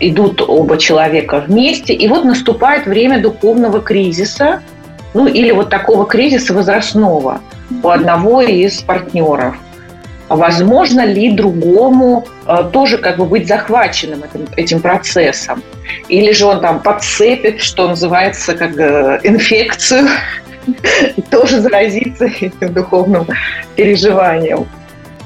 идут 0.00 0.42
оба 0.46 0.78
человека 0.78 1.44
вместе, 1.46 1.92
и 1.92 2.08
вот 2.08 2.24
наступает 2.24 2.86
время 2.86 3.20
духовного 3.20 3.80
кризиса, 3.80 4.62
ну 5.14 5.26
или 5.26 5.52
вот 5.52 5.70
такого 5.70 6.06
кризиса 6.06 6.52
возрастного 6.52 7.40
у 7.82 7.88
одного 7.88 8.42
из 8.42 8.82
партнеров. 8.82 9.56
Возможно 10.28 11.04
ли 11.04 11.30
другому 11.30 12.26
э, 12.46 12.70
тоже 12.72 12.98
как 12.98 13.18
бы 13.18 13.26
быть 13.26 13.46
захваченным 13.46 14.24
этим, 14.24 14.46
этим 14.56 14.80
процессом? 14.80 15.62
Или 16.08 16.32
же 16.32 16.46
он 16.46 16.60
там 16.60 16.80
подцепит, 16.80 17.60
что 17.60 17.88
называется, 17.88 18.54
как 18.54 18.76
э, 18.76 19.20
инфекцию, 19.22 20.08
тоже 21.30 21.60
заразиться 21.60 22.24
этим 22.24 22.52
духовным 22.72 23.26
переживанием? 23.76 24.66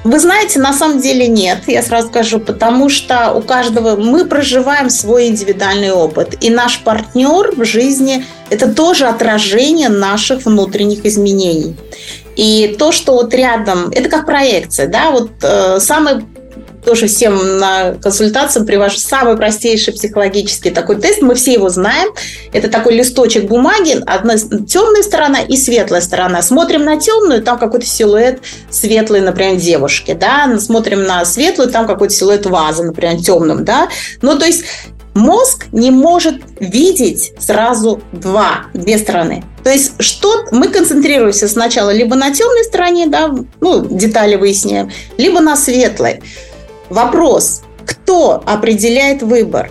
Вы 0.05 0.21
знаете, 0.21 0.61
на 0.61 0.73
самом 0.73 1.01
деле 1.01 1.27
нет, 1.27 1.65
я 1.67 1.83
сразу 1.83 2.09
скажу, 2.09 2.39
потому 2.39 2.89
что 2.89 3.33
у 3.33 3.43
каждого 3.43 3.97
мы 3.97 4.25
проживаем 4.25 4.91
свой 4.91 5.27
индивидуальный 5.27 5.91
опыт, 5.91 6.37
и 6.41 6.51
наш 6.51 6.81
партнер 6.81 7.53
в 7.57 7.65
жизни– 7.65 8.25
это 8.51 8.73
тоже 8.73 9.07
отражение 9.07 9.89
наших 9.89 10.47
внутренних 10.47 11.05
изменений. 11.05 11.77
И 12.37 12.77
то, 12.79 12.93
что 12.93 13.15
вот 13.15 13.35
рядом, 13.35 13.91
это 13.91 14.09
как 14.09 14.25
проекция, 14.25 14.87
да, 14.87 15.11
вот 15.11 15.31
э, 15.43 15.81
самый 15.81 16.25
тоже 16.85 17.07
всем 17.07 17.59
на 17.59 17.95
консультацию 17.95 18.65
привожу 18.65 18.99
самый 18.99 19.37
простейший 19.37 19.93
психологический 19.93 20.71
такой 20.71 20.97
тест. 20.97 21.23
Мы 21.23 21.35
все 21.35 21.53
его 21.53 21.69
знаем. 21.69 22.11
Это 22.53 22.69
такой 22.69 22.95
листочек 22.95 23.45
бумаги, 23.45 24.03
одна 24.07 24.37
темная 24.37 25.03
сторона 25.03 25.41
и 25.41 25.57
светлая 25.57 26.01
сторона. 26.01 26.43
Смотрим 26.43 26.85
на 26.85 26.99
темную, 26.99 27.43
там 27.43 27.59
какой-то 27.59 27.87
силуэт 27.87 28.41
светлый, 28.71 29.21
например, 29.21 29.57
девушки, 29.57 30.15
да. 30.15 30.59
Смотрим 30.59 31.05
на 31.05 31.25
светлую, 31.25 31.71
там 31.71 31.87
какой-то 31.87 32.15
силуэт 32.15 32.47
вазы, 32.47 32.85
например, 32.85 33.23
темным, 33.23 33.65
да. 33.65 33.89
Ну, 34.23 34.39
то 34.39 34.47
есть 34.47 34.65
мозг 35.15 35.67
не 35.73 35.91
может 35.91 36.37
видеть 36.61 37.33
сразу 37.39 38.01
два, 38.13 38.67
две 38.73 38.99
стороны. 38.99 39.45
То 39.65 39.71
есть 39.71 39.93
что 39.99 40.47
мы 40.53 40.69
концентрируемся 40.69 41.49
сначала 41.49 41.91
либо 41.91 42.17
на 42.17 42.33
темной 42.33 42.65
стороне, 42.65 43.07
да, 43.07 43.35
ну, 43.61 43.85
детали 43.85 44.37
выясняем, 44.37 44.91
либо 45.19 45.41
на 45.41 45.57
светлой. 45.57 46.23
Вопрос, 46.91 47.63
кто 47.87 48.43
определяет 48.47 49.23
выбор? 49.23 49.71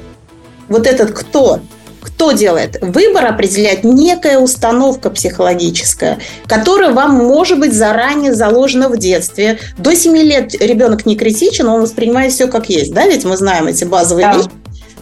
Вот 0.70 0.86
этот 0.86 1.12
кто? 1.12 1.60
Кто 2.02 2.32
делает? 2.32 2.78
Выбор 2.82 3.26
определяет 3.26 3.84
некая 3.84 4.40
установка 4.40 5.10
психологическая, 5.10 6.20
которая 6.46 6.92
вам 6.92 7.16
может 7.16 7.60
быть 7.60 7.74
заранее 7.74 8.34
заложена 8.34 8.90
в 8.90 8.98
детстве. 8.98 9.60
До 9.78 9.96
7 9.96 10.16
лет 10.18 10.54
ребенок 10.62 11.06
не 11.06 11.16
критичен, 11.16 11.68
он 11.68 11.82
воспринимает 11.82 12.32
все 12.32 12.48
как 12.48 12.70
есть. 12.70 12.94
Да, 12.94 13.06
ведь 13.08 13.26
мы 13.26 13.36
знаем 13.36 13.68
эти 13.68 13.84
базовые 13.84 14.28
да. 14.28 14.38
вещи. 14.38 14.50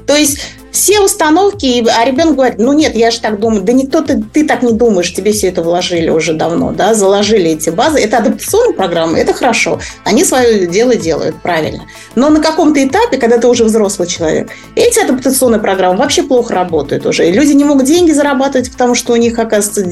То 0.07 0.15
есть 0.15 0.39
все 0.75 0.99
установки, 0.99 1.85
а 1.89 2.05
ребенок 2.05 2.35
говорит, 2.35 2.59
ну 2.59 2.73
нет, 2.73 2.95
я 2.95 3.09
же 3.09 3.21
так 3.21 3.39
думаю, 3.39 3.61
да 3.61 3.71
никто 3.71 4.01
ты, 4.01 4.21
ты 4.21 4.45
так 4.45 4.61
не 4.61 4.73
думаешь, 4.73 5.11
тебе 5.13 5.31
все 5.31 5.47
это 5.47 5.63
вложили 5.63 6.09
уже 6.09 6.33
давно, 6.33 6.71
да, 6.71 6.93
заложили 6.93 7.51
эти 7.51 7.69
базы. 7.69 7.99
Это 7.99 8.17
адаптационная 8.17 8.73
программа, 8.73 9.17
это 9.17 9.33
хорошо, 9.33 9.79
они 10.03 10.25
свое 10.25 10.67
дело 10.67 10.95
делают 10.95 11.41
правильно. 11.41 11.85
Но 12.15 12.29
на 12.29 12.41
каком-то 12.41 12.85
этапе, 12.85 13.17
когда 13.17 13.37
ты 13.37 13.47
уже 13.47 13.63
взрослый 13.63 14.07
человек, 14.07 14.49
эти 14.75 14.99
адаптационные 14.99 15.61
программы 15.61 15.97
вообще 15.97 16.23
плохо 16.23 16.53
работают 16.53 17.05
уже. 17.05 17.27
И 17.27 17.31
люди 17.31 17.53
не 17.53 17.63
могут 17.63 17.85
деньги 17.85 18.11
зарабатывать, 18.11 18.71
потому 18.71 18.95
что 18.95 19.13
у 19.13 19.15
них, 19.15 19.39
оказывается, 19.39 19.83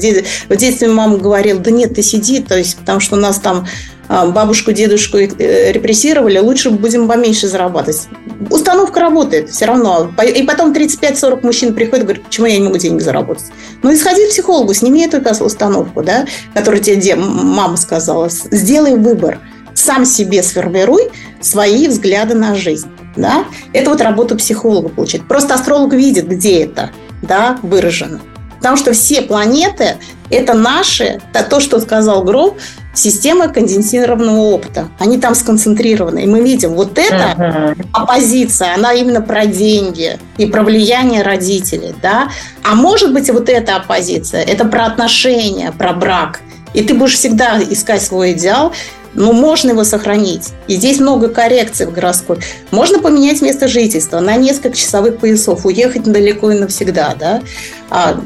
в 0.48 0.56
детстве 0.56 0.88
мама 0.88 1.16
говорила, 1.16 1.60
да 1.60 1.70
нет, 1.70 1.94
ты 1.94 2.02
сиди, 2.02 2.40
то 2.40 2.56
есть, 2.56 2.76
потому 2.76 3.00
что 3.00 3.16
у 3.16 3.18
нас 3.18 3.38
там 3.38 3.66
бабушку, 4.08 4.72
дедушку 4.72 5.16
э, 5.18 5.72
репрессировали, 5.72 6.38
лучше 6.38 6.70
будем 6.70 7.08
поменьше 7.08 7.48
зарабатывать. 7.48 8.08
Установка 8.50 9.00
работает 9.00 9.50
все 9.50 9.64
равно. 9.64 10.10
И 10.22 10.42
потом 10.42 10.72
35-40 10.72 11.44
мужчин 11.44 11.74
приходят 11.74 12.04
и 12.04 12.06
говорят, 12.06 12.24
почему 12.24 12.46
я 12.46 12.58
не 12.58 12.64
могу 12.64 12.76
деньги 12.76 13.02
заработать. 13.02 13.46
Ну, 13.82 13.94
сходи 13.96 14.26
к 14.26 14.30
психологу, 14.30 14.74
сними 14.74 15.06
эту 15.06 15.44
установку, 15.44 16.02
да, 16.02 16.26
которую 16.52 16.82
тебе 16.82 17.16
мама 17.16 17.76
сказала. 17.76 18.28
Сделай 18.28 18.96
выбор. 18.96 19.38
Сам 19.74 20.04
себе 20.04 20.42
сформируй 20.42 21.10
свои 21.40 21.88
взгляды 21.88 22.34
на 22.34 22.54
жизнь. 22.54 22.88
Да? 23.16 23.44
Это 23.72 23.90
вот 23.90 24.00
работа 24.00 24.36
психолога 24.36 24.88
получает. 24.88 25.26
Просто 25.26 25.54
астролог 25.54 25.92
видит, 25.94 26.28
где 26.28 26.62
это 26.62 26.90
да, 27.22 27.58
выражено. 27.62 28.20
Потому 28.58 28.76
что 28.76 28.92
все 28.92 29.20
планеты– 29.20 29.96
это 30.30 30.54
наши, 30.54 31.20
то, 31.50 31.60
что 31.60 31.80
сказал 31.80 32.24
Гров, 32.24 32.54
система 32.94 33.48
конденсированного 33.48 34.40
опыта. 34.40 34.88
Они 34.98 35.18
там 35.18 35.34
сконцентрированы. 35.34 36.24
И 36.24 36.26
мы 36.26 36.40
видим, 36.40 36.74
вот 36.74 36.98
эта 36.98 37.34
uh-huh. 37.36 37.86
оппозиция, 37.92 38.74
она 38.74 38.92
именно 38.92 39.20
про 39.20 39.46
деньги 39.46 40.18
и 40.36 40.46
про 40.46 40.62
влияние 40.62 41.22
родителей. 41.22 41.94
Да? 42.02 42.28
А 42.62 42.74
может 42.74 43.12
быть, 43.12 43.30
вот 43.30 43.48
эта 43.48 43.76
оппозиция, 43.76 44.42
это 44.42 44.64
про 44.64 44.86
отношения, 44.86 45.72
про 45.72 45.92
брак. 45.92 46.40
И 46.72 46.82
ты 46.82 46.94
будешь 46.94 47.14
всегда 47.14 47.60
искать 47.62 48.02
свой 48.02 48.32
идеал, 48.32 48.72
но 49.14 49.32
можно 49.32 49.70
его 49.70 49.84
сохранить. 49.84 50.50
И 50.68 50.74
здесь 50.74 50.98
много 50.98 51.28
коррекций 51.28 51.86
в 51.86 51.92
гороскопе. 51.92 52.42
Можно 52.70 52.98
поменять 52.98 53.42
место 53.42 53.68
жительства 53.68 54.20
на 54.20 54.36
несколько 54.36 54.76
часовых 54.76 55.18
поясов, 55.18 55.64
уехать 55.64 56.04
далеко 56.04 56.50
и 56.50 56.58
навсегда. 56.58 57.14
Да? 57.18 57.42
А, 57.90 58.20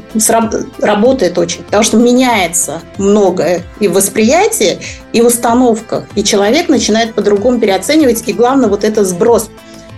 работает 0.79 1.37
очень, 1.37 1.63
потому 1.63 1.83
что 1.83 1.97
меняется 1.97 2.81
многое 2.97 3.63
и 3.79 3.87
в 3.87 3.93
восприятии, 3.93 4.79
и 5.13 5.21
в 5.21 5.27
установках. 5.27 6.05
И 6.15 6.23
человек 6.23 6.69
начинает 6.69 7.13
по-другому 7.13 7.59
переоценивать. 7.59 8.23
И 8.27 8.33
главное, 8.33 8.69
вот 8.69 8.83
это 8.83 9.05
сброс. 9.05 9.49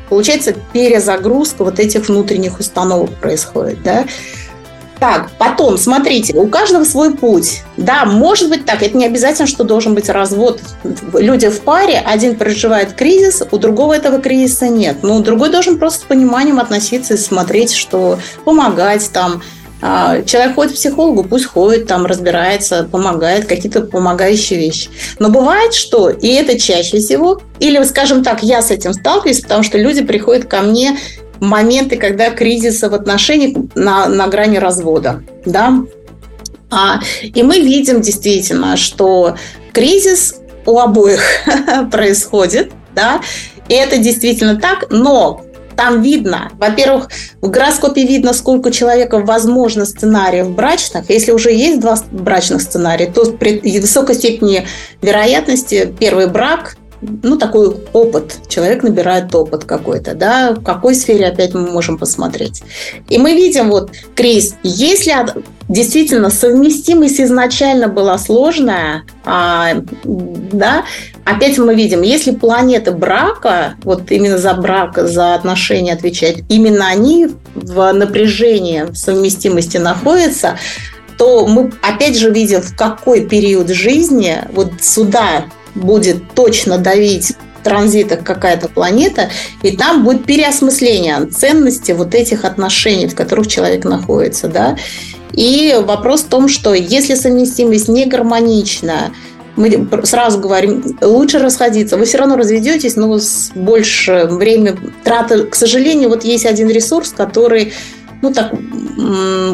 Получается, 0.09 0.53
перезагрузка 0.73 1.63
вот 1.63 1.79
этих 1.79 2.09
внутренних 2.09 2.59
установок 2.59 3.11
происходит. 3.11 3.81
Да? 3.81 4.05
Так, 5.01 5.31
потом, 5.39 5.79
смотрите, 5.79 6.31
у 6.35 6.45
каждого 6.45 6.83
свой 6.83 7.15
путь. 7.15 7.63
Да, 7.75 8.05
может 8.05 8.49
быть 8.49 8.65
так, 8.65 8.83
это 8.83 8.95
не 8.95 9.07
обязательно, 9.07 9.47
что 9.47 9.63
должен 9.63 9.95
быть 9.95 10.09
развод. 10.09 10.61
Люди 11.15 11.49
в 11.49 11.61
паре, 11.61 11.97
один 11.97 12.35
переживает 12.35 12.93
кризис, 12.93 13.41
у 13.49 13.57
другого 13.57 13.93
этого 13.93 14.19
кризиса 14.21 14.67
нет. 14.67 14.97
Но 15.01 15.19
другой 15.21 15.49
должен 15.49 15.79
просто 15.79 16.01
с 16.01 16.03
пониманием 16.03 16.59
относиться 16.59 17.15
и 17.15 17.17
смотреть, 17.17 17.73
что 17.73 18.19
помогать 18.45 19.09
там, 19.11 19.41
а, 19.81 20.21
Человек 20.21 20.53
ходит 20.53 20.73
к 20.73 20.75
психологу, 20.75 21.23
пусть 21.23 21.45
ходит, 21.45 21.87
там 21.87 22.05
разбирается, 22.05 22.87
помогает, 22.91 23.47
какие-то 23.47 23.81
помогающие 23.81 24.59
вещи. 24.59 24.91
Но 25.17 25.29
бывает, 25.29 25.73
что, 25.73 26.09
и 26.09 26.27
это 26.27 26.59
чаще 26.59 26.99
всего, 26.99 27.41
или, 27.59 27.81
скажем 27.83 28.23
так, 28.23 28.43
я 28.43 28.61
с 28.61 28.69
этим 28.69 28.93
сталкиваюсь, 28.93 29.41
потому 29.41 29.63
что 29.63 29.79
люди 29.79 30.03
приходят 30.03 30.45
ко 30.45 30.61
мне 30.61 30.99
моменты, 31.41 31.97
когда 31.97 32.29
кризиса 32.29 32.89
в 32.89 32.93
отношениях 32.93 33.57
на, 33.75 34.07
на 34.07 34.27
грани 34.27 34.57
развода. 34.57 35.23
Да? 35.45 35.83
А, 36.69 37.01
и 37.21 37.43
мы 37.43 37.59
видим 37.59 37.99
действительно, 37.99 38.77
что 38.77 39.35
кризис 39.73 40.35
у 40.65 40.79
обоих 40.79 41.21
происходит, 41.91 42.71
да, 42.95 43.21
и 43.67 43.73
это 43.73 43.97
действительно 43.97 44.55
так, 44.55 44.85
но 44.89 45.43
там 45.75 46.01
видно, 46.01 46.51
во-первых, 46.59 47.09
в 47.41 47.49
гороскопе 47.49 48.05
видно, 48.05 48.33
сколько 48.33 48.71
человека 48.71 49.19
возможно 49.19 49.85
сценариев 49.85 50.49
брачных. 50.51 51.09
Если 51.09 51.31
уже 51.31 51.51
есть 51.51 51.79
два 51.79 51.97
брачных 52.11 52.61
сценария, 52.61 53.07
то 53.07 53.25
при 53.31 53.59
высокой 53.79 54.15
степени 54.15 54.67
вероятности 55.01 55.91
первый 55.99 56.27
брак 56.27 56.75
ну, 57.01 57.37
такой 57.37 57.75
опыт. 57.93 58.39
Человек 58.47 58.83
набирает 58.83 59.33
опыт 59.33 59.65
какой-то, 59.65 60.13
да, 60.13 60.53
в 60.53 60.63
какой 60.63 60.95
сфере 60.95 61.27
опять 61.27 61.53
мы 61.53 61.69
можем 61.71 61.97
посмотреть. 61.97 62.63
И 63.09 63.17
мы 63.17 63.33
видим 63.33 63.69
вот, 63.69 63.91
Крис, 64.15 64.55
если 64.63 65.13
действительно 65.67 66.29
совместимость 66.29 67.19
изначально 67.21 67.87
была 67.87 68.17
сложная, 68.17 69.03
а, 69.25 69.71
да, 70.03 70.85
опять 71.25 71.57
мы 71.57 71.73
видим, 71.75 72.01
если 72.01 72.31
планета 72.31 72.91
брака, 72.91 73.75
вот 73.83 74.11
именно 74.11 74.37
за 74.37 74.53
брак, 74.53 74.97
за 74.97 75.33
отношения 75.33 75.93
отвечает, 75.93 76.43
именно 76.49 76.87
они 76.87 77.29
в 77.55 77.91
напряжении 77.93 78.93
совместимости 78.93 79.77
находятся, 79.77 80.59
то 81.17 81.47
мы 81.47 81.71
опять 81.81 82.17
же 82.17 82.31
видим, 82.31 82.61
в 82.61 82.75
какой 82.75 83.25
период 83.25 83.69
жизни 83.69 84.39
вот 84.51 84.71
сюда 84.81 85.45
будет 85.75 86.33
точно 86.33 86.77
давить 86.77 87.33
транзитах 87.63 88.23
какая-то 88.23 88.67
планета, 88.67 89.29
и 89.61 89.75
там 89.77 90.03
будет 90.03 90.25
переосмысление 90.25 91.25
ценности 91.27 91.91
вот 91.91 92.15
этих 92.15 92.45
отношений, 92.45 93.07
в 93.07 93.15
которых 93.15 93.47
человек 93.47 93.85
находится, 93.85 94.47
да. 94.47 94.77
И 95.33 95.77
вопрос 95.79 96.21
в 96.21 96.27
том, 96.27 96.49
что 96.49 96.73
если 96.73 97.15
совместимость 97.15 97.87
не 97.87 98.05
гармонична, 98.05 99.13
мы 99.55 99.87
сразу 100.03 100.39
говорим, 100.39 100.97
лучше 101.01 101.39
расходиться. 101.39 101.97
Вы 101.97 102.05
все 102.05 102.17
равно 102.17 102.35
разведетесь, 102.35 102.95
но 102.95 103.19
с 103.19 103.51
больше 103.53 104.27
время 104.29 104.77
траты. 105.03 105.43
К 105.43 105.55
сожалению, 105.55 106.09
вот 106.09 106.23
есть 106.23 106.45
один 106.45 106.69
ресурс, 106.69 107.13
который 107.15 107.73
ну, 108.21 108.31
так, 108.33 108.53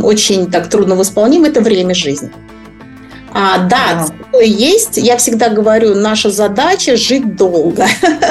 очень 0.03 0.51
так 0.51 0.69
трудно 0.69 0.95
восполним, 0.95 1.45
это 1.45 1.61
время 1.61 1.95
жизни. 1.95 2.31
А, 3.33 3.59
да, 3.59 4.07
такое 4.07 4.45
есть. 4.45 4.97
Я 4.97 5.17
всегда 5.17 5.49
говорю, 5.49 5.95
наша 5.95 6.29
задача 6.29 6.95
жить 6.95 7.35
долго. 7.35 7.87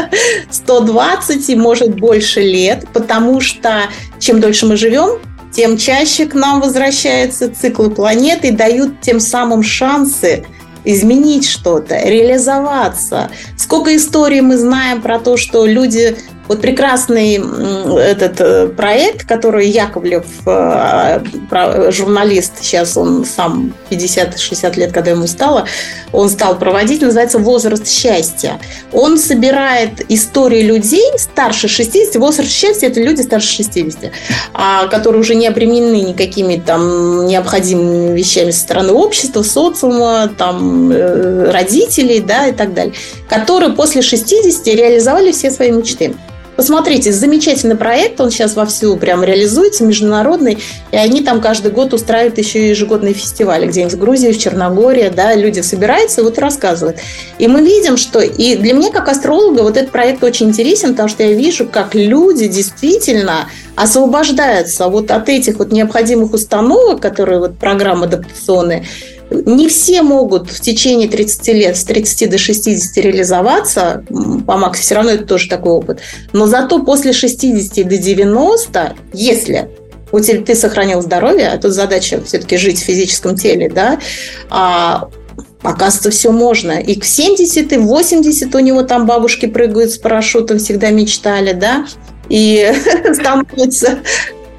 120 0.50 1.50
и 1.50 1.54
может 1.54 1.94
больше 1.98 2.40
лет, 2.40 2.86
потому 2.92 3.40
что 3.40 3.82
чем 4.18 4.40
дольше 4.40 4.66
мы 4.66 4.76
живем, 4.76 5.20
тем 5.52 5.78
чаще 5.78 6.26
к 6.26 6.34
нам 6.34 6.60
возвращаются 6.60 7.52
циклы 7.52 7.90
планеты 7.90 8.48
и 8.48 8.52
дают 8.52 9.00
тем 9.00 9.20
самым 9.20 9.62
шансы 9.62 10.44
изменить 10.84 11.48
что-то, 11.48 11.98
реализоваться. 12.08 13.30
Сколько 13.56 13.94
историй 13.96 14.40
мы 14.40 14.56
знаем 14.56 15.02
про 15.02 15.18
то, 15.18 15.36
что 15.36 15.66
люди 15.66 16.16
вот 16.48 16.60
прекрасный 16.60 17.34
этот 17.36 18.40
э, 18.40 18.68
проект, 18.68 19.26
который 19.26 19.68
Яковлев, 19.68 20.26
э, 20.46 21.20
журналист, 21.90 22.52
сейчас 22.60 22.96
он 22.96 23.24
сам 23.24 23.72
50-60 23.90 24.78
лет, 24.78 24.92
когда 24.92 25.10
ему 25.12 25.26
стало, 25.26 25.66
он 26.12 26.28
стал 26.28 26.58
проводить, 26.58 27.02
называется 27.02 27.38
«Возраст 27.38 27.86
счастья». 27.86 28.58
Он 28.92 29.18
собирает 29.18 30.10
истории 30.10 30.62
людей 30.62 31.06
старше 31.18 31.68
60, 31.68 32.16
возраст 32.16 32.50
счастья– 32.50 32.86
это 32.88 33.00
люди 33.00 33.22
старше 33.22 33.48
60, 33.48 34.12
а, 34.54 34.86
которые 34.86 35.20
уже 35.20 35.34
не 35.34 35.46
обременены 35.46 36.00
никакими 36.00 36.56
там 36.56 37.26
необходимыми 37.26 38.16
вещами 38.16 38.50
со 38.50 38.60
стороны 38.60 38.92
общества, 38.92 39.42
социума, 39.42 40.30
там, 40.36 40.90
э, 40.92 41.50
родителей 41.50 42.20
да, 42.20 42.48
и 42.48 42.52
так 42.52 42.74
далее, 42.74 42.94
которые 43.28 43.72
после 43.72 44.02
60 44.02 44.66
реализовали 44.66 45.32
все 45.32 45.50
свои 45.50 45.70
мечты. 45.70 46.14
Посмотрите, 46.56 47.12
замечательный 47.12 47.76
проект, 47.76 48.18
он 48.20 48.30
сейчас 48.30 48.56
вовсю 48.56 48.96
прям 48.96 49.22
реализуется, 49.22 49.84
международный, 49.84 50.58
и 50.90 50.96
они 50.96 51.22
там 51.22 51.42
каждый 51.42 51.70
год 51.70 51.92
устраивают 51.92 52.38
еще 52.38 52.70
ежегодные 52.70 53.12
фестивали, 53.12 53.66
где-нибудь 53.66 53.94
в 53.94 53.98
Грузии, 53.98 54.32
в 54.32 54.38
Черногории, 54.38 55.12
да, 55.14 55.34
люди 55.34 55.60
собираются 55.60 56.22
и 56.22 56.24
вот 56.24 56.38
рассказывают. 56.38 56.98
И 57.38 57.46
мы 57.46 57.60
видим, 57.60 57.98
что, 57.98 58.20
и 58.20 58.56
для 58.56 58.72
меня 58.72 58.90
как 58.90 59.08
астролога 59.08 59.60
вот 59.60 59.76
этот 59.76 59.90
проект 59.90 60.24
очень 60.24 60.48
интересен, 60.48 60.90
потому 60.90 61.10
что 61.10 61.22
я 61.22 61.32
вижу, 61.32 61.66
как 61.66 61.94
люди 61.94 62.48
действительно 62.48 63.48
освобождаются 63.74 64.88
вот 64.88 65.10
от 65.10 65.28
этих 65.28 65.58
вот 65.58 65.72
необходимых 65.72 66.32
установок, 66.32 67.00
которые 67.00 67.38
вот 67.38 67.58
программы 67.58 68.06
адаптационные, 68.06 68.86
не 69.30 69.68
все 69.68 70.02
могут 70.02 70.50
в 70.50 70.60
течение 70.60 71.08
30 71.08 71.48
лет, 71.48 71.76
с 71.76 71.84
30 71.84 72.30
до 72.30 72.38
60 72.38 72.96
реализоваться, 73.04 74.04
по 74.46 74.56
Максу 74.56 74.82
все 74.82 74.94
равно 74.94 75.12
это 75.12 75.24
тоже 75.24 75.48
такой 75.48 75.72
опыт. 75.72 76.00
Но 76.32 76.46
зато 76.46 76.82
после 76.82 77.12
60 77.12 77.86
до 77.88 77.96
90, 77.96 78.96
если 79.12 79.70
у 80.12 80.20
тебя, 80.20 80.42
ты 80.42 80.54
сохранил 80.54 81.02
здоровье, 81.02 81.48
а 81.48 81.58
тут 81.58 81.72
задача 81.72 82.22
все-таки 82.24 82.56
жить 82.56 82.80
в 82.80 82.84
физическом 82.84 83.36
теле, 83.36 83.68
да, 83.68 83.98
а, 84.50 85.08
Оказывается, 85.62 86.10
все 86.10 86.30
можно. 86.30 86.78
И 86.78 86.94
к 86.94 87.04
70, 87.04 87.72
и 87.72 87.76
80 87.76 88.54
у 88.54 88.58
него 88.60 88.82
там 88.82 89.04
бабушки 89.04 89.46
прыгают 89.46 89.90
с 89.90 89.98
парашютом, 89.98 90.58
всегда 90.58 90.90
мечтали, 90.90 91.54
да, 91.54 91.86
и 92.28 92.72
становятся 93.12 93.98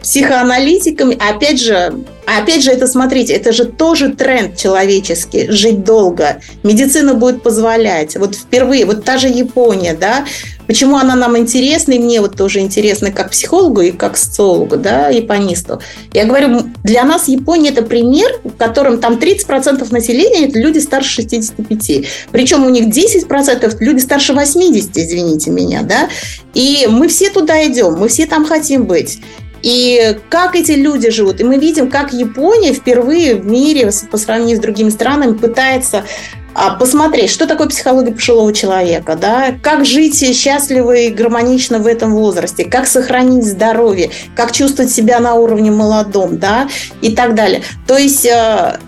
психоаналитиками. 0.08 1.18
Опять 1.20 1.60
же, 1.60 1.94
опять 2.26 2.64
же, 2.64 2.72
это, 2.72 2.88
смотрите, 2.88 3.34
это 3.34 3.52
же 3.52 3.66
тоже 3.66 4.14
тренд 4.14 4.56
человеческий, 4.56 5.52
жить 5.52 5.84
долго. 5.84 6.42
Медицина 6.64 7.14
будет 7.14 7.44
позволять. 7.44 8.16
Вот 8.16 8.34
впервые, 8.34 8.86
вот 8.86 9.04
та 9.04 9.18
же 9.18 9.28
Япония, 9.28 9.94
да, 10.00 10.26
почему 10.66 10.96
она 10.96 11.16
нам 11.16 11.38
интересна, 11.38 11.92
и 11.92 12.00
мне 12.00 12.22
вот 12.22 12.38
тоже 12.38 12.60
интересно 12.60 13.12
как 13.12 13.32
психологу 13.32 13.82
и 13.82 13.92
как 13.92 14.16
социологу, 14.16 14.78
да, 14.78 15.10
японисту. 15.10 15.82
Я 16.14 16.24
говорю, 16.24 16.62
для 16.86 17.04
нас 17.04 17.28
Япония– 17.28 17.70
это 17.72 17.82
пример, 17.82 18.32
в 18.46 18.56
котором 18.56 19.02
там 19.02 19.16
30% 19.16 19.92
населения– 19.92 20.48
это 20.48 20.58
люди 20.58 20.80
старше 20.80 21.16
65. 21.16 22.08
Причем 22.32 22.66
у 22.66 22.70
них 22.70 22.86
10% 22.86 23.76
люди 23.82 24.00
старше 24.00 24.32
80, 24.32 24.98
извините 24.98 25.52
меня, 25.52 25.82
да. 25.82 26.08
И 26.54 26.88
мы 26.90 27.10
все 27.10 27.30
туда 27.30 27.62
идем, 27.68 27.96
мы 27.96 28.08
все 28.08 28.26
там 28.26 28.46
хотим 28.46 28.86
быть. 28.86 29.20
И 29.68 30.18
как 30.30 30.56
эти 30.56 30.72
люди 30.72 31.10
живут. 31.10 31.42
И 31.42 31.44
мы 31.44 31.58
видим, 31.58 31.90
как 31.90 32.14
Япония 32.14 32.72
впервые 32.72 33.36
в 33.36 33.46
мире 33.46 33.92
по 34.10 34.16
сравнению 34.16 34.56
с 34.56 34.62
другими 34.62 34.90
странами 34.90 35.34
пытается 35.34 36.06
а, 36.54 36.76
посмотреть, 36.76 37.32
что 37.32 37.48
такое 37.48 37.68
психология 37.68 38.14
пожилого 38.14 38.54
человека, 38.54 39.18
да, 39.20 39.56
как 39.62 39.86
жить 39.86 40.18
счастливо 40.34 40.94
и 40.94 41.10
гармонично 41.10 41.80
в 41.80 41.86
этом 41.86 42.16
возрасте, 42.16 42.64
как 42.64 42.88
сохранить 42.88 43.46
здоровье, 43.46 44.10
как 44.38 44.54
чувствовать 44.54 44.90
себя 44.90 45.20
на 45.20 45.34
уровне 45.34 45.70
молодом, 45.70 46.40
да, 46.40 46.70
и 47.02 47.14
так 47.14 47.36
далее. 47.36 47.62
То 47.86 47.98
есть 47.98 48.26
э, 48.26 48.80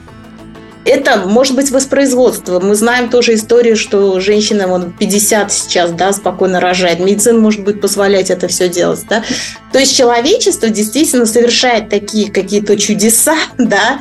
это 0.86 1.18
может 1.26 1.56
быть 1.56 1.72
воспроизводство. 1.72 2.60
Мы 2.60 2.76
знаем 2.76 3.10
тоже 3.10 3.36
историю, 3.36 3.76
что 3.76 4.20
женщина 4.20 4.68
вон, 4.68 4.92
50 4.92 5.52
сейчас 5.52 5.92
да, 5.92 6.14
спокойно 6.14 6.60
рожает. 6.60 7.00
Медицина 7.00 7.40
может 7.40 7.64
быть 7.64 7.82
позволять 7.82 8.30
это 8.30 8.48
все 8.48 8.70
делать. 8.70 9.06
Да? 9.10 9.24
То 9.72 9.80
есть 9.80 9.96
человечество 9.96 10.70
действительно 10.70 11.26
совершает 11.26 11.90
такие 11.90 12.32
какие-то 12.32 12.78
чудеса, 12.78 13.36
да, 13.58 14.00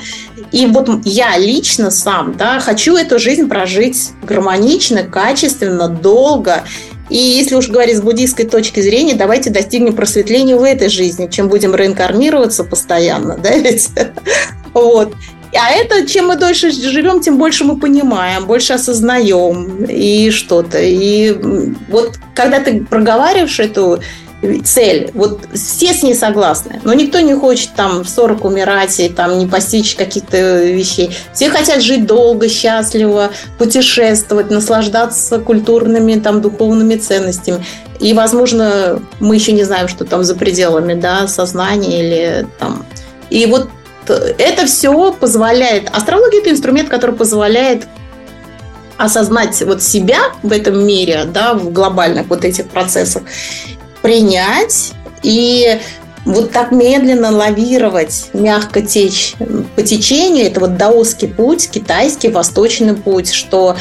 и 0.53 0.67
вот 0.67 0.89
я 1.05 1.37
лично 1.37 1.91
сам, 1.91 2.37
да, 2.37 2.61
хочу 2.61 2.97
эту 2.97 3.19
жизнь 3.19 3.49
прожить 3.49 4.11
гармонично, 4.23 5.03
качественно, 5.03 5.89
долго. 5.89 6.65
И 7.11 7.17
если 7.17 7.55
уж 7.55 7.69
говорить 7.69 7.97
с 7.97 8.01
буддийской 8.03 8.47
точки 8.47 8.81
зрения, 8.81 9.15
давайте 9.15 9.51
достигнем 9.51 9.95
просветления 9.95 10.57
в 10.57 10.63
этой 10.63 10.89
жизни, 10.89 11.29
чем 11.31 11.49
будем 11.49 11.75
реинкарнироваться 11.75 12.65
постоянно, 12.65 13.37
да, 13.43 13.51
ведь? 13.57 13.89
Вот. 14.75 15.15
А 15.55 15.71
это, 15.71 16.07
чем 16.07 16.29
мы 16.29 16.37
дольше 16.37 16.71
живем, 16.71 17.21
тем 17.21 17.39
больше 17.39 17.65
мы 17.65 17.79
понимаем, 17.79 18.47
больше 18.47 18.75
осознаем 18.75 19.85
и 19.85 20.31
что-то. 20.31 20.79
И 20.81 21.33
вот 21.89 22.19
когда 22.35 22.61
ты 22.61 22.85
проговариваешь 22.85 23.59
эту 23.61 24.01
цель, 24.65 25.11
вот 25.15 25.41
все 25.53 25.93
с 25.93 26.03
ней 26.03 26.15
согласны, 26.15 26.81
но 26.85 26.95
никто 26.95 27.19
не 27.21 27.35
хочет 27.35 27.71
там 27.75 28.05
в 28.05 28.09
40 28.09 28.45
умирать 28.45 29.01
и 29.01 29.09
там 29.09 29.39
не 29.39 29.47
постичь 29.47 29.97
каких-то 29.97 30.65
вещей. 30.65 31.11
Все 31.33 31.51
хотят 31.51 31.83
жить 31.83 32.07
долго, 32.07 32.49
счастливо, 32.49 33.31
путешествовать, 33.59 34.51
наслаждаться 34.51 35.39
культурными, 35.39 36.21
там, 36.21 36.41
духовными 36.41 36.97
ценностями. 36.97 37.65
И, 37.99 38.15
возможно, 38.15 39.03
мы 39.19 39.35
еще 39.35 39.51
не 39.51 39.65
знаем, 39.65 39.89
что 39.89 40.05
там 40.05 40.23
за 40.23 40.37
пределами, 40.37 40.95
да, 40.95 41.27
сознания 41.27 42.01
или 42.01 42.47
там. 42.61 42.85
И 43.31 43.45
вот 43.47 43.69
это 44.11 44.67
все 44.67 45.13
позволяет... 45.13 45.89
Астрология– 45.93 46.41
это 46.43 46.51
инструмент, 46.51 46.89
который 46.89 47.15
позволяет 47.15 47.87
осознать 48.97 49.63
вот 49.63 49.83
себя 49.83 50.19
в 50.43 50.53
этом 50.53 50.85
мире, 50.87 51.25
да, 51.33 51.55
в 51.55 51.73
глобальных 51.73 52.27
вот 52.29 52.45
этих 52.45 52.69
процессах, 52.69 53.23
принять 54.03 54.93
и 55.23 55.79
вот 56.25 56.51
так 56.53 56.73
медленно 56.73 57.31
лавировать, 57.31 58.29
мягко 58.35 58.83
течь 58.83 59.35
по 59.77 59.83
течению, 59.83 60.47
это 60.47 60.61
вот 60.61 60.77
даосский 60.77 61.29
путь, 61.29 61.71
китайский, 61.71 62.29
восточный 62.29 62.95
путь, 62.95 63.33
что 63.33 63.77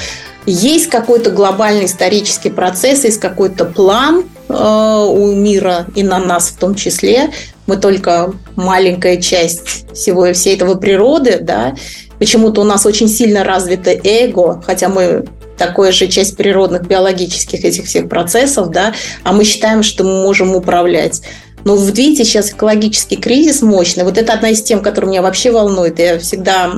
есть 0.45 0.87
какой-то 0.87 1.31
глобальный 1.31 1.85
исторический 1.85 2.49
процесс, 2.49 3.03
есть 3.03 3.19
какой-то 3.19 3.65
план 3.65 4.23
э, 4.47 4.53
у 4.53 5.33
мира 5.33 5.87
и 5.93 6.03
на 6.03 6.19
нас 6.19 6.47
в 6.49 6.57
том 6.57 6.73
числе. 6.75 7.31
Мы 7.67 7.77
только 7.77 8.33
маленькая 8.55 9.17
часть 9.17 9.93
всего 9.93 10.33
всей 10.33 10.55
этого 10.55 10.75
природы, 10.75 11.39
да. 11.41 11.75
Почему-то 12.17 12.61
у 12.61 12.63
нас 12.63 12.85
очень 12.85 13.07
сильно 13.07 13.43
развито 13.43 13.91
эго, 13.91 14.61
хотя 14.65 14.89
мы 14.89 15.25
такая 15.57 15.91
же 15.91 16.07
часть 16.07 16.37
природных 16.37 16.87
биологических 16.87 17.63
этих 17.65 17.85
всех 17.85 18.07
процессов, 18.09 18.69
да, 18.69 18.93
а 19.23 19.33
мы 19.33 19.43
считаем, 19.43 19.83
что 19.83 20.03
мы 20.03 20.23
можем 20.23 20.55
управлять. 20.55 21.21
Но 21.65 21.75
вот 21.75 21.97
видите, 21.97 22.23
сейчас 22.23 22.51
экологический 22.51 23.17
кризис 23.17 23.61
мощный. 23.61 24.03
Вот 24.03 24.17
это 24.17 24.31
одна 24.31 24.51
из 24.51 24.61
тем, 24.61 24.81
которая 24.81 25.11
меня 25.11 25.21
вообще 25.21 25.51
волнует. 25.51 25.99
Я 25.99 26.17
всегда 26.19 26.71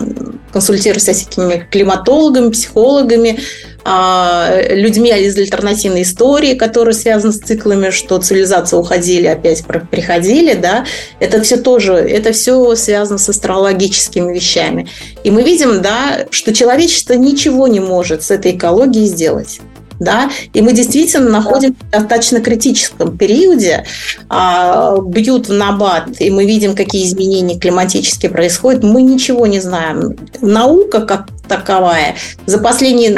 консультируюсь 0.51 1.03
с 1.03 1.09
всякими 1.09 1.67
климатологами, 1.69 2.49
психологами, 2.49 3.39
людьми 3.85 5.09
из 5.09 5.37
альтернативной 5.37 6.03
истории, 6.03 6.53
которые 6.53 6.93
связаны 6.93 7.33
с 7.33 7.39
циклами, 7.39 7.89
что 7.89 8.17
цивилизации 8.17 8.75
уходили, 8.75 9.27
опять 9.27 9.63
приходили, 9.65 10.53
да, 10.53 10.85
это 11.19 11.41
все 11.41 11.57
тоже, 11.57 11.93
это 11.93 12.31
все 12.31 12.75
связано 12.75 13.17
с 13.17 13.29
астрологическими 13.29 14.33
вещами. 14.33 14.87
И 15.23 15.31
мы 15.31 15.43
видим, 15.43 15.81
да, 15.81 16.25
что 16.31 16.53
человечество 16.53 17.13
ничего 17.13 17.67
не 17.67 17.79
может 17.79 18.23
с 18.23 18.31
этой 18.31 18.51
экологией 18.51 19.07
сделать 19.07 19.59
да, 19.99 20.29
и 20.53 20.61
мы 20.61 20.73
действительно 20.73 21.29
находимся 21.29 21.75
в 21.87 21.91
достаточно 21.91 22.39
критическом 22.39 23.17
периоде, 23.17 23.85
а, 24.29 24.97
бьют 25.01 25.49
в 25.49 25.53
набат, 25.53 26.09
и 26.19 26.29
мы 26.29 26.45
видим, 26.45 26.75
какие 26.75 27.05
изменения 27.05 27.59
климатические 27.59 28.31
происходят, 28.31 28.83
мы 28.83 29.01
ничего 29.01 29.45
не 29.45 29.59
знаем. 29.59 30.15
Наука 30.41 31.01
как 31.01 31.27
таковая 31.49 32.15
за 32.45 32.59
последние 32.59 33.17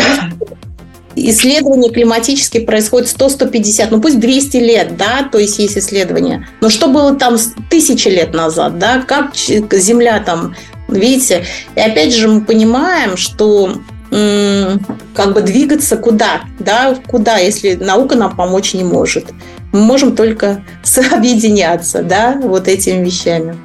исследования 1.15 1.91
климатические 1.91 2.63
происходят 2.63 3.09
100-150, 3.09 3.87
ну 3.91 4.01
пусть 4.01 4.19
200 4.19 4.57
лет, 4.57 4.97
да, 4.97 5.27
то 5.31 5.37
есть 5.37 5.59
есть 5.59 5.77
исследования. 5.77 6.47
Но 6.61 6.69
что 6.69 6.87
было 6.87 7.15
там 7.15 7.37
тысячи 7.69 8.07
лет 8.07 8.33
назад, 8.33 8.79
да, 8.79 9.03
как 9.07 9.35
Земля 9.35 10.19
там, 10.19 10.55
видите? 10.87 11.45
И 11.75 11.79
опять 11.79 12.13
же 12.13 12.27
мы 12.27 12.41
понимаем, 12.41 13.17
что 13.17 13.75
как 14.11 15.33
бы 15.33 15.41
двигаться 15.41 15.95
куда, 15.95 16.41
да, 16.59 16.95
куда, 17.07 17.37
если 17.37 17.75
наука 17.75 18.15
нам 18.15 18.35
помочь 18.35 18.73
не 18.73 18.83
может. 18.83 19.27
Мы 19.71 19.79
можем 19.79 20.17
только 20.17 20.65
объединяться, 21.11 22.03
да, 22.03 22.37
вот 22.41 22.67
этими 22.67 23.05
вещами. 23.05 23.57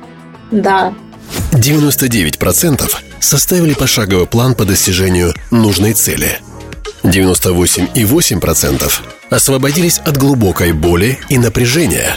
Да. 0.52 0.94
99% 1.52 2.80
составили 3.26 3.74
пошаговый 3.74 4.26
план 4.26 4.54
по 4.54 4.64
достижению 4.64 5.34
нужной 5.50 5.92
цели. 5.92 6.40
98,8% 7.02 8.92
освободились 9.30 9.98
от 9.98 10.16
глубокой 10.16 10.72
боли 10.72 11.18
и 11.28 11.38
напряжения. 11.38 12.16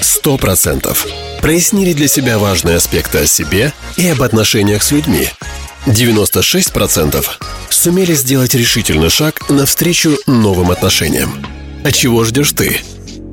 100% 0.00 0.96
прояснили 1.40 1.92
для 1.92 2.08
себя 2.08 2.38
важные 2.38 2.76
аспекты 2.76 3.18
о 3.18 3.26
себе 3.26 3.72
и 3.96 4.08
об 4.08 4.22
отношениях 4.22 4.82
с 4.82 4.90
людьми– 4.90 5.28
96% 5.86 7.24
сумели 7.70 8.14
сделать 8.14 8.54
решительный 8.54 9.08
шаг 9.08 9.48
навстречу 9.48 10.16
новым 10.26 10.72
отношениям. 10.72 11.46
А 11.84 11.92
чего 11.92 12.24
ждешь 12.24 12.52
ты? 12.52 12.80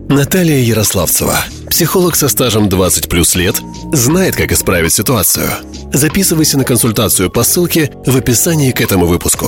Наталья 0.08 0.60
Ярославцева, 0.60 1.38
психолог 1.74 2.16
со 2.16 2.30
стажем 2.30 2.70
20 2.70 3.10
плюс 3.10 3.34
лет, 3.34 3.56
знает, 3.92 4.36
как 4.36 4.52
исправить 4.52 4.94
ситуацию. 4.94 5.48
Записывайся 5.92 6.60
на 6.60 6.66
консультацию 6.66 7.32
по 7.32 7.42
ссылке 7.42 7.90
в 8.06 8.16
описании 8.16 8.70
к 8.70 8.80
этому 8.80 9.08
выпуску. 9.08 9.48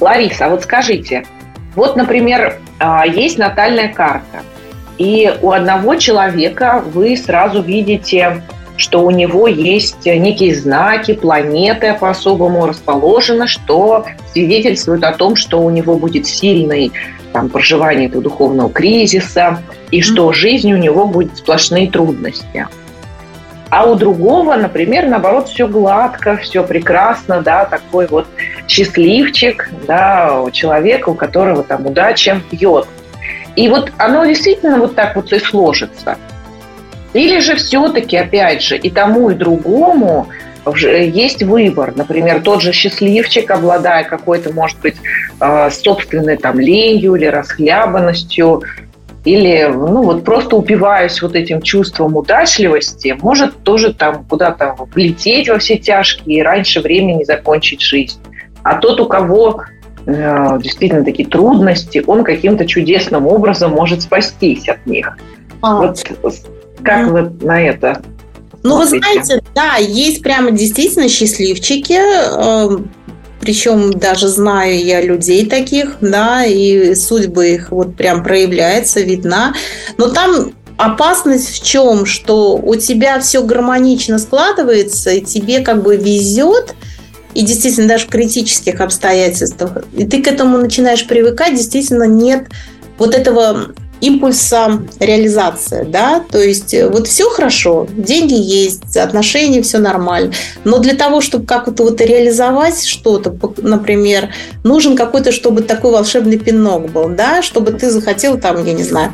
Лариса, 0.00 0.44
а 0.44 0.48
вот 0.50 0.64
скажите, 0.64 1.24
вот, 1.74 1.96
например, 1.96 2.60
а, 2.78 3.06
есть 3.06 3.38
натальная 3.38 3.90
карта, 3.90 4.42
и 4.98 5.34
у 5.40 5.52
одного 5.52 5.94
человека 5.94 6.84
вы 6.92 7.16
сразу 7.16 7.62
видите 7.62 8.42
что 8.76 9.02
у 9.02 9.10
него 9.10 9.48
есть 9.48 10.06
некие 10.06 10.54
знаки, 10.54 11.12
планеты 11.12 11.96
по-особому 11.98 12.64
расположены, 12.64 13.48
что 13.48 14.06
свидетельствует 14.32 15.02
о 15.02 15.12
том, 15.12 15.34
что 15.34 15.60
у 15.60 15.70
него 15.70 15.96
будет 15.96 16.28
сильный 16.28 16.92
там, 17.32 17.48
проживание 17.48 18.08
этого 18.08 18.22
духовного 18.22 18.70
кризиса, 18.70 19.62
и 19.90 20.00
что 20.02 20.32
жизнь 20.32 20.72
у 20.72 20.76
него 20.76 21.06
будет 21.06 21.36
сплошные 21.36 21.90
трудности. 21.90 22.66
А 23.70 23.84
у 23.84 23.96
другого, 23.96 24.54
например, 24.54 25.08
наоборот, 25.08 25.48
все 25.48 25.68
гладко, 25.68 26.38
все 26.38 26.64
прекрасно, 26.64 27.42
да, 27.42 27.66
такой 27.66 28.06
вот 28.06 28.26
счастливчик, 28.66 29.70
да, 29.86 30.42
человек, 30.52 31.06
у 31.06 31.14
которого 31.14 31.62
там 31.62 31.86
удача 31.86 32.40
бьет. 32.50 32.86
И 33.56 33.68
вот 33.68 33.92
оно 33.98 34.24
действительно 34.24 34.78
вот 34.78 34.94
так 34.94 35.16
вот 35.16 35.32
и 35.32 35.38
сложится– 35.38 36.16
или 37.14 37.40
же 37.40 37.56
все-таки, 37.56 38.16
опять 38.16 38.62
же, 38.62 38.76
и 38.76 38.90
тому, 38.90 39.30
и 39.30 39.34
другому 39.34 40.28
есть 40.76 41.42
выбор. 41.42 41.92
Например, 41.96 42.40
тот 42.40 42.62
же 42.62 42.72
счастливчик, 42.72 43.50
обладая 43.50 44.04
какой-то, 44.04 44.52
может 44.52 44.78
быть, 44.80 44.96
э, 45.40 45.70
собственной 45.70 46.36
там 46.36 46.58
ленью 46.58 47.14
или 47.14 47.26
расхлябанностью, 47.26 48.62
или 49.24 49.66
ну 49.70 50.02
вот 50.02 50.24
просто 50.24 50.56
упиваясь 50.56 51.20
вот 51.20 51.34
этим 51.34 51.60
чувством 51.60 52.16
удачливости, 52.16 53.16
может 53.20 53.56
тоже 53.62 53.92
там 53.92 54.24
куда-то 54.24 54.74
влететь 54.94 55.48
во 55.48 55.58
все 55.58 55.76
тяжкие 55.76 56.38
и 56.38 56.42
раньше 56.42 56.80
времени 56.80 57.24
закончить 57.24 57.82
жизнь. 57.82 58.18
А 58.62 58.76
тот, 58.76 59.00
у 59.00 59.06
кого 59.06 59.62
э, 60.06 60.58
действительно 60.62 61.04
такие 61.04 61.28
трудности, 61.28 62.02
он 62.06 62.24
каким-то 62.24 62.66
чудесным 62.66 63.26
образом 63.26 63.72
может 63.72 64.02
спастись 64.02 64.68
от 64.68 64.86
них. 64.86 65.16
А. 65.62 65.76
Вот 65.76 66.04
как 66.82 67.08
вы 67.08 67.30
на 67.42 67.60
это 67.60 68.02
ну, 68.62 68.76
вы 68.76 68.86
знаете, 68.86 69.42
да, 69.54 69.76
есть 69.76 70.22
прямо 70.22 70.50
действительно 70.50 71.08
счастливчики, 71.08 71.92
эм, 71.94 72.90
причем 73.40 73.92
даже 73.92 74.28
знаю 74.28 74.82
я 74.84 75.00
людей 75.00 75.46
таких, 75.46 75.96
да, 76.00 76.44
и 76.44 76.94
судьба 76.94 77.46
их 77.46 77.70
вот 77.70 77.96
прям 77.96 78.22
проявляется, 78.22 79.00
видна. 79.00 79.54
Но 79.96 80.08
там 80.08 80.52
опасность 80.76 81.50
в 81.50 81.64
чем? 81.64 82.06
Что 82.06 82.56
у 82.56 82.74
тебя 82.76 83.20
все 83.20 83.42
гармонично 83.42 84.18
складывается, 84.18 85.10
и 85.10 85.20
тебе 85.20 85.60
как 85.60 85.82
бы 85.82 85.96
везет, 85.96 86.74
и 87.34 87.42
действительно 87.42 87.88
даже 87.88 88.06
в 88.06 88.10
критических 88.10 88.80
обстоятельствах, 88.80 89.84
и 89.94 90.04
ты 90.04 90.22
к 90.22 90.26
этому 90.26 90.58
начинаешь 90.58 91.06
привыкать, 91.06 91.54
действительно 91.54 92.04
нет 92.04 92.48
вот 92.96 93.14
этого 93.14 93.68
импульса 94.00 94.80
реализации, 95.00 95.84
да, 95.84 96.20
то 96.20 96.38
есть 96.38 96.74
э, 96.74 96.88
вот 96.88 97.06
все 97.08 97.28
хорошо, 97.30 97.86
деньги 97.90 98.34
есть, 98.34 98.96
отношения, 98.96 99.62
все 99.62 99.78
нормально, 99.78 100.32
но 100.64 100.78
для 100.78 100.94
того, 100.94 101.20
чтобы 101.20 101.46
как-то 101.46 101.84
вот 101.84 102.00
реализовать 102.00 102.84
что-то, 102.84 103.36
например, 103.58 104.30
нужен 104.64 104.96
какой-то, 104.96 105.32
чтобы 105.32 105.62
такой 105.62 105.92
волшебный 105.92 106.38
пинок 106.38 106.90
был, 106.90 107.08
да, 107.08 107.42
чтобы 107.42 107.72
ты 107.72 107.90
захотел 107.90 108.38
там, 108.38 108.64
я 108.64 108.72
не 108.72 108.84
знаю, 108.84 109.12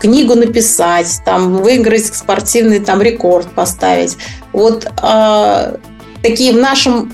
книгу 0.00 0.34
написать, 0.34 1.20
там 1.24 1.54
выиграть 1.56 2.06
спортивный 2.06 2.80
там 2.80 3.00
рекорд 3.00 3.48
поставить. 3.48 4.16
Вот 4.52 4.86
э, 5.02 5.76
такие 6.22 6.52
в 6.52 6.58
нашем 6.58 7.12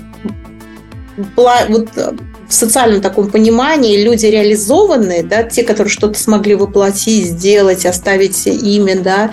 вот 1.35 1.89
в 2.53 2.55
социальном 2.55 3.01
таком 3.01 3.29
понимании 3.31 4.03
люди 4.03 4.27
реализованные, 4.27 5.23
да, 5.23 5.41
те, 5.43 5.63
которые 5.63 5.91
что-то 5.91 6.19
смогли 6.19 6.53
воплотить, 6.53 7.25
сделать, 7.25 7.85
оставить 7.85 8.45
имя, 8.45 8.99
да, 8.99 9.31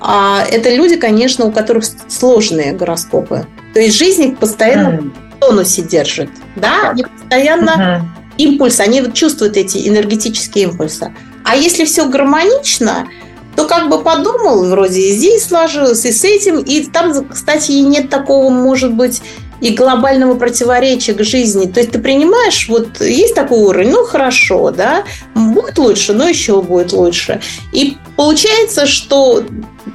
а 0.00 0.44
это 0.50 0.74
люди, 0.74 0.96
конечно, 0.96 1.44
у 1.44 1.52
которых 1.52 1.84
сложные 2.08 2.72
гороскопы. 2.72 3.46
То 3.74 3.80
есть 3.80 3.96
жизнь 3.96 4.22
их 4.24 4.38
постоянно 4.38 4.96
mm. 4.96 5.12
в 5.36 5.40
тонусе 5.40 5.82
держит, 5.82 6.30
да, 6.56 6.90
они 6.90 7.04
постоянно 7.04 7.70
mm-hmm. 7.70 8.34
импульс, 8.38 8.80
они 8.80 9.02
чувствуют 9.12 9.58
эти 9.58 9.86
энергетические 9.86 10.64
импульсы. 10.64 11.14
А 11.44 11.56
если 11.56 11.84
все 11.84 12.08
гармонично, 12.08 13.06
то 13.54 13.66
как 13.66 13.90
бы 13.90 14.02
подумал, 14.02 14.64
вроде 14.64 15.00
и 15.00 15.12
здесь 15.12 15.44
сложилось, 15.44 16.06
и 16.06 16.12
с 16.12 16.24
этим, 16.24 16.58
и 16.58 16.84
там, 16.86 17.28
кстати, 17.28 17.72
и 17.72 17.82
нет 17.82 18.08
такого, 18.08 18.50
может 18.50 18.94
быть, 18.94 19.20
и 19.60 19.70
глобального 19.70 20.34
противоречия 20.36 21.14
к 21.14 21.22
жизни. 21.22 21.66
То 21.66 21.80
есть 21.80 21.92
ты 21.92 21.98
принимаешь, 21.98 22.68
вот 22.68 23.00
есть 23.00 23.34
такой 23.34 23.58
уровень, 23.60 23.90
ну 23.90 24.04
хорошо, 24.04 24.70
да, 24.70 25.04
будет 25.34 25.78
лучше, 25.78 26.12
но 26.12 26.28
еще 26.28 26.62
будет 26.62 26.92
лучше. 26.92 27.40
И 27.72 27.96
получается, 28.16 28.86
что, 28.86 29.42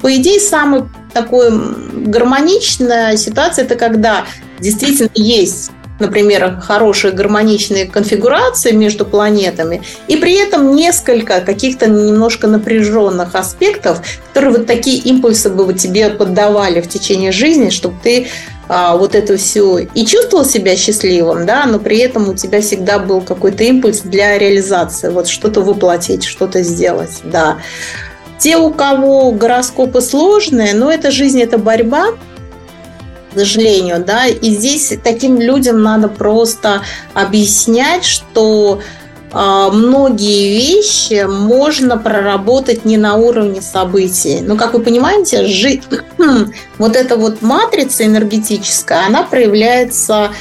по 0.01 0.15
идее, 0.15 0.39
самая 0.39 0.89
такой 1.13 1.51
гармоничная 2.05 3.17
ситуация, 3.17 3.65
это 3.65 3.75
когда 3.75 4.25
действительно 4.59 5.09
есть 5.15 5.71
например, 6.01 6.59
хорошие 6.59 7.13
гармоничные 7.13 7.85
конфигурации 7.85 8.71
между 8.71 9.05
планетами, 9.05 9.83
и 10.07 10.17
при 10.17 10.33
этом 10.33 10.75
несколько 10.75 11.39
каких-то 11.41 11.87
немножко 11.87 12.47
напряженных 12.47 13.35
аспектов, 13.35 14.01
которые 14.29 14.57
вот 14.57 14.67
такие 14.67 14.97
импульсы 14.97 15.49
бы 15.49 15.73
тебе 15.73 16.09
поддавали 16.09 16.81
в 16.81 16.89
течение 16.89 17.31
жизни, 17.31 17.69
чтобы 17.69 17.95
ты 18.01 18.27
а, 18.73 18.95
вот 18.95 19.15
это 19.15 19.35
все 19.35 19.79
и 19.79 20.05
чувствовал 20.05 20.45
себя 20.45 20.77
счастливым, 20.77 21.45
да, 21.45 21.65
но 21.65 21.77
при 21.77 21.97
этом 21.97 22.29
у 22.29 22.33
тебя 22.33 22.61
всегда 22.61 22.99
был 22.99 23.19
какой-то 23.19 23.65
импульс 23.65 23.99
для 23.99 24.37
реализации, 24.37 25.09
вот 25.09 25.27
что-то 25.27 25.59
воплотить, 25.59 26.23
что-то 26.23 26.63
сделать, 26.63 27.19
да. 27.25 27.57
Те, 28.37 28.55
у 28.55 28.71
кого 28.71 29.33
гороскопы 29.33 29.99
сложные, 29.99 30.73
но 30.73 30.89
это 30.89 31.11
жизнь, 31.11 31.41
это 31.41 31.57
борьба, 31.57 32.11
к 33.33 33.39
сожалению, 33.39 34.05
да, 34.05 34.27
и 34.27 34.51
здесь 34.51 34.93
таким 35.03 35.37
людям 35.41 35.83
надо 35.83 36.07
просто 36.07 36.81
объяснять, 37.13 38.05
что 38.05 38.79
многие 39.33 40.57
вещи 40.57 41.25
можно 41.25 41.97
проработать 41.97 42.85
не 42.85 42.97
на 42.97 43.15
уровне 43.15 43.61
событий. 43.61 44.41
Но, 44.41 44.57
как 44.57 44.73
вы 44.73 44.81
понимаете, 44.81 45.45
жить, 45.45 45.83
вот 46.77 46.95
эта 46.95 47.15
вот 47.15 47.41
матрица 47.41 48.05
энергетическая, 48.05 49.05
она 49.07 49.23
проявляется 49.23 50.31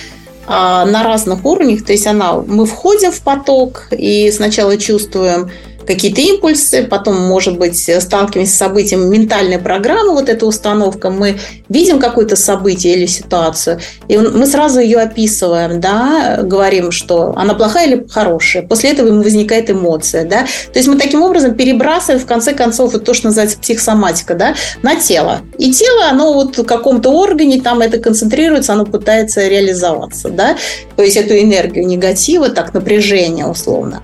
э, 0.47 0.49
на 0.49 1.03
разных 1.05 1.45
уровнях, 1.45 1.85
то 1.85 1.93
есть 1.93 2.07
она, 2.07 2.35
мы 2.35 2.67
входим 2.67 3.13
в 3.13 3.21
поток 3.21 3.89
и 3.93 4.31
сначала 4.33 4.77
чувствуем 4.77 5.51
какие-то 5.91 6.21
импульсы, 6.21 6.87
потом, 6.87 7.21
может 7.21 7.59
быть, 7.59 7.91
сталкиваемся 8.01 8.53
с 8.53 8.57
событием 8.57 9.11
ментальной 9.11 9.59
программы, 9.59 10.13
вот 10.13 10.29
эта 10.29 10.47
установка, 10.47 11.11
мы 11.11 11.39
видим 11.69 11.99
какое-то 11.99 12.37
событие 12.37 12.95
или 12.95 13.07
ситуацию, 13.07 13.81
и 14.07 14.17
мы 14.17 14.47
сразу 14.47 14.79
ее 14.79 14.99
описываем, 14.99 15.81
да, 15.81 16.43
говорим, 16.43 16.93
что 16.93 17.35
она 17.37 17.55
плохая 17.55 17.89
или 17.89 18.07
хорошая. 18.09 18.63
После 18.63 18.91
этого 18.91 19.09
ему 19.09 19.23
возникает 19.23 19.69
эмоция, 19.69 20.25
да. 20.25 20.47
То 20.73 20.79
есть 20.79 20.89
мы 20.89 20.97
таким 20.97 21.23
образом 21.23 21.57
перебрасываем, 21.57 22.21
в 22.21 22.27
конце 22.27 22.53
концов, 22.55 22.93
вот 22.93 23.05
то, 23.05 23.13
что 23.13 23.27
называется 23.27 23.59
психосоматика, 23.59 24.35
да, 24.35 24.55
на 24.83 24.95
тело. 24.95 25.41
И 25.59 25.73
тело, 25.73 26.09
оно 26.09 26.35
вот 26.35 26.57
в 26.57 26.65
каком-то 26.65 27.11
органе, 27.11 27.61
там 27.61 27.81
это 27.81 27.99
концентрируется, 27.99 28.75
оно 28.75 28.87
пытается 28.87 29.49
реализоваться, 29.49 30.29
да, 30.29 30.57
то 30.95 31.03
есть 31.03 31.17
эту 31.17 31.37
энергию 31.37 31.85
негатива, 31.85 32.49
так, 32.49 32.75
напряжение 32.75 33.47
условно. 33.47 34.03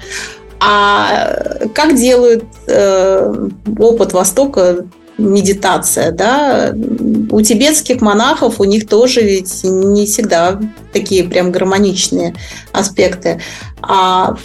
А 0.61 1.68
как 1.74 1.96
делают 1.96 2.44
э, 2.66 3.48
опыт 3.78 4.12
Востока 4.12 4.86
медитация, 5.18 6.12
да, 6.12 6.74
у 7.30 7.40
тибетских 7.40 8.00
монахов 8.00 8.61
у 8.61 8.64
них 8.64 8.86
тоже 8.86 9.22
ведь 9.22 9.64
не 9.64 10.07
всегда 10.07 10.61
такие 10.92 11.24
прям 11.24 11.52
гармоничные 11.52 12.34
аспекты. 12.72 13.40
А 13.80 14.36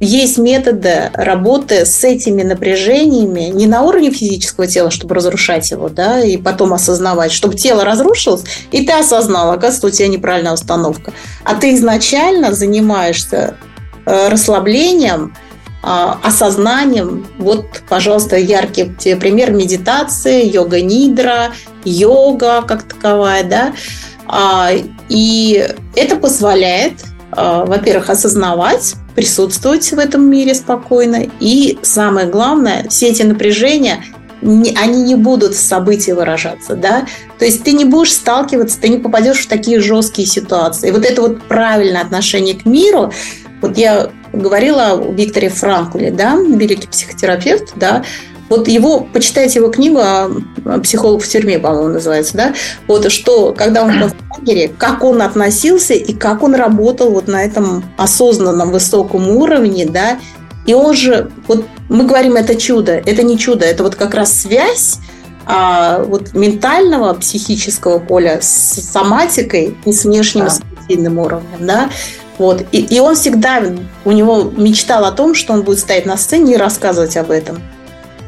есть 0.00 0.36
методы 0.36 1.10
работы 1.14 1.86
с 1.86 2.04
этими 2.04 2.42
напряжениями 2.42 3.50
не 3.52 3.66
на 3.66 3.82
уровне 3.82 4.10
физического 4.10 4.66
тела, 4.66 4.90
чтобы 4.90 5.14
разрушать 5.14 5.70
его, 5.70 5.88
да, 5.88 6.20
и 6.20 6.36
потом 6.36 6.74
осознавать, 6.74 7.32
чтобы 7.32 7.54
тело 7.54 7.84
разрушилось, 7.84 8.44
и 8.72 8.84
ты 8.84 8.92
осознал, 8.92 9.52
оказывается, 9.52 9.86
у 9.86 9.90
тебя 9.90 10.08
неправильная 10.08 10.52
установка. 10.52 11.12
А 11.44 11.54
ты 11.54 11.74
изначально 11.74 12.52
занимаешься 12.52 13.56
э, 14.04 14.28
расслаблением, 14.28 15.34
осознанием. 15.86 17.26
Вот, 17.38 17.82
пожалуйста, 17.88 18.36
яркий 18.36 18.84
пример 19.14 19.52
медитации, 19.52 20.44
йога-нидра, 20.48 21.52
йога 21.84 22.62
как 22.62 22.82
таковая, 22.82 23.44
да. 23.44 23.72
А, 24.26 24.70
и 25.08 25.68
это 25.94 26.16
позволяет, 26.16 26.94
а, 27.30 27.64
во-первых, 27.64 28.10
осознавать, 28.10 28.94
присутствовать 29.14 29.92
в 29.92 29.98
этом 29.98 30.28
мире 30.28 30.54
спокойно. 30.54 31.28
И 31.38 31.78
самое 31.82 32.26
главное, 32.26 32.88
все 32.88 33.08
эти 33.08 33.22
напряжения 33.22 34.02
они 34.42 35.02
не 35.02 35.14
будут 35.14 35.54
в 35.54 35.58
событии 35.58 36.12
выражаться, 36.12 36.76
да, 36.76 37.06
то 37.38 37.44
есть 37.46 37.64
ты 37.64 37.72
не 37.72 37.84
будешь 37.84 38.12
сталкиваться, 38.12 38.78
ты 38.78 38.88
не 38.88 38.98
попадешь 38.98 39.38
в 39.38 39.48
такие 39.48 39.80
жесткие 39.80 40.28
ситуации. 40.28 40.88
И 40.88 40.92
вот 40.92 41.06
это 41.06 41.22
вот 41.22 41.42
правильное 41.44 42.02
отношение 42.02 42.54
к 42.54 42.66
миру, 42.66 43.12
вот 43.60 43.76
я 43.76 44.10
говорила 44.32 44.92
о 44.92 45.12
Викторе 45.12 45.48
Франкле, 45.48 46.10
да, 46.10 46.36
великий 46.36 46.88
психотерапевт, 46.88 47.72
да, 47.76 48.04
вот 48.48 48.68
его, 48.68 49.00
почитайте 49.00 49.58
его 49.58 49.70
книгу 49.70 50.00
«Психолог 50.82 51.22
в 51.22 51.28
тюрьме», 51.28 51.58
по-моему, 51.58 51.88
называется, 51.88 52.36
да, 52.36 52.54
вот 52.86 53.10
что, 53.10 53.52
когда 53.52 53.84
он 53.84 53.98
был 53.98 54.08
в 54.08 54.38
лагере, 54.38 54.68
как 54.68 55.02
он 55.02 55.20
относился 55.22 55.94
и 55.94 56.12
как 56.12 56.42
он 56.42 56.54
работал 56.54 57.10
вот 57.10 57.26
на 57.26 57.42
этом 57.42 57.84
осознанном 57.96 58.70
высоком 58.70 59.28
уровне, 59.28 59.86
да, 59.86 60.18
и 60.66 60.74
он 60.74 60.94
же, 60.94 61.30
вот 61.48 61.66
мы 61.88 62.04
говорим, 62.04 62.34
это 62.34 62.56
чудо, 62.56 62.92
это 62.92 63.22
не 63.22 63.38
чудо, 63.38 63.64
это 63.64 63.82
вот 63.82 63.94
как 63.94 64.14
раз 64.14 64.34
связь 64.42 64.98
а, 65.44 66.02
вот 66.02 66.34
ментального, 66.34 67.14
психического 67.14 68.00
поля 68.00 68.40
с 68.40 68.80
соматикой 68.92 69.76
и 69.84 69.92
с 69.92 70.04
внешним 70.04 70.46
да. 70.46 71.22
уровнем, 71.22 71.66
да, 71.66 71.90
вот. 72.38 72.64
И, 72.72 72.80
и 72.80 73.00
он 73.00 73.14
всегда, 73.14 73.62
у 74.04 74.12
него 74.12 74.52
мечтал 74.56 75.04
о 75.04 75.12
том, 75.12 75.34
что 75.34 75.52
он 75.52 75.62
будет 75.62 75.78
стоять 75.78 76.06
на 76.06 76.16
сцене 76.16 76.54
и 76.54 76.56
рассказывать 76.56 77.16
об 77.16 77.30
этом. 77.30 77.62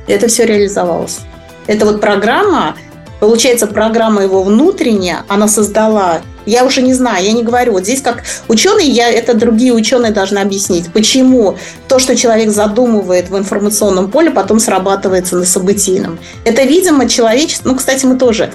И 0.07 0.13
это 0.13 0.29
все 0.29 0.47
реализовалось. 0.47 1.21
Это 1.67 1.85
вот 1.85 2.01
программа, 2.01 2.77
получается, 3.21 3.67
программа 3.67 4.23
его 4.23 4.43
внутренняя, 4.43 5.25
она 5.29 5.49
создала 5.49 6.23
я 6.49 6.65
уже 6.65 6.81
не 6.81 6.95
знаю, 6.95 7.23
я 7.25 7.33
не 7.33 7.43
говорю. 7.43 7.73
Вот 7.73 7.83
здесь 7.83 8.01
как 8.01 8.25
ученый, 8.49 8.87
я 8.87 9.11
это 9.11 9.35
другие 9.35 9.75
ученые 9.75 10.13
должны 10.13 10.39
объяснить, 10.39 10.91
почему 10.93 11.59
то, 11.89 11.99
что 11.99 12.17
человек 12.17 12.51
задумывает 12.51 13.29
в 13.29 13.37
информационном 13.37 14.11
поле, 14.11 14.31
потом 14.31 14.59
срабатывается 14.59 15.37
на 15.37 15.45
событийном. 15.45 16.19
Это, 16.45 16.63
видимо, 16.63 17.07
человечество. 17.07 17.69
Ну, 17.69 17.77
кстати, 17.77 18.07
мы 18.07 18.17
тоже 18.17 18.51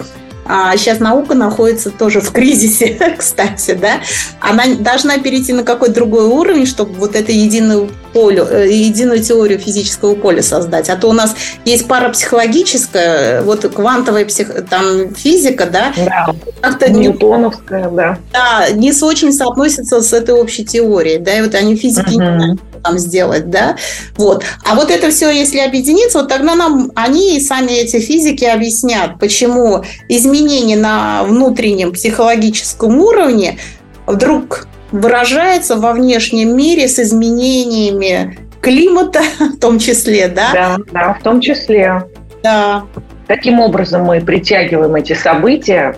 а 0.46 0.76
сейчас 0.78 1.00
наука 1.00 1.36
находится 1.36 1.90
тоже 1.90 2.22
в 2.22 2.32
кризисе, 2.32 3.16
кстати, 3.18 3.74
да, 3.74 4.02
она 4.40 4.64
должна 4.80 5.18
перейти 5.18 5.54
на 5.54 5.64
какой-то 5.64 5.96
другой 5.96 6.26
уровень, 6.26 6.66
чтобы 6.66 6.94
вот 6.94 7.16
эту 7.16 7.32
единую 7.32 7.90
полю, 8.14 8.46
э, 8.50 8.72
единую 8.72 9.22
теорию 9.22 9.60
физического 9.60 10.16
поля 10.16 10.42
создать. 10.42 10.90
А 10.90 10.96
то 10.96 11.10
у 11.10 11.14
нас 11.14 11.36
есть 11.66 11.88
парапсихологическая, 11.88 13.42
вот 13.42 13.62
квантовая 13.74 14.26
псих, 14.26 14.52
там 14.70 15.14
физика, 15.16 15.66
да, 15.66 15.94
да. 15.96 16.28
как-то 16.62 16.90
Ньютоновская, 16.90 17.90
да. 17.90 18.18
Да, 18.32 18.70
не 18.72 18.94
очень 19.02 19.34
соотносится 19.34 20.02
с 20.02 20.14
этой 20.14 20.36
общей 20.36 20.64
теорией, 20.64 21.18
да, 21.18 21.38
и 21.38 21.42
вот 21.42 21.56
они 21.56 21.76
физики 21.76 22.16
uh-huh. 22.16 22.38
не 22.38 22.60
там 22.84 23.00
сделать, 23.00 23.50
да, 23.50 23.78
вот. 24.18 24.44
А 24.64 24.76
вот 24.76 24.92
это 24.92 25.10
все, 25.10 25.32
если 25.32 25.60
объединиться, 25.60 26.20
вот 26.20 26.30
тогда 26.30 26.56
нам 26.56 26.92
они 26.96 27.38
и 27.38 27.42
сами 27.42 27.72
эти 27.72 28.00
физики 28.00 28.44
объяснят, 28.46 29.20
почему 29.20 29.84
изменения 30.10 30.76
на 30.76 31.24
внутреннем 31.24 31.94
психологическом 31.94 33.00
уровне 33.00 33.58
вдруг 34.06 34.68
выражается 34.94 35.76
во 35.76 35.92
внешнем 35.92 36.56
мире 36.56 36.88
с 36.88 37.00
изменениями 37.00 38.38
климата 38.62 39.22
в 39.40 39.60
том 39.60 39.80
числе, 39.80 40.30
да? 40.30 40.52
Да, 40.54 40.78
да, 40.92 41.14
в 41.16 41.24
том 41.24 41.42
числе. 41.42 42.04
Да. 42.44 42.86
Таким 43.28 43.60
образом 43.60 44.04
мы 44.04 44.22
притягиваем 44.22 44.96
эти 44.96 45.14
события 45.14 45.96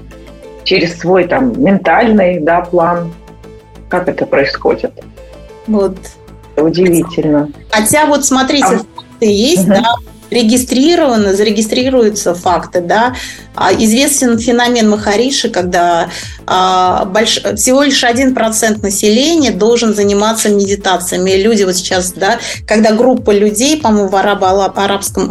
через 0.64 0.98
свой 0.98 1.26
там 1.26 1.62
ментальный 1.62 2.40
да, 2.40 2.62
план. 2.62 3.14
Как 3.90 4.08
это 4.08 4.26
происходит? 4.26 4.94
Вот. 5.68 5.98
Удивительно. 6.56 7.50
Хотя 7.70 8.06
вот 8.06 8.26
смотрите, 8.26 8.66
а... 8.66 9.26
есть, 9.26 9.68
угу. 9.68 9.74
да, 9.74 9.94
регистрированы, 10.32 11.34
зарегистрируются 11.36 12.34
факты, 12.36 12.82
да. 12.82 13.16
А, 13.56 13.74
известен 13.74 14.38
феномен 14.38 14.90
Махариши, 14.90 15.50
когда 15.50 16.10
а, 16.46 17.06
больш... 17.06 17.40
всего 17.56 17.84
лишь 17.84 18.04
один 18.04 18.36
процент 18.36 18.84
населения 18.84 19.52
должен 19.52 19.94
заниматься 19.94 20.50
медитациями. 20.50 21.32
люди 21.32 21.64
вот 21.64 21.76
сейчас, 21.76 22.12
да, 22.14 22.40
когда 22.68 22.92
группа 22.92 23.32
людей, 23.32 23.80
по-моему, 23.80 24.10
в 24.10 24.16
арабо-арабском, 24.16 25.26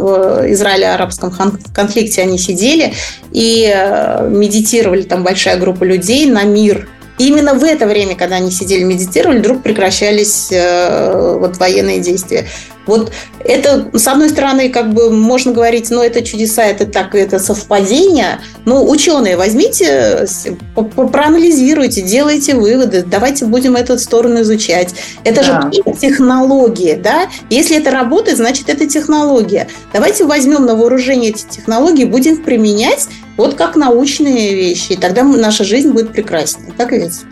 израиле-арабском 0.52 1.32
конфликте 1.74 2.22
они 2.22 2.38
сидели 2.38 2.94
и 3.32 3.70
э, 3.74 4.28
медитировали, 4.30 5.02
там 5.02 5.22
большая 5.22 5.58
группа 5.58 5.84
людей 5.84 6.26
на 6.26 6.44
мир 6.44 6.88
и 7.18 7.28
именно 7.28 7.54
в 7.54 7.62
это 7.62 7.86
время, 7.86 8.16
когда 8.16 8.36
они 8.36 8.50
сидели, 8.50 8.82
медитировали, 8.82 9.38
вдруг 9.38 9.62
прекращались 9.62 10.48
э, 10.50 11.36
вот 11.38 11.58
военные 11.58 12.00
действия. 12.00 12.46
Вот 12.86 13.12
это, 13.40 13.88
с 13.94 14.06
одной 14.08 14.28
стороны, 14.28 14.68
как 14.68 14.92
бы 14.92 15.10
можно 15.10 15.52
говорить, 15.52 15.90
ну, 15.90 16.02
это 16.02 16.22
чудеса, 16.22 16.64
это 16.64 16.86
так, 16.86 17.14
это 17.14 17.38
совпадение. 17.38 18.40
Но 18.64 18.84
ученые, 18.86 19.36
возьмите, 19.36 20.26
проанализируйте, 20.74 22.02
делайте 22.02 22.54
выводы, 22.54 23.02
давайте 23.06 23.46
будем 23.46 23.76
эту 23.76 23.98
сторону 23.98 24.42
изучать. 24.42 24.94
Это 25.24 25.42
да. 25.44 25.70
же 25.72 25.94
технологии, 25.98 26.94
да? 26.94 27.28
Если 27.48 27.76
это 27.76 27.90
работает, 27.90 28.36
значит, 28.36 28.68
это 28.68 28.86
технология. 28.86 29.68
Давайте 29.92 30.24
возьмем 30.24 30.66
на 30.66 30.74
вооружение 30.74 31.30
эти 31.30 31.44
технологии, 31.48 32.04
будем 32.04 32.42
применять 32.42 33.08
вот 33.36 33.54
как 33.54 33.76
научные 33.76 34.54
вещи, 34.54 34.92
и 34.92 34.96
тогда 34.96 35.22
наша 35.22 35.64
жизнь 35.64 35.92
будет 35.92 36.12
прекраснее. 36.12 36.72
Так 36.76 36.92
ведь? 36.92 37.24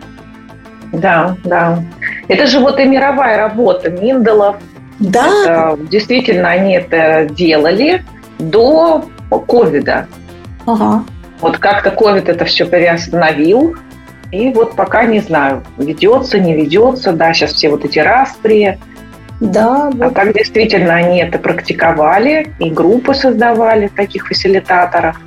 Да, 0.91 1.35
да. 1.43 1.83
Это 2.27 2.45
же 2.45 2.59
вот 2.59 2.79
и 2.79 2.85
мировая 2.85 3.37
работа 3.37 3.89
Миндалов. 3.89 4.57
Да. 4.99 5.27
Это, 5.43 5.79
действительно, 5.89 6.49
они 6.49 6.75
это 6.75 7.27
делали 7.29 8.03
до 8.39 9.05
ковида. 9.29 10.07
Ага. 10.65 11.03
Вот 11.41 11.57
как-то 11.57 11.91
ковид 11.91 12.29
это 12.29 12.45
все 12.45 12.65
переостановил. 12.65 13.75
И 14.31 14.51
вот 14.51 14.75
пока 14.75 15.05
не 15.05 15.19
знаю, 15.19 15.63
ведется, 15.77 16.39
не 16.39 16.55
ведется. 16.55 17.11
Да, 17.11 17.33
сейчас 17.33 17.53
все 17.53 17.69
вот 17.69 17.85
эти 17.85 17.99
распри. 17.99 18.79
Да. 19.39 19.91
А 19.99 20.09
так 20.11 20.33
действительно 20.33 20.95
они 20.95 21.19
это 21.19 21.37
практиковали, 21.37 22.53
и 22.59 22.69
группы 22.69 23.13
создавали 23.13 23.87
таких 23.87 24.27
фасилитаторов. 24.27 25.19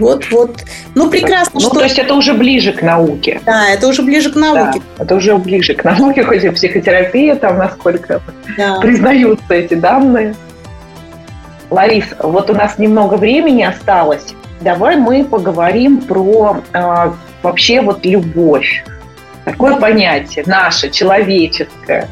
Вот, 0.00 0.30
вот. 0.30 0.62
Ну, 0.94 1.10
прекрасно, 1.10 1.52
ну, 1.54 1.60
что... 1.60 1.70
то 1.78 1.84
есть 1.84 1.98
это 1.98 2.14
уже 2.14 2.34
ближе 2.34 2.72
к 2.72 2.82
науке. 2.82 3.40
Да, 3.44 3.68
это 3.68 3.88
уже 3.88 4.02
ближе 4.02 4.30
к 4.30 4.36
науке. 4.36 4.80
Да, 4.96 5.04
это 5.04 5.14
уже 5.14 5.36
ближе 5.36 5.74
к 5.74 5.84
науке, 5.84 6.24
хоть 6.24 6.44
и 6.44 6.50
психотерапия, 6.50 7.36
там 7.36 7.58
насколько 7.58 8.20
Да. 8.56 8.80
признаются 8.80 9.54
эти 9.54 9.74
данные. 9.74 10.34
Ларис, 11.70 12.06
вот 12.18 12.50
у 12.50 12.54
нас 12.54 12.78
немного 12.78 13.14
времени 13.14 13.62
осталось. 13.62 14.34
Давай 14.60 14.96
мы 14.96 15.24
поговорим 15.24 16.00
про 16.00 16.62
э, 16.72 17.12
вообще 17.42 17.80
вот 17.80 18.04
любовь. 18.06 18.84
Такое 19.44 19.76
понятие 19.76 20.44
наше, 20.46 20.90
человеческое. 20.90 22.08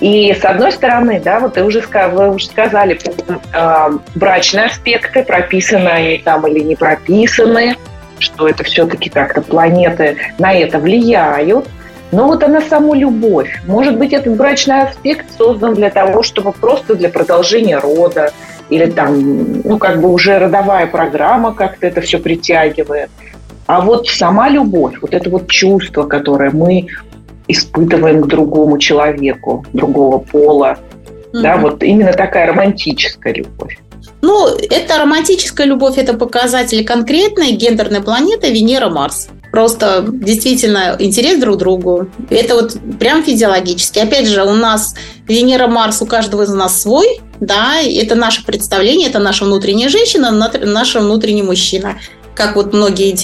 И 0.00 0.34
с 0.34 0.44
одной 0.44 0.72
стороны, 0.72 1.20
да, 1.24 1.40
вот 1.40 1.54
ты 1.54 1.62
уже, 1.62 1.82
вы 2.12 2.34
уже 2.34 2.46
сказали, 2.46 2.98
э, 3.52 3.98
брачные 4.14 4.66
аспекты, 4.66 5.22
прописаны 5.22 5.88
они 5.88 6.18
там 6.18 6.46
или 6.46 6.60
не 6.60 6.74
прописаны, 6.74 7.76
что 8.18 8.48
это 8.48 8.64
все-таки 8.64 9.08
как-то 9.08 9.40
планеты 9.40 10.16
на 10.38 10.52
это 10.52 10.78
влияют. 10.78 11.68
Но 12.10 12.26
вот 12.26 12.42
она 12.42 12.60
саму 12.60 12.94
любовь. 12.94 13.60
Может 13.66 13.98
быть, 13.98 14.12
этот 14.12 14.36
брачный 14.36 14.82
аспект 14.82 15.26
создан 15.36 15.74
для 15.74 15.90
того, 15.90 16.22
чтобы 16.22 16.52
просто 16.52 16.94
для 16.94 17.08
продолжения 17.08 17.78
рода, 17.78 18.32
или 18.70 18.86
там, 18.86 19.62
ну, 19.62 19.78
как 19.78 20.00
бы 20.00 20.12
уже 20.12 20.38
родовая 20.38 20.86
программа 20.86 21.54
как-то 21.54 21.86
это 21.86 22.00
все 22.00 22.18
притягивает. 22.18 23.10
А 23.66 23.80
вот 23.80 24.08
сама 24.08 24.48
любовь, 24.48 24.94
вот 25.00 25.14
это 25.14 25.30
вот 25.30 25.48
чувство, 25.48 26.04
которое 26.04 26.50
мы 26.50 26.86
испытываем 27.48 28.22
к 28.22 28.26
другому 28.26 28.78
человеку, 28.78 29.64
другого 29.72 30.18
пола, 30.18 30.78
да, 31.32 31.54
Мгм. 31.56 31.62
вот 31.62 31.82
именно 31.82 32.12
такая 32.12 32.46
романтическая 32.46 33.34
любовь. 33.34 33.78
Ну, 34.22 34.48
это 34.48 34.98
романтическая 34.98 35.66
любовь, 35.66 35.98
это 35.98 36.14
показатель 36.14 36.84
конкретной 36.84 37.52
гендерной 37.52 38.00
планеты 38.00 38.50
Венера-Марс. 38.50 39.28
Просто 39.52 40.04
действительно 40.08 40.96
интерес 40.98 41.38
друг 41.38 41.56
к 41.56 41.58
другу. 41.58 42.08
Это 42.30 42.54
вот 42.54 42.76
прям 42.98 43.22
физиологически. 43.22 43.98
Опять 44.00 44.26
же, 44.26 44.42
у 44.42 44.52
нас 44.52 44.94
Венера-Марс 45.28 46.02
у 46.02 46.06
каждого 46.06 46.42
из 46.42 46.48
нас 46.52 46.80
свой, 46.82 47.20
да, 47.40 47.76
это 47.80 48.14
наше 48.14 48.44
представление, 48.44 49.08
это 49.08 49.18
наша 49.18 49.44
внутренняя 49.44 49.88
женщина, 49.88 50.30
наш 50.30 50.94
внутренний 50.94 51.42
мужчина. 51.42 51.96
Как 52.34 52.56
вот 52.56 52.72
многие 52.72 53.14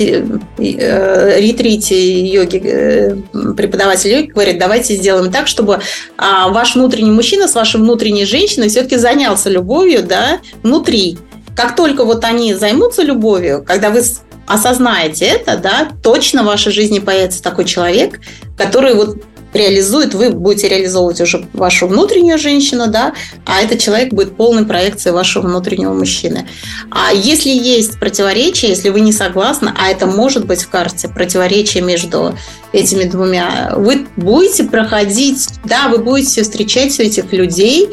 э, 0.59 1.41
ретрите 1.41 2.27
йоги, 2.27 2.61
э, 2.65 3.17
преподаватели 3.57 4.15
йоги 4.15 4.27
говорят, 4.29 4.59
давайте 4.59 4.95
сделаем 4.95 5.33
так, 5.33 5.49
чтобы 5.49 5.81
а, 6.17 6.49
ваш 6.49 6.77
внутренний 6.77 7.11
мужчина 7.11 7.49
с 7.49 7.55
вашей 7.55 7.81
внутренней 7.81 8.25
женщиной 8.25 8.69
все-таки 8.69 8.97
занялся 8.97 9.51
любовью, 9.51 10.03
да, 10.03 10.41
внутри. 10.63 11.19
Как 11.57 11.75
только 11.77 12.05
вот 12.05 12.25
они 12.25 12.55
займутся 12.55 13.03
любовью, 13.03 13.65
когда 13.67 13.91
вы 13.91 14.03
осознаете 14.47 15.27
это, 15.27 15.57
да, 15.57 15.89
точно 16.03 16.43
в 16.43 16.47
вашей 16.47 16.73
жизни 16.73 16.99
появится 16.99 17.43
такой 17.43 17.65
человек, 17.65 18.21
который 18.57 18.95
вот 18.95 19.19
реализует, 19.53 20.15
вы 20.15 20.31
будете 20.31 20.69
реализовывать 20.69 21.21
уже 21.21 21.47
вашу 21.53 21.87
внутреннюю 21.87 22.39
женщину, 22.39 22.87
да, 22.89 23.15
а 23.45 23.61
этот 23.61 23.81
человек 23.81 24.13
будет 24.13 24.37
полной 24.37 24.65
проекцией 24.65 25.15
вашего 25.15 25.47
внутреннего 25.47 25.93
мужчины. 25.93 26.49
А 26.91 27.13
если 27.13 27.51
есть 27.51 27.99
противоречие, 27.99 28.71
если 28.71 28.91
вы 28.91 29.01
не 29.01 29.13
согласны, 29.13 29.73
а 29.77 29.89
это 29.89 30.07
может 30.07 30.47
быть 30.47 30.63
в 30.63 30.69
карте 30.69 31.09
противоречие 31.09 31.83
между 31.83 32.37
этими 32.73 33.05
двумя, 33.05 33.73
вы 33.77 34.07
будете 34.17 34.65
проходить, 34.65 35.49
да, 35.65 35.89
вы 35.89 35.99
будете 35.99 36.43
встречать 36.43 36.99
этих 37.01 37.33
людей, 37.33 37.91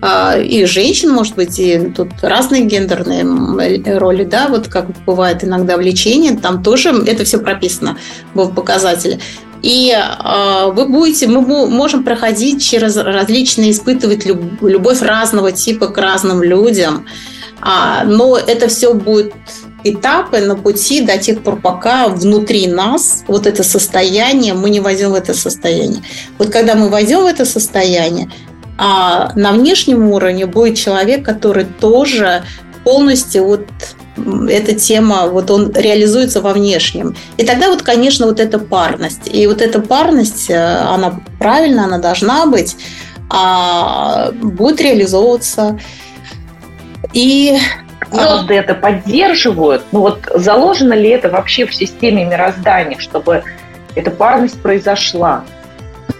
а, 0.00 0.36
и 0.38 0.64
женщин, 0.64 1.10
может 1.10 1.34
быть, 1.34 1.58
и 1.58 1.90
тут 1.94 2.10
разные 2.22 2.64
гендерные 2.64 3.98
роли, 3.98 4.24
да, 4.24 4.48
вот 4.48 4.68
как 4.68 4.86
бывает 5.04 5.42
иногда 5.42 5.76
влечение, 5.76 6.36
там 6.36 6.62
тоже 6.62 6.90
это 7.06 7.24
все 7.24 7.38
прописано 7.38 7.98
в 8.34 8.48
показателе. 8.54 9.18
И 9.62 9.90
э, 9.90 10.72
вы 10.72 10.86
будете, 10.86 11.26
мы 11.26 11.40
можем 11.68 12.04
проходить 12.04 12.62
через 12.62 12.96
различные, 12.96 13.70
испытывать 13.70 14.26
люб- 14.26 14.62
любовь 14.62 15.02
разного 15.02 15.52
типа 15.52 15.88
к 15.88 15.98
разным 15.98 16.42
людям, 16.42 17.06
А, 17.60 18.04
но 18.04 18.36
это 18.36 18.68
все 18.68 18.94
будет 18.94 19.34
этапы 19.84 20.38
на 20.38 20.54
пути 20.54 21.00
до 21.00 21.18
тех 21.18 21.42
пор, 21.42 21.60
пока 21.60 22.08
внутри 22.08 22.66
нас 22.68 23.24
вот 23.26 23.46
это 23.46 23.62
состояние, 23.62 24.54
мы 24.54 24.70
не 24.70 24.80
войдем 24.80 25.10
в 25.10 25.14
это 25.14 25.34
состояние. 25.34 26.02
Вот 26.38 26.50
когда 26.50 26.74
мы 26.74 26.88
войдем 26.88 27.22
в 27.22 27.26
это 27.26 27.44
состояние, 27.44 28.30
а 28.76 29.32
на 29.34 29.52
внешнем 29.52 30.08
уровне 30.10 30.46
будет 30.46 30.76
человек, 30.76 31.24
который 31.24 31.64
тоже 31.64 32.44
полностью 32.84 33.44
вот 33.44 33.66
эта 34.48 34.74
тема, 34.74 35.26
вот 35.26 35.50
он 35.50 35.72
реализуется 35.72 36.40
во 36.40 36.52
внешнем. 36.52 37.16
И 37.36 37.44
тогда 37.44 37.68
вот, 37.68 37.82
конечно, 37.82 38.26
вот 38.26 38.40
эта 38.40 38.58
парность. 38.58 39.28
И 39.32 39.46
вот 39.46 39.62
эта 39.62 39.80
парность, 39.80 40.50
э, 40.50 40.56
она 40.56 41.20
правильно, 41.38 41.84
она 41.84 41.98
должна 41.98 42.46
быть, 42.46 42.76
а, 43.30 44.32
будет 44.32 44.80
реализовываться. 44.80 45.78
И 47.12 47.58
Звезды 48.10 48.54
это 48.54 48.74
поддерживают. 48.74 49.82
Ну 49.92 50.00
вот 50.00 50.20
заложено 50.34 50.94
ли 50.94 51.10
это 51.10 51.28
вообще 51.28 51.66
в 51.66 51.74
системе 51.74 52.24
мироздания, 52.24 52.98
чтобы 52.98 53.42
эта 53.94 54.10
парность 54.10 54.60
произошла? 54.60 55.44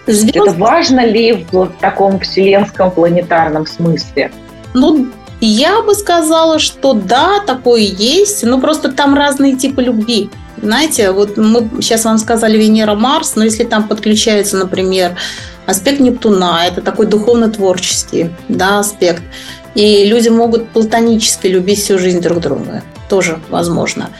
звезды, 0.06 0.38
Это 0.38 0.52
важно 0.52 1.04
ли 1.04 1.46
в 1.50 1.72
таком 1.80 2.20
вселенском 2.20 2.90
планетарном 2.90 3.66
смысле? 3.66 4.30
ну, 4.74 5.08
я 5.40 5.82
бы 5.82 5.94
сказала, 5.94 6.58
что 6.58 6.94
да, 6.94 7.40
такое 7.46 7.80
есть, 7.82 8.44
но 8.44 8.60
просто 8.60 8.90
там 8.90 9.14
разные 9.14 9.56
типы 9.56 9.82
любви. 9.82 10.30
Знаете, 10.60 11.12
вот 11.12 11.36
мы 11.36 11.68
сейчас 11.80 12.04
вам 12.04 12.18
сказали 12.18 12.58
Венера-Марс, 12.58 13.36
но 13.36 13.44
если 13.44 13.64
там 13.64 13.86
подключается, 13.86 14.56
например, 14.56 15.16
аспект 15.66 16.00
Нептуна, 16.00 16.66
это 16.66 16.80
такой 16.82 17.06
духовно-творческий 17.06 18.30
да, 18.48 18.80
аспект, 18.80 19.22
и 19.74 20.04
люди 20.06 20.28
могут 20.28 20.70
платонически 20.70 21.46
любить 21.46 21.78
всю 21.78 21.98
жизнь 21.98 22.20
друг 22.20 22.40
друга. 22.40 22.82
Тоже 23.08 23.38
возможно. 23.48 24.10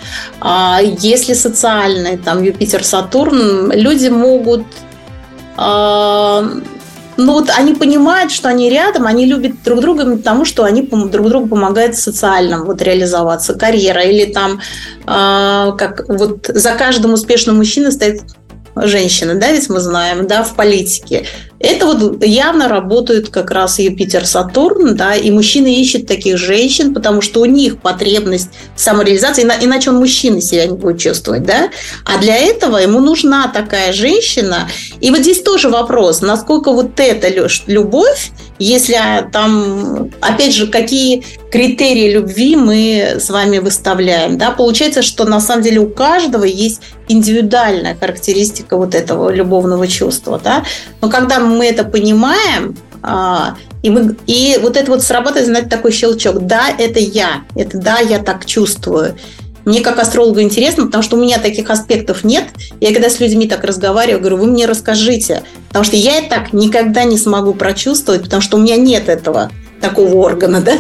А 0.40 0.80
если 0.80 1.34
социальный, 1.34 2.16
там 2.16 2.42
Юпитер-Сатурн, 2.42 3.72
люди 3.74 4.08
могут 4.08 4.64
а, 5.56 6.48
ну 7.18 7.32
вот 7.32 7.50
они 7.50 7.74
понимают, 7.74 8.30
что 8.30 8.48
они 8.48 8.70
рядом, 8.70 9.06
они 9.06 9.26
любят 9.26 9.62
друг 9.64 9.80
друга 9.80 10.16
потому, 10.16 10.44
что 10.44 10.62
они 10.62 10.82
друг 10.82 11.28
другу 11.28 11.48
помогают 11.48 11.96
социально 11.96 12.64
вот 12.64 12.80
реализоваться, 12.80 13.54
карьера 13.54 14.02
или 14.02 14.32
там 14.32 14.60
а, 15.04 15.72
как 15.72 16.08
вот 16.08 16.46
за 16.46 16.74
каждым 16.74 17.12
успешным 17.12 17.56
мужчиной 17.56 17.90
стоит 17.90 18.22
женщина, 18.76 19.34
да, 19.34 19.50
ведь 19.50 19.68
мы 19.68 19.80
знаем, 19.80 20.28
да, 20.28 20.44
в 20.44 20.54
политике. 20.54 21.26
Это 21.60 21.86
вот 21.86 22.24
явно 22.24 22.68
работают 22.68 23.30
как 23.30 23.50
раз 23.50 23.80
Юпитер, 23.80 24.24
Сатурн, 24.26 24.96
да, 24.96 25.16
и 25.16 25.30
мужчины 25.30 25.74
ищут 25.74 26.06
таких 26.06 26.38
женщин, 26.38 26.94
потому 26.94 27.20
что 27.20 27.40
у 27.40 27.46
них 27.46 27.80
потребность 27.80 28.50
самореализации, 28.76 29.42
ина- 29.42 29.58
иначе 29.60 29.90
он 29.90 29.96
мужчиной 29.96 30.40
себя 30.40 30.66
не 30.66 30.76
будет 30.76 31.00
чувствовать, 31.00 31.44
да. 31.44 31.70
А 32.04 32.18
для 32.18 32.36
этого 32.36 32.76
ему 32.76 33.00
нужна 33.00 33.48
такая 33.48 33.92
женщина. 33.92 34.68
И 35.00 35.10
вот 35.10 35.20
здесь 35.20 35.42
тоже 35.42 35.68
вопрос, 35.68 36.20
насколько 36.20 36.72
вот 36.72 37.00
эта 37.00 37.28
лю- 37.28 37.48
любовь, 37.66 38.30
если 38.60 38.94
а, 38.94 39.28
там, 39.32 40.10
опять 40.20 40.54
же, 40.54 40.66
какие 40.68 41.24
критерии 41.50 42.12
любви 42.12 42.56
мы 42.56 43.16
с 43.18 43.30
вами 43.30 43.58
выставляем, 43.58 44.38
да, 44.38 44.50
получается, 44.50 45.02
что 45.02 45.24
на 45.24 45.40
самом 45.40 45.62
деле 45.62 45.80
у 45.80 45.88
каждого 45.88 46.44
есть 46.44 46.82
индивидуальная 47.08 47.96
характеристика 47.96 48.76
вот 48.76 48.94
этого 48.94 49.30
любовного 49.30 49.86
чувства, 49.88 50.40
да. 50.42 50.64
Но 51.00 51.08
когда 51.10 51.40
мы 51.40 51.66
это 51.66 51.84
понимаем, 51.84 52.76
а, 53.02 53.56
и, 53.82 53.90
мы, 53.90 54.16
и 54.26 54.58
вот 54.60 54.76
это 54.76 54.90
вот 54.90 55.02
срабатывает, 55.02 55.46
знаете, 55.46 55.68
такой 55.68 55.92
щелчок. 55.92 56.46
Да, 56.46 56.68
это 56.76 56.98
я. 56.98 57.44
Это 57.54 57.78
да, 57.78 57.98
я 58.00 58.18
так 58.18 58.44
чувствую. 58.44 59.16
Мне 59.64 59.82
как 59.82 59.98
астрологу 59.98 60.40
интересно, 60.40 60.86
потому 60.86 61.02
что 61.02 61.16
у 61.16 61.20
меня 61.20 61.38
таких 61.38 61.68
аспектов 61.68 62.24
нет. 62.24 62.44
Я 62.80 62.92
когда 62.92 63.10
с 63.10 63.20
людьми 63.20 63.46
так 63.46 63.64
разговариваю, 63.64 64.20
говорю, 64.20 64.36
вы 64.38 64.46
мне 64.46 64.66
расскажите. 64.66 65.42
Потому 65.68 65.84
что 65.84 65.96
я 65.96 66.16
это 66.18 66.30
так 66.30 66.52
никогда 66.52 67.04
не 67.04 67.18
смогу 67.18 67.52
прочувствовать, 67.52 68.22
потому 68.22 68.40
что 68.40 68.56
у 68.56 68.60
меня 68.60 68.76
нет 68.76 69.08
этого 69.08 69.50
такого 69.80 70.14
органа, 70.16 70.60
да? 70.60 70.78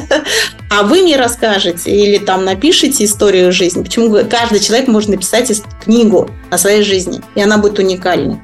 А 0.70 0.82
вы 0.82 1.02
мне 1.02 1.16
расскажете 1.16 1.90
или 1.90 2.18
там 2.18 2.44
напишите 2.44 3.04
историю 3.04 3.52
жизни. 3.52 3.82
Почему 3.82 4.14
каждый 4.28 4.60
человек 4.60 4.88
может 4.88 5.08
написать 5.08 5.50
книгу 5.84 6.30
о 6.50 6.58
своей 6.58 6.82
жизни, 6.82 7.20
и 7.34 7.40
она 7.40 7.58
будет 7.58 7.78
уникальной. 7.78 8.38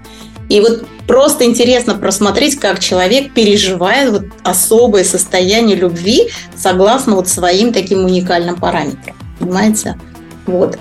И 0.48 0.60
вот 0.60 0.86
просто 1.06 1.44
интересно 1.44 1.94
просмотреть, 1.94 2.58
как 2.58 2.78
человек 2.78 3.32
переживает 3.32 4.10
вот 4.10 4.24
особое 4.42 5.04
состояние 5.04 5.76
любви 5.76 6.30
согласно 6.56 7.14
вот 7.16 7.28
своим 7.28 7.72
таким 7.72 8.04
уникальным 8.04 8.56
параметрам. 8.56 9.16
Понимаете? 9.38 9.98
Вот. 10.46 10.78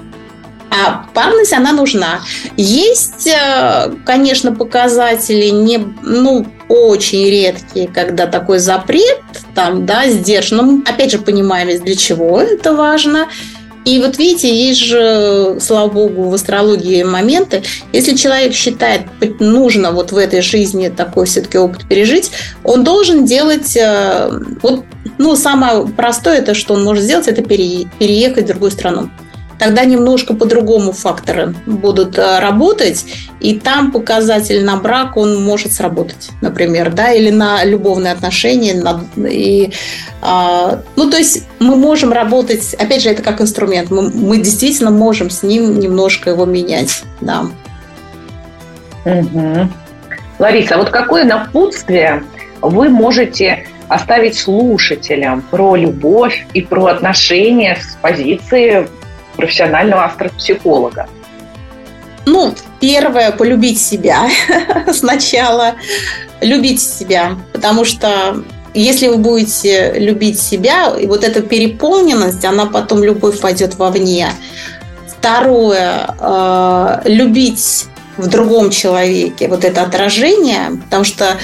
А 0.73 1.05
парность, 1.13 1.53
она 1.53 1.71
нужна. 1.71 2.21
Есть, 2.57 3.27
э, 3.27 3.91
конечно, 4.05 4.53
показатели 4.53 5.49
не, 5.49 5.77
ну, 6.01 6.47
очень 6.67 7.29
редкие, 7.29 7.87
когда 7.87 8.25
такой 8.25 8.57
запрет 8.57 9.21
там, 9.53 9.85
да, 9.85 10.07
сдержан. 10.07 10.57
Но 10.57 10.91
опять 10.91 11.11
же, 11.11 11.19
понимаем, 11.19 11.83
для 11.83 11.95
чего 11.95 12.41
это 12.41 12.73
важно. 12.73 13.27
И 13.85 13.99
вот 13.99 14.17
видите, 14.17 14.53
есть 14.53 14.79
же, 14.79 15.57
слава 15.59 15.89
богу, 15.89 16.29
в 16.29 16.33
астрологии 16.33 17.03
моменты, 17.03 17.63
если 17.91 18.15
человек 18.15 18.53
считает, 18.53 19.01
нужно 19.41 19.91
вот 19.91 20.13
в 20.13 20.17
этой 20.17 20.41
жизни 20.41 20.87
такой 20.87 21.25
все-таки 21.25 21.57
опыт 21.57 21.87
пережить, 21.87 22.31
он 22.63 22.85
должен 22.85 23.25
делать, 23.25 23.75
э, 23.75 24.31
вот, 24.61 24.85
ну, 25.17 25.35
самое 25.35 25.85
простое, 25.85 26.37
это 26.37 26.53
что 26.53 26.75
он 26.75 26.83
может 26.85 27.03
сделать, 27.03 27.27
это 27.27 27.41
переехать 27.43 28.45
в 28.45 28.47
другую 28.47 28.71
страну 28.71 29.09
тогда 29.59 29.85
немножко 29.85 30.33
по-другому 30.33 30.91
факторы 30.91 31.55
будут 31.65 32.17
э, 32.17 32.39
работать, 32.39 33.05
и 33.39 33.59
там 33.59 33.91
показатель 33.91 34.63
на 34.63 34.77
брак, 34.77 35.17
он 35.17 35.43
может 35.43 35.73
сработать, 35.73 36.29
например, 36.41 36.91
да, 36.91 37.11
или 37.11 37.29
на 37.29 37.63
любовные 37.63 38.13
отношения, 38.13 38.73
на, 38.73 39.03
и, 39.27 39.71
а, 40.21 40.81
ну, 40.95 41.09
то 41.09 41.17
есть 41.17 41.47
мы 41.59 41.75
можем 41.75 42.13
работать, 42.13 42.73
опять 42.75 43.01
же, 43.01 43.09
это 43.09 43.21
как 43.21 43.41
инструмент, 43.41 43.91
мы, 43.91 44.09
мы 44.09 44.37
действительно 44.37 44.91
можем 44.91 45.29
с 45.29 45.43
ним 45.43 45.79
немножко 45.79 46.29
его 46.29 46.45
менять, 46.45 47.03
да. 47.21 47.45
Угу. 49.05 49.69
Лариса, 50.39 50.77
вот 50.77 50.89
какое 50.89 51.25
напутствие 51.25 52.23
вы 52.61 52.89
можете 52.89 53.65
оставить 53.87 54.37
слушателям 54.37 55.41
про 55.41 55.75
любовь 55.75 56.45
и 56.53 56.61
про 56.61 56.87
отношения 56.87 57.77
с 57.79 57.95
позиции 58.01 58.87
профессионального 59.35 60.05
астропсихолога? 60.05 61.07
Ну, 62.25 62.53
первое, 62.79 63.31
полюбить 63.31 63.81
себя 63.81 64.29
сначала. 64.93 65.73
Любить 66.41 66.81
себя, 66.81 67.37
потому 67.53 67.85
что 67.85 68.43
если 68.73 69.07
вы 69.07 69.17
будете 69.17 69.93
любить 69.93 70.41
себя, 70.41 70.93
и 70.99 71.05
вот 71.05 71.23
эта 71.23 71.41
переполненность, 71.41 72.43
она 72.43 72.65
потом 72.65 73.03
любовь 73.03 73.39
пойдет 73.39 73.75
вовне. 73.75 74.29
Второе, 75.07 76.15
э, 76.19 77.01
любить 77.05 77.85
в 78.17 78.27
другом 78.27 78.71
человеке 78.71 79.47
вот 79.47 79.63
это 79.63 79.83
отражение, 79.83 80.71
потому 80.83 81.03
что 81.03 81.37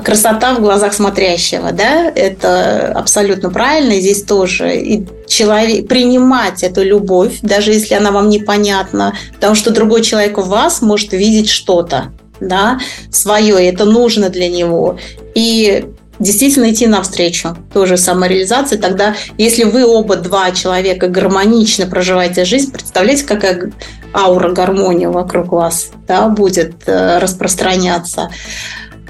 красота 0.00 0.54
в 0.54 0.60
глазах 0.60 0.92
смотрящего, 0.94 1.72
да, 1.72 2.10
это 2.14 2.92
абсолютно 2.92 3.50
правильно, 3.50 4.00
здесь 4.00 4.22
тоже. 4.22 4.76
И 4.76 5.06
человек, 5.26 5.88
принимать 5.88 6.62
эту 6.62 6.82
любовь, 6.82 7.38
даже 7.42 7.72
если 7.72 7.94
она 7.94 8.10
вам 8.10 8.28
непонятна, 8.28 9.14
потому 9.34 9.54
что 9.54 9.70
другой 9.70 10.02
человек 10.02 10.38
в 10.38 10.48
вас 10.48 10.82
может 10.82 11.12
видеть 11.12 11.48
что-то, 11.48 12.12
да, 12.40 12.78
свое, 13.10 13.62
и 13.62 13.68
это 13.68 13.84
нужно 13.84 14.28
для 14.30 14.48
него. 14.48 14.98
И 15.34 15.84
действительно 16.18 16.70
идти 16.70 16.86
навстречу, 16.86 17.56
тоже 17.72 17.96
самореализации. 17.96 18.76
Тогда, 18.76 19.14
если 19.38 19.64
вы 19.64 19.84
оба 19.84 20.16
два 20.16 20.52
человека 20.52 21.08
гармонично 21.08 21.86
проживаете 21.86 22.44
жизнь, 22.44 22.72
представляете, 22.72 23.24
какая 23.24 23.72
аура 24.14 24.52
гармонии 24.52 25.06
вокруг 25.06 25.52
вас 25.52 25.90
да, 26.06 26.28
будет 26.28 26.74
э, 26.86 27.18
распространяться. 27.18 28.30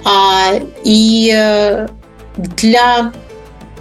А, 0.05 0.55
и 0.85 1.33
э, 1.35 1.89
для 2.37 3.12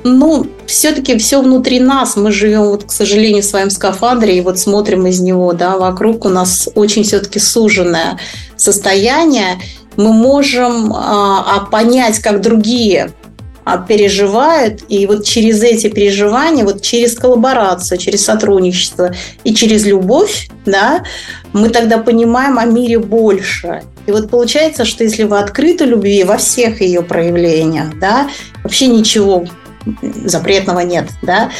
ну, 0.03 0.47
все-таки 0.65 1.17
все 1.17 1.41
внутри 1.41 1.79
нас. 1.79 2.15
Мы 2.15 2.31
живем, 2.31 2.63
вот, 2.63 2.85
к 2.85 2.91
сожалению, 2.91 3.43
в 3.43 3.45
своем 3.45 3.69
скафандре, 3.69 4.37
и 4.37 4.41
вот 4.41 4.59
смотрим 4.59 5.05
из 5.07 5.19
него, 5.19 5.53
да, 5.53 5.77
вокруг 5.77 6.25
у 6.25 6.29
нас 6.29 6.69
очень 6.75 7.03
все-таки 7.03 7.39
суженное 7.39 8.19
состояние. 8.55 9.59
Мы 9.97 10.13
можем 10.13 10.93
а, 10.93 11.57
а 11.57 11.65
понять, 11.65 12.19
как 12.19 12.41
другие 12.41 13.11
а, 13.63 13.77
переживают, 13.77 14.83
и 14.87 15.05
вот 15.05 15.25
через 15.25 15.61
эти 15.61 15.87
переживания, 15.87 16.63
вот 16.63 16.81
через 16.81 17.15
коллаборацию, 17.15 17.97
через 17.97 18.25
сотрудничество 18.25 19.13
и 19.43 19.53
через 19.53 19.85
любовь, 19.85 20.49
да, 20.65 21.03
мы 21.53 21.69
тогда 21.69 21.97
понимаем 21.97 22.57
о 22.57 22.65
мире 22.65 22.97
больше. 22.97 23.83
И 24.05 24.11
вот 24.11 24.29
получается, 24.29 24.85
что 24.85 25.03
если 25.03 25.23
вы 25.23 25.39
открыты 25.39 25.85
любви 25.85 26.23
во 26.23 26.37
всех 26.37 26.81
ее 26.81 27.01
проявлениях, 27.01 27.97
да, 27.99 28.29
вообще 28.63 28.87
ничего 28.87 29.45
запретного 30.25 30.81
нет, 30.81 31.09
да, 31.21 31.51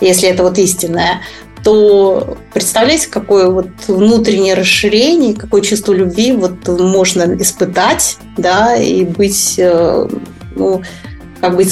если 0.00 0.28
это 0.28 0.42
вот 0.42 0.58
истинное, 0.58 1.22
то 1.64 2.38
представляете, 2.54 3.08
какое 3.08 3.48
вот 3.48 3.68
внутреннее 3.88 4.54
расширение, 4.54 5.34
какое 5.34 5.60
чувство 5.60 5.92
любви 5.92 6.32
вот 6.32 6.66
можно 6.68 7.36
испытать, 7.40 8.18
да, 8.36 8.76
и 8.76 9.04
быть, 9.04 9.54
э, 9.58 10.08
ну, 10.54 10.82
как 11.40 11.56
бы 11.56 11.64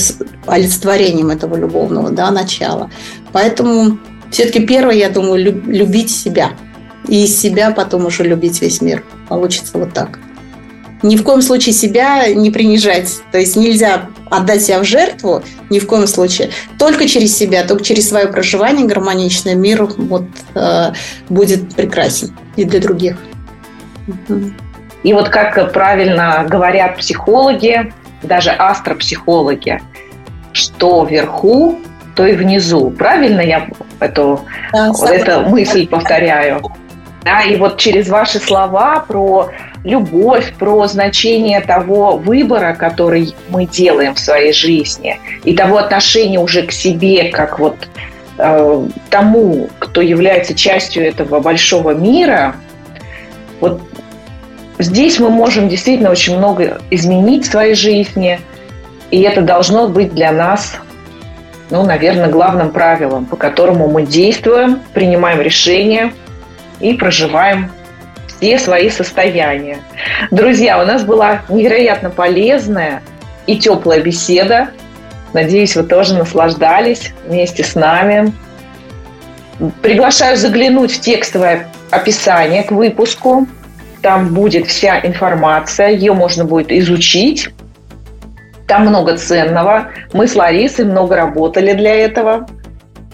олицетворением 0.47 1.31
этого 1.31 1.57
любовного, 1.57 2.11
да, 2.11 2.31
начала. 2.31 2.91
Поэтому 3.33 3.99
все-таки 4.31 4.67
первое, 4.67 4.97
я 4.97 5.09
думаю, 5.09 5.63
любить 5.67 6.11
себя– 6.11 6.51
и 7.09 7.27
себя 7.27 7.71
потом 7.71 8.07
уже 8.07 8.25
любить 8.25 8.61
весь 8.61 8.81
мир. 8.81 9.05
Получится 9.29 9.79
вот 9.79 9.93
так. 9.93 10.19
Ни 11.03 11.17
в 11.17 11.23
коем 11.23 11.43
случае 11.43 11.73
себя 11.73 12.33
не 12.33 12.51
принижать. 12.51 13.21
То 13.31 13.39
есть 13.39 13.57
нельзя 13.57 14.07
отдать 14.31 14.63
себя 14.63 14.81
в 14.81 14.85
жертву, 14.85 15.43
ни 15.71 15.79
в 15.79 15.87
коем 15.87 16.07
случае. 16.07 16.51
Только 16.79 17.07
через 17.07 17.37
себя, 17.37 17.65
только 17.65 17.85
через 17.85 18.09
свое 18.09 18.27
проживание 18.27 18.87
гармоничное 18.87 19.55
мир 19.55 19.85
вот, 19.85 20.25
э, 20.55 20.93
будет 21.29 21.75
прекрасен 21.75 22.37
и 22.57 22.65
для 22.65 22.81
других. 22.81 23.19
И 25.03 25.13
вот 25.13 25.29
как 25.29 25.73
правильно 25.73 26.47
говорят 26.49 26.97
психологи, 26.99 27.93
даже 28.23 28.51
астропсихологи, 28.51 29.81
что 30.53 31.05
вверху, 31.05 31.79
то 32.17 32.27
и 32.27 32.33
внизу. 32.33 32.91
Правильно 32.91 33.43
я 33.43 33.69
эту, 34.01 34.41
да, 34.73 34.91
вот 34.91 35.11
эту 35.11 35.49
мысль 35.49 35.87
повторяю? 35.87 36.63
Да, 37.27 37.43
и 37.43 37.57
вот 37.57 37.77
через 37.77 38.09
ваши 38.09 38.39
слова 38.39 39.01
про 39.01 39.51
любовь, 39.83 40.55
про 40.61 40.87
значение 40.87 41.61
того 41.61 42.19
выбора, 42.19 42.73
который 42.79 43.35
мы 43.49 43.67
делаем 43.67 44.15
в 44.15 44.21
своей 44.21 44.53
жизни, 44.53 45.19
и 45.43 45.53
того 45.57 45.79
отношения 45.79 46.39
уже 46.39 46.63
к 46.63 46.71
себе, 46.71 47.31
как 47.31 47.59
вот 47.59 47.75
э, 48.39 48.89
тому, 49.11 49.69
кто 49.81 50.03
является 50.03 50.55
частью 50.55 51.05
этого 51.05 51.41
большого 51.41 51.95
мира, 51.95 52.55
вот 53.59 53.81
здесь 54.79 55.19
мы 55.19 55.29
можем 55.29 55.69
действительно 55.69 56.13
очень 56.13 56.39
много 56.39 56.81
изменить 56.93 57.45
в 57.45 57.51
своей 57.51 57.75
жизни, 57.75 58.39
и 59.11 59.21
это 59.23 59.41
должно 59.41 59.89
быть 59.89 60.15
для 60.15 60.31
нас, 60.31 60.77
ну, 61.71 61.83
наверное, 61.83 62.29
главным 62.29 62.71
правилом, 62.71 63.27
по 63.27 63.35
которому 63.35 63.89
мы 63.89 64.07
действуем, 64.07 64.79
принимаем 64.95 65.41
решения– 65.41 66.13
и 66.81 66.95
проживаем 66.95 67.71
все 68.27 68.59
свои 68.59 68.91
состояния. 68.91 69.79
Друзья, 70.31 70.83
у 70.83 70.87
нас 70.87 71.05
была 71.05 71.43
невероятно 71.49 72.11
полезная 72.11 73.03
и 73.47 73.57
теплая 73.59 74.01
беседа. 74.01 74.69
Надеюсь, 75.33 75.77
вы 75.77 75.85
тоже 75.85 76.15
наслаждались 76.15 77.13
вместе 77.27 77.65
с 77.65 77.75
нами. 77.75 78.33
Приглашаю 79.83 80.37
заглянуть 80.37 80.93
в 80.93 81.01
текстовое 81.01 81.69
описание 81.91 82.63
к 82.63 82.71
выпуску. 82.71 83.47
Там 84.03 84.35
будет 84.35 84.67
вся 84.67 85.01
информация, 85.01 85.89
ее 85.89 86.13
можно 86.13 86.45
будет 86.45 86.71
изучить. 86.71 87.49
Там 88.69 88.83
много 88.83 89.17
ценного. 89.17 89.89
Мы 90.13 90.27
с 90.27 90.35
Ларисой 90.35 90.85
много 90.85 91.17
работали 91.17 91.73
для 91.73 91.95
этого. 91.95 92.47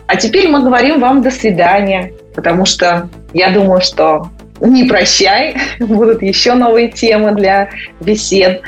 А 0.06 0.16
теперь 0.16 0.48
мы 0.48 0.62
говорим 0.62 1.00
вам 1.00 1.22
до 1.22 1.30
свидания 1.30 2.12
потому 2.34 2.64
что 2.64 3.08
я 3.32 3.50
думаю, 3.50 3.80
что 3.80 4.28
не 4.60 4.84
прощай, 4.84 5.56
будут 5.80 6.22
еще 6.22 6.54
новые 6.54 6.90
темы 6.90 7.32
для 7.32 7.70
бесед. 8.00 8.62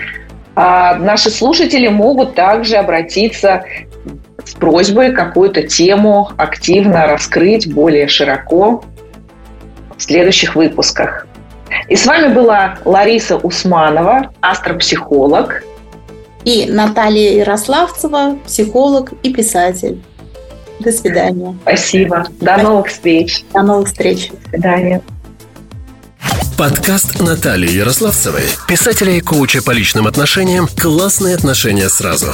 А 0.56 0.96
наши 0.96 1.30
слушатели 1.30 1.88
могут 1.88 2.34
также 2.34 2.76
обратиться 2.76 3.64
с 4.44 4.54
просьбой 4.54 5.12
какую-то 5.12 5.62
тему 5.62 6.30
активно 6.36 7.06
раскрыть 7.06 7.72
более 7.72 8.08
широко 8.08 8.84
в 9.96 10.02
следующих 10.02 10.54
выпусках. 10.54 11.26
И 11.88 11.96
с 11.96 12.06
вами 12.06 12.32
была 12.32 12.78
Лариса 12.84 13.36
Усманова, 13.36 14.32
астропсихолог. 14.40 15.64
И 16.44 16.66
Наталья 16.70 17.32
Ярославцева, 17.38 18.38
психолог 18.44 19.12
и 19.22 19.32
писатель. 19.32 20.02
До 20.80 20.92
свидания. 20.92 21.56
Спасибо. 21.62 22.26
До 22.40 22.56
новых 22.56 22.88
встреч. 22.88 23.44
До 23.52 23.62
новых 23.62 23.88
встреч. 23.88 24.30
До 24.30 24.48
свидания. 24.50 25.02
Подкаст 26.56 27.20
Натальи 27.20 27.70
Ярославцевой, 27.70 28.44
писателя 28.68 29.12
и 29.12 29.20
коуча 29.20 29.60
по 29.62 29.72
личным 29.72 30.06
отношениям 30.06 30.68
«Классные 30.80 31.34
отношения 31.34 31.88
сразу». 31.88 32.28